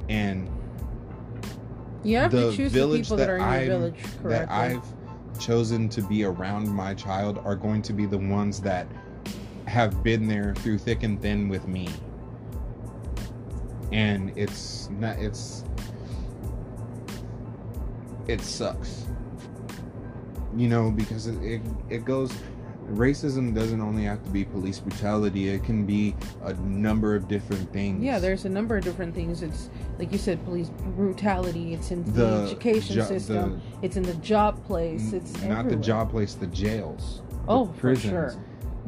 and 0.08 0.48
You 2.04 2.18
have 2.18 2.30
the 2.30 2.50
to 2.50 2.56
choose 2.56 2.72
the 2.72 2.78
village 2.78 3.02
people 3.04 3.16
that 3.16 3.26
that, 3.26 3.32
are 3.32 3.36
in 3.58 3.66
your 3.68 3.78
village 3.78 3.98
correctly. 4.22 4.30
that 4.30 4.50
I've 4.50 5.38
chosen 5.38 5.88
to 5.90 6.02
be 6.02 6.24
around 6.24 6.68
my 6.68 6.94
child 6.94 7.40
are 7.44 7.56
going 7.56 7.82
to 7.82 7.92
be 7.92 8.06
the 8.06 8.18
ones 8.18 8.60
that 8.60 8.86
have 9.66 10.02
been 10.02 10.28
there 10.28 10.54
through 10.56 10.78
thick 10.78 11.02
and 11.02 11.20
thin 11.20 11.48
with 11.48 11.66
me. 11.68 11.88
And 13.92 14.32
it's 14.36 14.90
not 14.90 15.18
it's 15.18 15.64
it 18.28 18.40
sucks. 18.40 19.06
You 20.56 20.68
know, 20.68 20.90
because 20.90 21.26
it, 21.26 21.42
it, 21.42 21.62
it 21.90 22.04
goes 22.04 22.32
racism 22.92 23.52
doesn't 23.54 23.80
only 23.80 24.04
have 24.04 24.22
to 24.22 24.30
be 24.30 24.44
police 24.44 24.78
brutality, 24.78 25.48
it 25.48 25.64
can 25.64 25.84
be 25.84 26.14
a 26.44 26.54
number 26.54 27.14
of 27.16 27.26
different 27.28 27.72
things. 27.72 28.02
Yeah, 28.02 28.18
there's 28.20 28.44
a 28.44 28.48
number 28.48 28.76
of 28.76 28.84
different 28.84 29.14
things. 29.14 29.42
It's 29.42 29.70
like 29.98 30.12
you 30.12 30.18
said, 30.18 30.44
police 30.44 30.70
brutality. 30.96 31.74
It's 31.74 31.90
in 31.90 32.04
the, 32.04 32.10
The 32.12 32.42
education 32.44 32.96
jo- 32.96 33.04
system. 33.04 33.60
it's 33.82 33.96
in 33.96 34.02
the 34.04 34.14
job 34.14 34.64
place. 34.64 35.12
It's 35.12 35.42
not 35.42 35.68
the 35.68 35.76
job 35.76 36.10
place, 36.10 36.34
the 36.34 36.46
jails. 36.48 37.22
the 37.30 37.36
Oh, 37.48 37.66
for 37.78 37.94
sure. 37.96 38.34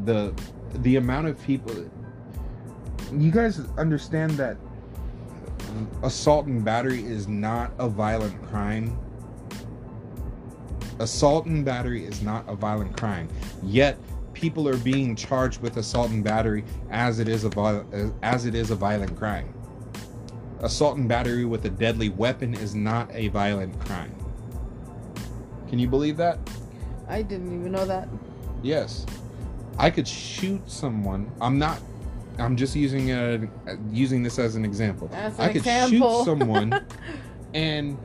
The 0.04 0.32
the 0.76 0.96
amount 0.96 1.26
of 1.28 1.40
people 1.42 1.74
you 3.12 3.30
guys 3.30 3.58
understand 3.78 4.32
that 4.32 4.56
assault 6.02 6.46
and 6.46 6.64
battery 6.64 7.04
is 7.04 7.28
not 7.28 7.72
a 7.78 7.88
violent 7.88 8.40
crime. 8.48 8.98
Assault 11.00 11.46
and 11.46 11.64
battery 11.64 12.04
is 12.04 12.22
not 12.22 12.44
a 12.48 12.54
violent 12.54 12.96
crime. 12.96 13.28
Yet 13.62 13.98
people 14.32 14.68
are 14.68 14.76
being 14.76 15.14
charged 15.16 15.60
with 15.60 15.76
assault 15.76 16.10
and 16.10 16.22
battery 16.24 16.64
as 16.90 17.18
it 17.18 17.28
is 17.28 17.44
a 17.44 17.48
viol- 17.48 17.86
as 18.22 18.46
it 18.46 18.54
is 18.54 18.70
a 18.70 18.74
violent 18.74 19.16
crime. 19.16 19.52
Assault 20.60 20.96
and 20.96 21.08
battery 21.08 21.44
with 21.44 21.64
a 21.64 21.70
deadly 21.70 22.08
weapon 22.08 22.54
is 22.54 22.74
not 22.74 23.10
a 23.12 23.28
violent 23.28 23.78
crime. 23.80 24.14
Can 25.68 25.78
you 25.78 25.88
believe 25.88 26.16
that? 26.16 26.38
I 27.08 27.22
didn't 27.22 27.52
even 27.60 27.72
know 27.72 27.84
that. 27.86 28.08
Yes. 28.62 29.06
I 29.78 29.90
could 29.90 30.08
shoot 30.08 30.68
someone. 30.68 31.30
I'm 31.40 31.58
not 31.58 31.80
I'm 32.38 32.56
just 32.56 32.74
using 32.76 33.10
a 33.10 33.48
using 33.90 34.22
this 34.22 34.38
as 34.38 34.54
an 34.56 34.64
example. 34.64 35.10
As 35.12 35.38
an 35.38 35.44
I 35.44 35.48
could 35.48 35.56
example. 35.56 36.18
shoot 36.20 36.24
someone 36.24 36.84
and 37.54 37.98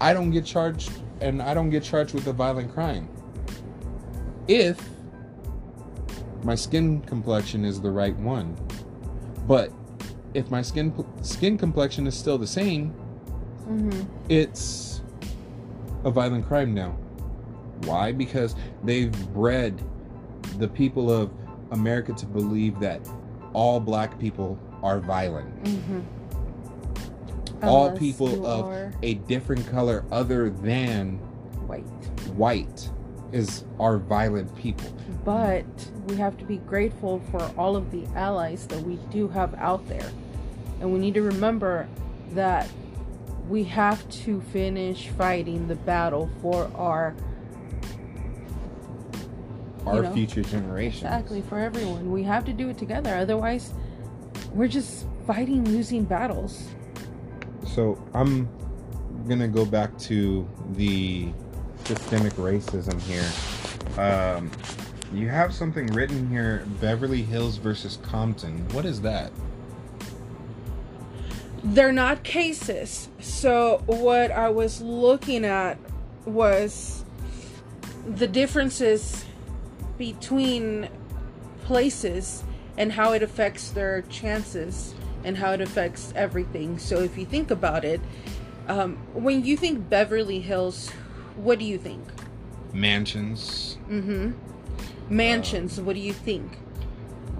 I 0.00 0.12
don't 0.12 0.30
get 0.30 0.44
charged 0.44 0.92
and 1.20 1.42
I 1.42 1.54
don't 1.54 1.70
get 1.70 1.82
charged 1.82 2.14
with 2.14 2.26
a 2.26 2.32
violent 2.32 2.72
crime. 2.72 3.08
If 4.48 4.78
my 6.42 6.54
skin 6.54 7.00
complexion 7.02 7.64
is 7.64 7.80
the 7.80 7.90
right 7.90 8.14
one. 8.16 8.54
But 9.46 9.72
if 10.34 10.50
my 10.50 10.62
skin 10.62 10.92
skin 11.22 11.56
complexion 11.58 12.06
is 12.06 12.16
still 12.16 12.38
the 12.38 12.46
same, 12.46 12.94
Mm-hmm. 13.68 14.02
it's 14.28 15.00
a 16.04 16.10
violent 16.10 16.46
crime 16.46 16.74
now. 16.74 16.90
Why? 17.84 18.12
Because 18.12 18.54
they've 18.82 19.10
bred 19.32 19.82
the 20.58 20.68
people 20.68 21.10
of 21.10 21.30
America 21.70 22.12
to 22.12 22.26
believe 22.26 22.78
that 22.80 23.00
all 23.54 23.80
black 23.80 24.18
people 24.18 24.58
are 24.82 25.00
violent. 25.00 25.64
Mm-hmm. 25.64 26.00
all 27.62 27.96
people 27.96 28.46
of 28.46 28.94
a 29.02 29.14
different 29.14 29.66
color 29.70 30.04
other 30.12 30.50
than 30.50 31.16
white. 31.66 31.82
white 32.36 32.90
is 33.32 33.64
are 33.80 33.96
violent 33.98 34.54
people. 34.54 34.94
But 35.24 35.64
we 36.06 36.16
have 36.16 36.36
to 36.38 36.44
be 36.44 36.58
grateful 36.58 37.22
for 37.30 37.42
all 37.56 37.74
of 37.74 37.90
the 37.90 38.04
allies 38.14 38.66
that 38.66 38.82
we 38.82 38.96
do 39.10 39.28
have 39.28 39.54
out 39.54 39.88
there. 39.88 40.10
And 40.80 40.92
we 40.92 40.98
need 40.98 41.14
to 41.14 41.22
remember 41.22 41.88
that 42.32 42.68
we 43.48 43.64
have 43.64 44.08
to 44.10 44.40
finish 44.52 45.08
fighting 45.08 45.68
the 45.68 45.74
battle 45.74 46.30
for 46.40 46.70
our 46.74 47.14
Our 49.86 50.02
know, 50.02 50.12
future 50.12 50.42
generations. 50.42 51.02
exactly 51.02 51.42
for 51.42 51.58
everyone. 51.58 52.10
We 52.10 52.22
have 52.22 52.44
to 52.46 52.52
do 52.52 52.68
it 52.68 52.78
together. 52.78 53.14
Otherwise, 53.14 53.74
we're 54.52 54.68
just 54.68 55.06
fighting 55.26 55.64
losing 55.64 56.04
battles. 56.04 56.68
So 57.66 58.02
I'm 58.14 58.48
gonna 59.28 59.48
go 59.48 59.64
back 59.64 59.96
to 59.98 60.48
the 60.72 61.28
systemic 61.84 62.32
racism 62.34 63.00
here. 63.02 64.00
Um, 64.00 64.50
you 65.12 65.28
have 65.28 65.54
something 65.54 65.86
written 65.88 66.28
here: 66.28 66.66
Beverly 66.80 67.22
Hills 67.22 67.56
versus 67.58 67.98
Compton. 68.02 68.66
What 68.70 68.84
is 68.84 69.00
that? 69.02 69.30
they're 71.64 71.92
not 71.92 72.22
cases. 72.22 73.08
So 73.20 73.82
what 73.86 74.30
I 74.30 74.50
was 74.50 74.82
looking 74.82 75.44
at 75.44 75.78
was 76.26 77.04
the 78.06 78.26
differences 78.26 79.24
between 79.98 80.88
places 81.64 82.44
and 82.76 82.92
how 82.92 83.12
it 83.12 83.22
affects 83.22 83.70
their 83.70 84.02
chances 84.02 84.94
and 85.24 85.36
how 85.38 85.52
it 85.52 85.60
affects 85.60 86.12
everything. 86.16 86.78
So 86.78 86.98
if 87.00 87.16
you 87.16 87.24
think 87.24 87.50
about 87.50 87.84
it, 87.84 88.00
um, 88.68 88.96
when 89.14 89.44
you 89.44 89.56
think 89.56 89.88
Beverly 89.88 90.40
Hills, 90.40 90.90
what 91.36 91.58
do 91.58 91.64
you 91.64 91.78
think? 91.78 92.02
Mansions, 92.72 93.78
Mm-hmm. 93.88 94.32
Mansions. 95.08 95.80
what 95.80 95.94
do 95.94 96.00
you 96.00 96.12
think? 96.12 96.58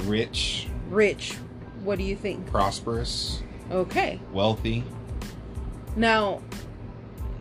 rich, 0.05 0.68
Rich. 0.88 1.34
What 1.82 1.98
do 1.98 2.05
you 2.05 2.16
think? 2.16 2.46
prosperous, 2.46 3.42
Okay. 3.70 4.20
wealthy. 4.32 4.84
Now, 5.96 6.42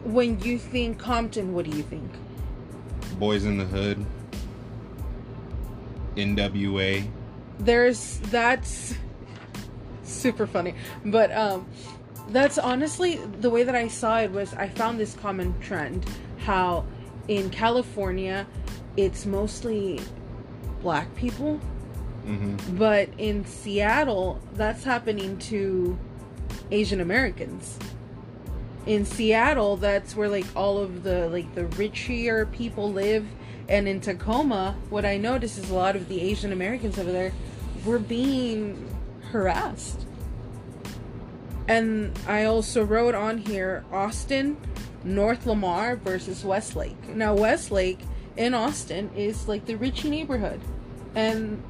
when 0.03 0.39
you 0.41 0.57
think 0.59 0.97
Compton, 0.99 1.53
what 1.53 1.65
do 1.69 1.75
you 1.75 1.83
think? 1.83 2.09
Boyz 3.19 3.45
n 3.45 3.57
the 3.57 3.65
Hood, 3.65 4.05
NWA. 6.15 7.07
There's 7.59 8.17
that's 8.31 8.93
super 10.03 10.47
funny, 10.47 10.75
but 11.05 11.31
um, 11.31 11.67
that's 12.29 12.57
honestly 12.57 13.17
the 13.41 13.49
way 13.49 13.63
that 13.63 13.75
I 13.75 13.87
saw 13.87 14.19
it 14.19 14.31
was 14.31 14.53
I 14.53 14.67
found 14.69 14.99
this 14.99 15.13
common 15.15 15.57
trend 15.59 16.05
how 16.39 16.85
in 17.27 17.49
California 17.49 18.45
it's 18.97 19.25
mostly 19.25 19.99
black 20.81 21.13
people, 21.15 21.59
Mm-hmm. 22.25 22.77
but 22.77 23.09
in 23.17 23.45
Seattle 23.45 24.41
that's 24.53 24.83
happening 24.85 25.37
to 25.39 25.97
Asian 26.71 27.01
Americans. 27.01 27.77
In 28.85 29.03
Seattle, 29.05 29.75
that's 29.75 30.15
where 30.15 30.29
like 30.29 30.45
all 30.55 30.77
of 30.77 31.03
the 31.03 31.27
like 31.29 31.53
the 31.53 31.63
richier 31.65 32.49
people 32.53 32.91
live, 32.91 33.25
and 33.69 33.87
in 33.87 34.01
Tacoma, 34.01 34.75
what 34.89 35.05
I 35.05 35.17
noticed 35.17 35.57
is 35.57 35.69
a 35.69 35.75
lot 35.75 35.95
of 35.95 36.07
the 36.09 36.21
Asian 36.21 36.51
Americans 36.51 36.97
over 36.97 37.11
there 37.11 37.33
were 37.85 37.99
being 37.99 38.89
harassed. 39.31 40.05
And 41.67 42.17
I 42.27 42.45
also 42.45 42.83
wrote 42.83 43.15
on 43.15 43.37
here 43.37 43.85
Austin, 43.91 44.57
North 45.03 45.45
Lamar 45.45 45.95
versus 45.95 46.43
Westlake. 46.43 47.09
Now 47.09 47.33
Westlake 47.33 47.99
in 48.35 48.53
Austin 48.53 49.09
is 49.15 49.47
like 49.47 49.65
the 49.65 49.75
richie 49.75 50.09
neighborhood, 50.09 50.59
and 51.15 51.61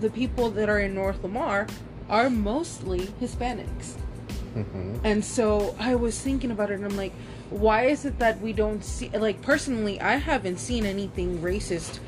the 0.00 0.10
people 0.10 0.50
that 0.50 0.68
are 0.68 0.78
in 0.78 0.94
North 0.94 1.22
Lamar 1.22 1.66
are 2.08 2.30
mostly 2.30 3.00
Hispanics. 3.20 3.94
Mm-hmm. 4.54 4.98
And 5.04 5.24
so 5.24 5.74
I 5.78 5.94
was 5.94 6.18
thinking 6.18 6.50
about 6.50 6.70
it 6.70 6.74
and 6.74 6.84
I'm 6.84 6.96
like, 6.96 7.12
why 7.52 7.86
is 7.86 8.04
it 8.04 8.18
that 8.18 8.40
we 8.40 8.52
don't 8.52 8.84
see, 8.84 9.08
like, 9.10 9.40
personally, 9.42 10.00
I 10.00 10.16
haven't 10.16 10.58
seen 10.58 10.86
anything 10.86 11.38
racist, 11.40 11.98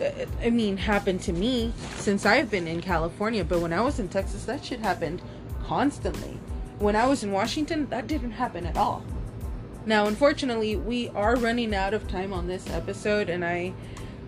uh, 0.00 0.26
I 0.40 0.50
mean, 0.50 0.76
happen 0.76 1.18
to 1.20 1.32
me 1.32 1.72
since 1.96 2.24
I've 2.24 2.50
been 2.50 2.66
in 2.66 2.80
California. 2.80 3.44
But 3.44 3.60
when 3.60 3.72
I 3.72 3.80
was 3.80 3.98
in 3.98 4.08
Texas, 4.08 4.44
that 4.44 4.64
shit 4.64 4.80
happened 4.80 5.22
constantly. 5.64 6.38
When 6.78 6.96
I 6.96 7.06
was 7.06 7.22
in 7.22 7.32
Washington, 7.32 7.88
that 7.90 8.06
didn't 8.06 8.32
happen 8.32 8.66
at 8.66 8.76
all. 8.76 9.04
Now, 9.84 10.06
unfortunately, 10.06 10.76
we 10.76 11.08
are 11.10 11.36
running 11.36 11.74
out 11.74 11.94
of 11.94 12.08
time 12.08 12.32
on 12.32 12.46
this 12.46 12.68
episode, 12.70 13.28
and 13.28 13.44
I 13.44 13.72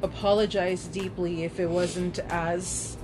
apologize 0.03 0.87
deeply 0.89 1.45
if 1.45 1.61
it 1.61 1.69
wasn't 1.69 2.19
as 2.29 2.97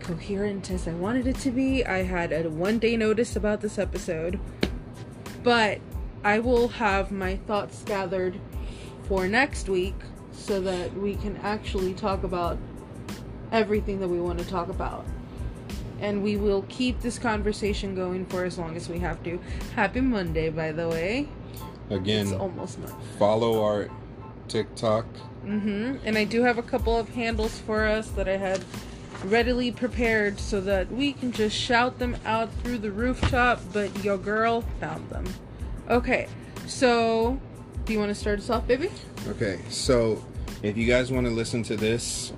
coherent 0.00 0.70
as 0.70 0.88
I 0.88 0.92
wanted 0.92 1.26
it 1.26 1.36
to 1.40 1.50
be. 1.50 1.84
I 1.84 2.04
had 2.04 2.32
a 2.32 2.48
one 2.48 2.78
day 2.78 2.96
notice 2.96 3.36
about 3.36 3.60
this 3.60 3.78
episode, 3.78 4.38
but 5.42 5.80
I 6.24 6.38
will 6.40 6.68
have 6.68 7.10
my 7.10 7.36
thoughts 7.36 7.82
gathered 7.84 8.38
for 9.04 9.26
next 9.28 9.68
week 9.68 9.94
so 10.32 10.60
that 10.60 10.92
we 10.94 11.16
can 11.16 11.36
actually 11.38 11.94
talk 11.94 12.22
about 12.22 12.58
everything 13.52 14.00
that 14.00 14.08
we 14.08 14.20
want 14.20 14.38
to 14.38 14.44
talk 14.46 14.68
about. 14.68 15.04
And 16.00 16.22
we 16.22 16.36
will 16.36 16.62
keep 16.68 17.00
this 17.00 17.18
conversation 17.18 17.94
going 17.94 18.26
for 18.26 18.44
as 18.44 18.58
long 18.58 18.76
as 18.76 18.88
we 18.88 18.98
have 19.00 19.22
to. 19.24 19.40
Happy 19.74 20.00
Monday, 20.00 20.48
by 20.48 20.70
the 20.72 20.88
way. 20.88 21.28
Again, 21.90 22.26
It's 22.28 22.36
almost 22.36 22.78
Monday. 22.78 22.94
follow 23.18 23.64
our 23.64 23.88
TikTok. 24.46 25.06
Mm-hmm. 25.44 25.96
And 26.04 26.18
I 26.18 26.24
do 26.24 26.42
have 26.42 26.58
a 26.58 26.62
couple 26.62 26.96
of 26.96 27.08
handles 27.10 27.58
for 27.60 27.84
us 27.86 28.08
that 28.10 28.28
I 28.28 28.36
had 28.36 28.64
readily 29.24 29.72
prepared 29.72 30.38
so 30.38 30.60
that 30.60 30.92
we 30.92 31.12
can 31.12 31.32
just 31.32 31.56
shout 31.56 31.98
them 31.98 32.16
out 32.24 32.52
through 32.62 32.78
the 32.78 32.92
rooftop, 32.92 33.60
but 33.72 34.04
your 34.04 34.18
girl 34.18 34.62
found 34.80 35.08
them. 35.10 35.24
Okay, 35.88 36.28
so 36.66 37.40
do 37.86 37.92
you 37.94 37.98
want 37.98 38.10
to 38.10 38.14
start 38.14 38.38
us 38.38 38.50
off, 38.50 38.66
baby? 38.66 38.90
Okay, 39.26 39.58
so 39.70 40.22
if 40.62 40.76
you 40.76 40.86
guys 40.86 41.10
want 41.10 41.26
to 41.26 41.32
listen 41.32 41.62
to 41.62 41.76
this 41.76 42.32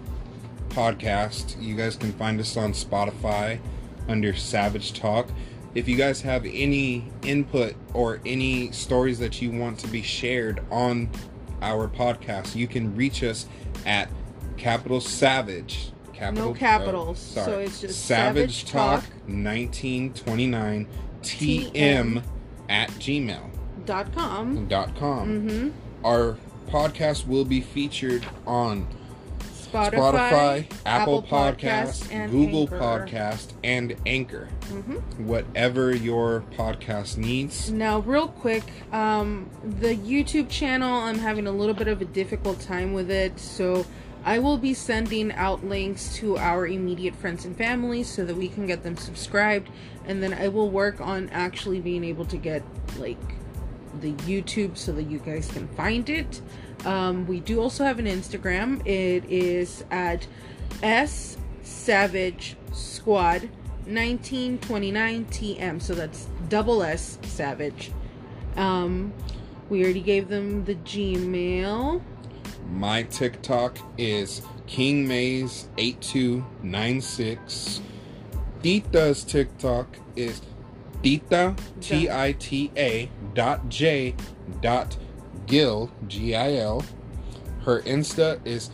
podcast, 0.69 1.61
you 1.61 1.75
guys 1.75 1.97
can 1.97 2.13
find 2.13 2.39
us 2.39 2.57
on 2.57 2.73
Spotify 2.73 3.59
under 4.09 4.35
Savage 4.35 4.93
Talk. 4.93 5.29
If 5.75 5.89
you 5.89 5.97
guys 5.97 6.21
have 6.23 6.45
any 6.47 7.11
input 7.23 7.75
or 7.93 8.21
any 8.25 8.71
stories 8.71 9.19
that 9.19 9.43
you 9.43 9.51
want 9.51 9.81
to 9.81 9.89
be 9.89 10.03
shared 10.03 10.63
on 10.71 11.11
our 11.61 11.89
podcast, 11.89 12.55
you 12.55 12.69
can 12.69 12.95
reach 12.95 13.25
us 13.25 13.47
at 13.85 14.09
Capital 14.57 15.01
Savage. 15.01 15.91
Capital, 16.13 16.51
No 16.51 16.55
capitals, 16.55 17.35
oh, 17.39 17.45
so 17.47 17.59
it's 17.59 17.81
just 17.81 18.05
Savage, 18.05 18.63
Savage 18.63 18.71
Talk, 18.71 19.01
Talk 19.01 19.11
1929 19.27 20.87
TM 21.23 21.73
TM 21.73 22.23
at 22.71 22.89
gmail 22.93 23.51
Dot 23.85 24.15
com. 24.15 24.67
dot 24.69 24.95
com. 24.97 25.29
Mm-hmm. 25.29 26.07
Our 26.07 26.39
podcast 26.69 27.27
will 27.27 27.45
be 27.45 27.61
featured 27.61 28.25
on 28.47 28.87
Spotify, 29.41 29.91
Spotify, 29.91 30.73
Apple, 30.85 31.23
Podcasts, 31.23 32.05
Podcasts, 32.05 32.13
and 32.13 32.31
Google 32.31 32.63
Anchor. 32.63 32.79
Podcast, 32.79 33.53
and 33.65 33.97
Anchor. 34.07 34.49
Mm-hmm. 34.69 35.27
Whatever 35.27 35.95
your 35.95 36.45
podcast 36.57 37.17
needs. 37.17 37.71
Now, 37.71 38.01
real 38.01 38.29
quick, 38.29 38.65
um, 38.93 39.49
the 39.63 39.97
YouTube 39.97 40.49
channel, 40.49 40.93
I'm 40.93 41.19
having 41.19 41.47
a 41.47 41.53
little 41.53 41.75
bit 41.75 41.89
of 41.89 42.01
a 42.01 42.05
difficult 42.05 42.61
time 42.61 42.93
with 42.93 43.11
it, 43.11 43.39
so 43.39 43.87
I 44.25 44.39
will 44.39 44.59
be 44.59 44.75
sending 44.75 45.33
out 45.33 45.65
links 45.65 46.15
to 46.17 46.37
our 46.37 46.67
immediate 46.67 47.17
friends 47.17 47.45
and 47.45 47.57
family 47.57 48.03
so 48.03 48.25
that 48.25 48.37
we 48.37 48.49
can 48.49 48.67
get 48.67 48.83
them 48.83 48.97
subscribed, 48.97 49.71
and 50.05 50.23
then 50.23 50.35
I 50.35 50.49
will 50.49 50.71
work 50.71 51.01
on 51.01 51.29
actually 51.31 51.81
being 51.81 52.05
able 52.05 52.27
to 52.27 52.37
get 52.37 52.63
like 52.99 53.19
the 54.01 54.13
YouTube 54.13 54.77
so 54.77 54.93
that 54.93 55.05
you 55.05 55.19
guys 55.19 55.51
can 55.51 55.69
find 55.69 56.09
it. 56.11 56.41
Um, 56.85 57.27
we 57.27 57.41
do 57.41 57.61
also 57.61 57.85
have 57.85 57.99
an 57.99 58.07
Instagram. 58.07 58.87
It 58.87 59.25
is 59.29 59.85
at 59.91 60.27
S 60.83 61.37
Savage 61.63 62.57
Squad 62.73 63.43
1929 63.87 65.25
TM. 65.27 65.83
So 65.83 65.95
that's 65.95 66.29
double 66.49 66.83
S 66.83 67.19
Savage. 67.23 67.91
Um, 68.57 69.13
We 69.69 69.85
already 69.85 70.01
gave 70.01 70.29
them 70.29 70.65
the 70.65 70.75
Gmail. 70.75 72.03
My 72.71 73.03
TikTok 73.03 73.79
is 73.99 74.43
King 74.67 75.07
Maze 75.07 75.69
eight 75.77 76.01
two 76.01 76.45
nine 76.63 77.01
six. 77.01 77.81
Tita's 78.63 79.25
TikTok 79.25 79.97
is 80.17 80.41
Tita 81.03 81.57
T 81.81 82.09
I 82.09 82.33
T 82.33 82.71
A 82.77 83.11
dot 83.35 83.69
J 83.69 84.15
dot 84.61 84.97
Gil 85.47 85.91
G 86.07 86.35
I 86.35 86.55
L. 86.55 86.85
Her 87.65 87.83
Insta 87.83 88.41
is 88.47 88.71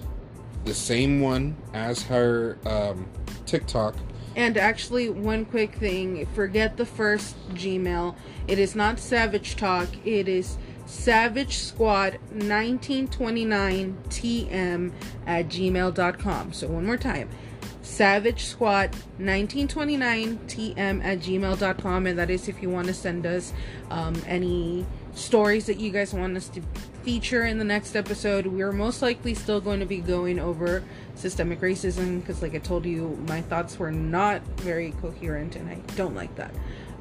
the 0.65 0.75
same 0.75 1.21
one 1.21 1.57
as 1.73 2.03
her 2.03 2.59
um, 2.67 3.09
TikTok. 3.47 3.97
And 4.37 4.59
actually, 4.59 5.09
one 5.09 5.47
quick 5.47 5.75
thing 5.77 6.27
forget 6.35 6.77
the 6.77 6.85
first 6.85 7.37
Gmail. 7.55 8.15
It 8.47 8.59
is 8.59 8.75
not 8.75 8.99
Savage 8.99 9.57
Talk, 9.57 9.89
it 10.05 10.29
is 10.29 10.59
Savage 10.87 11.59
Squad 11.59 12.19
1929tm 12.35 14.93
at 15.27 15.49
gmail.com. 15.49 16.53
So, 16.53 16.69
one 16.69 16.87
more 16.87 16.97
time 16.97 17.29
Savage 17.87 18.45
Squad 18.45 18.97
1929tm 19.21 21.05
at 21.05 21.21
gmail.com. 21.21 22.07
And 22.07 22.19
that 22.19 22.31
is 22.31 22.49
if 22.49 22.61
you 22.61 22.69
want 22.69 22.89
to 22.89 22.95
send 22.95 23.27
us 23.27 23.53
um, 23.91 24.21
any 24.27 24.85
stories 25.15 25.67
that 25.67 25.79
you 25.79 25.91
guys 25.91 26.13
want 26.13 26.37
us 26.37 26.49
to 26.51 26.63
feature 27.05 27.45
in 27.45 27.59
the 27.59 27.65
next 27.65 27.95
episode. 27.95 28.47
We're 28.47 28.73
most 28.73 29.03
likely 29.03 29.35
still 29.35 29.61
going 29.61 29.81
to 29.81 29.87
be 29.87 29.99
going 29.99 30.41
over 30.41 30.83
systemic 31.15 31.61
racism 31.61 32.21
because, 32.21 32.43
like 32.43 32.55
I 32.55 32.59
told 32.59 32.85
you, 32.85 33.17
my 33.29 33.41
thoughts 33.41 33.79
were 33.79 33.93
not 33.93 34.43
very 34.59 34.91
coherent 35.01 35.57
and 35.57 35.69
I 35.69 35.77
don't 35.95 36.15
like 36.15 36.35
that. 36.37 36.53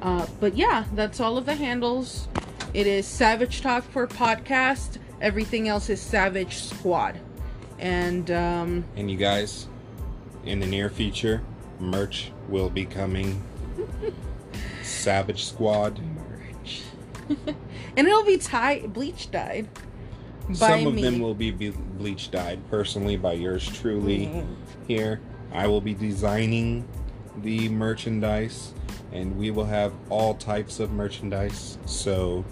Uh, 0.06 0.24
but 0.38 0.56
yeah, 0.56 0.84
that's 0.94 1.18
all 1.18 1.36
of 1.36 1.46
the 1.46 1.54
handles. 1.56 2.28
It 2.72 2.86
is 2.86 3.06
Savage 3.08 3.60
Talk 3.60 3.82
for 3.82 4.06
podcast. 4.06 4.98
Everything 5.20 5.66
else 5.66 5.90
is 5.90 6.00
Savage 6.00 6.58
Squad. 6.58 7.18
And 7.80 8.30
um, 8.30 8.84
And 8.94 9.10
you 9.10 9.16
guys, 9.16 9.66
in 10.44 10.60
the 10.60 10.66
near 10.66 10.90
future, 10.90 11.42
merch 11.80 12.30
will 12.48 12.70
be 12.70 12.86
coming. 12.86 13.42
Savage 14.84 15.44
Squad. 15.44 15.98
merch. 15.98 16.82
and 17.96 18.06
it'll 18.06 18.24
be 18.24 18.38
tie 18.38 18.86
bleach 18.86 19.32
dyed. 19.32 19.68
Some 20.52 20.86
of 20.86 20.94
me. 20.94 21.02
them 21.02 21.18
will 21.18 21.34
be 21.34 21.50
bleach 21.50 22.30
dyed 22.30 22.60
personally 22.70 23.16
by 23.16 23.32
yours 23.32 23.66
truly. 23.68 24.26
Mhm. 24.26 24.46
Here, 24.86 25.20
I 25.52 25.66
will 25.66 25.80
be 25.80 25.94
designing 25.94 26.86
the 27.42 27.68
merchandise, 27.70 28.72
and 29.12 29.36
we 29.36 29.50
will 29.50 29.64
have 29.64 29.92
all 30.10 30.34
types 30.34 30.80
of 30.80 30.90
merchandise. 30.92 31.78
So 31.86 32.44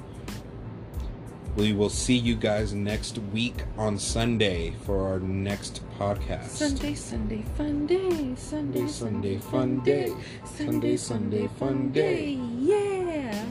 we 1.57 1.73
will 1.73 1.89
see 1.89 2.17
you 2.17 2.35
guys 2.35 2.73
next 2.73 3.19
week 3.33 3.65
on 3.79 3.99
Sunday 3.99 4.75
for 4.85 5.07
our 5.07 5.21
next 5.21 5.83
podcast. 5.99 6.49
Sunday, 6.49 6.95
Sunday, 6.95 7.45
fun 7.57 7.87
day. 7.87 8.35
Sunday, 8.37 8.89
Sunday, 8.89 9.39
fun 9.39 9.81
day. 9.81 10.13
Sunday, 10.45 10.97
Sunday, 10.97 11.49
fun 11.59 11.93
day. 11.93 12.31
Yay! 12.31 13.45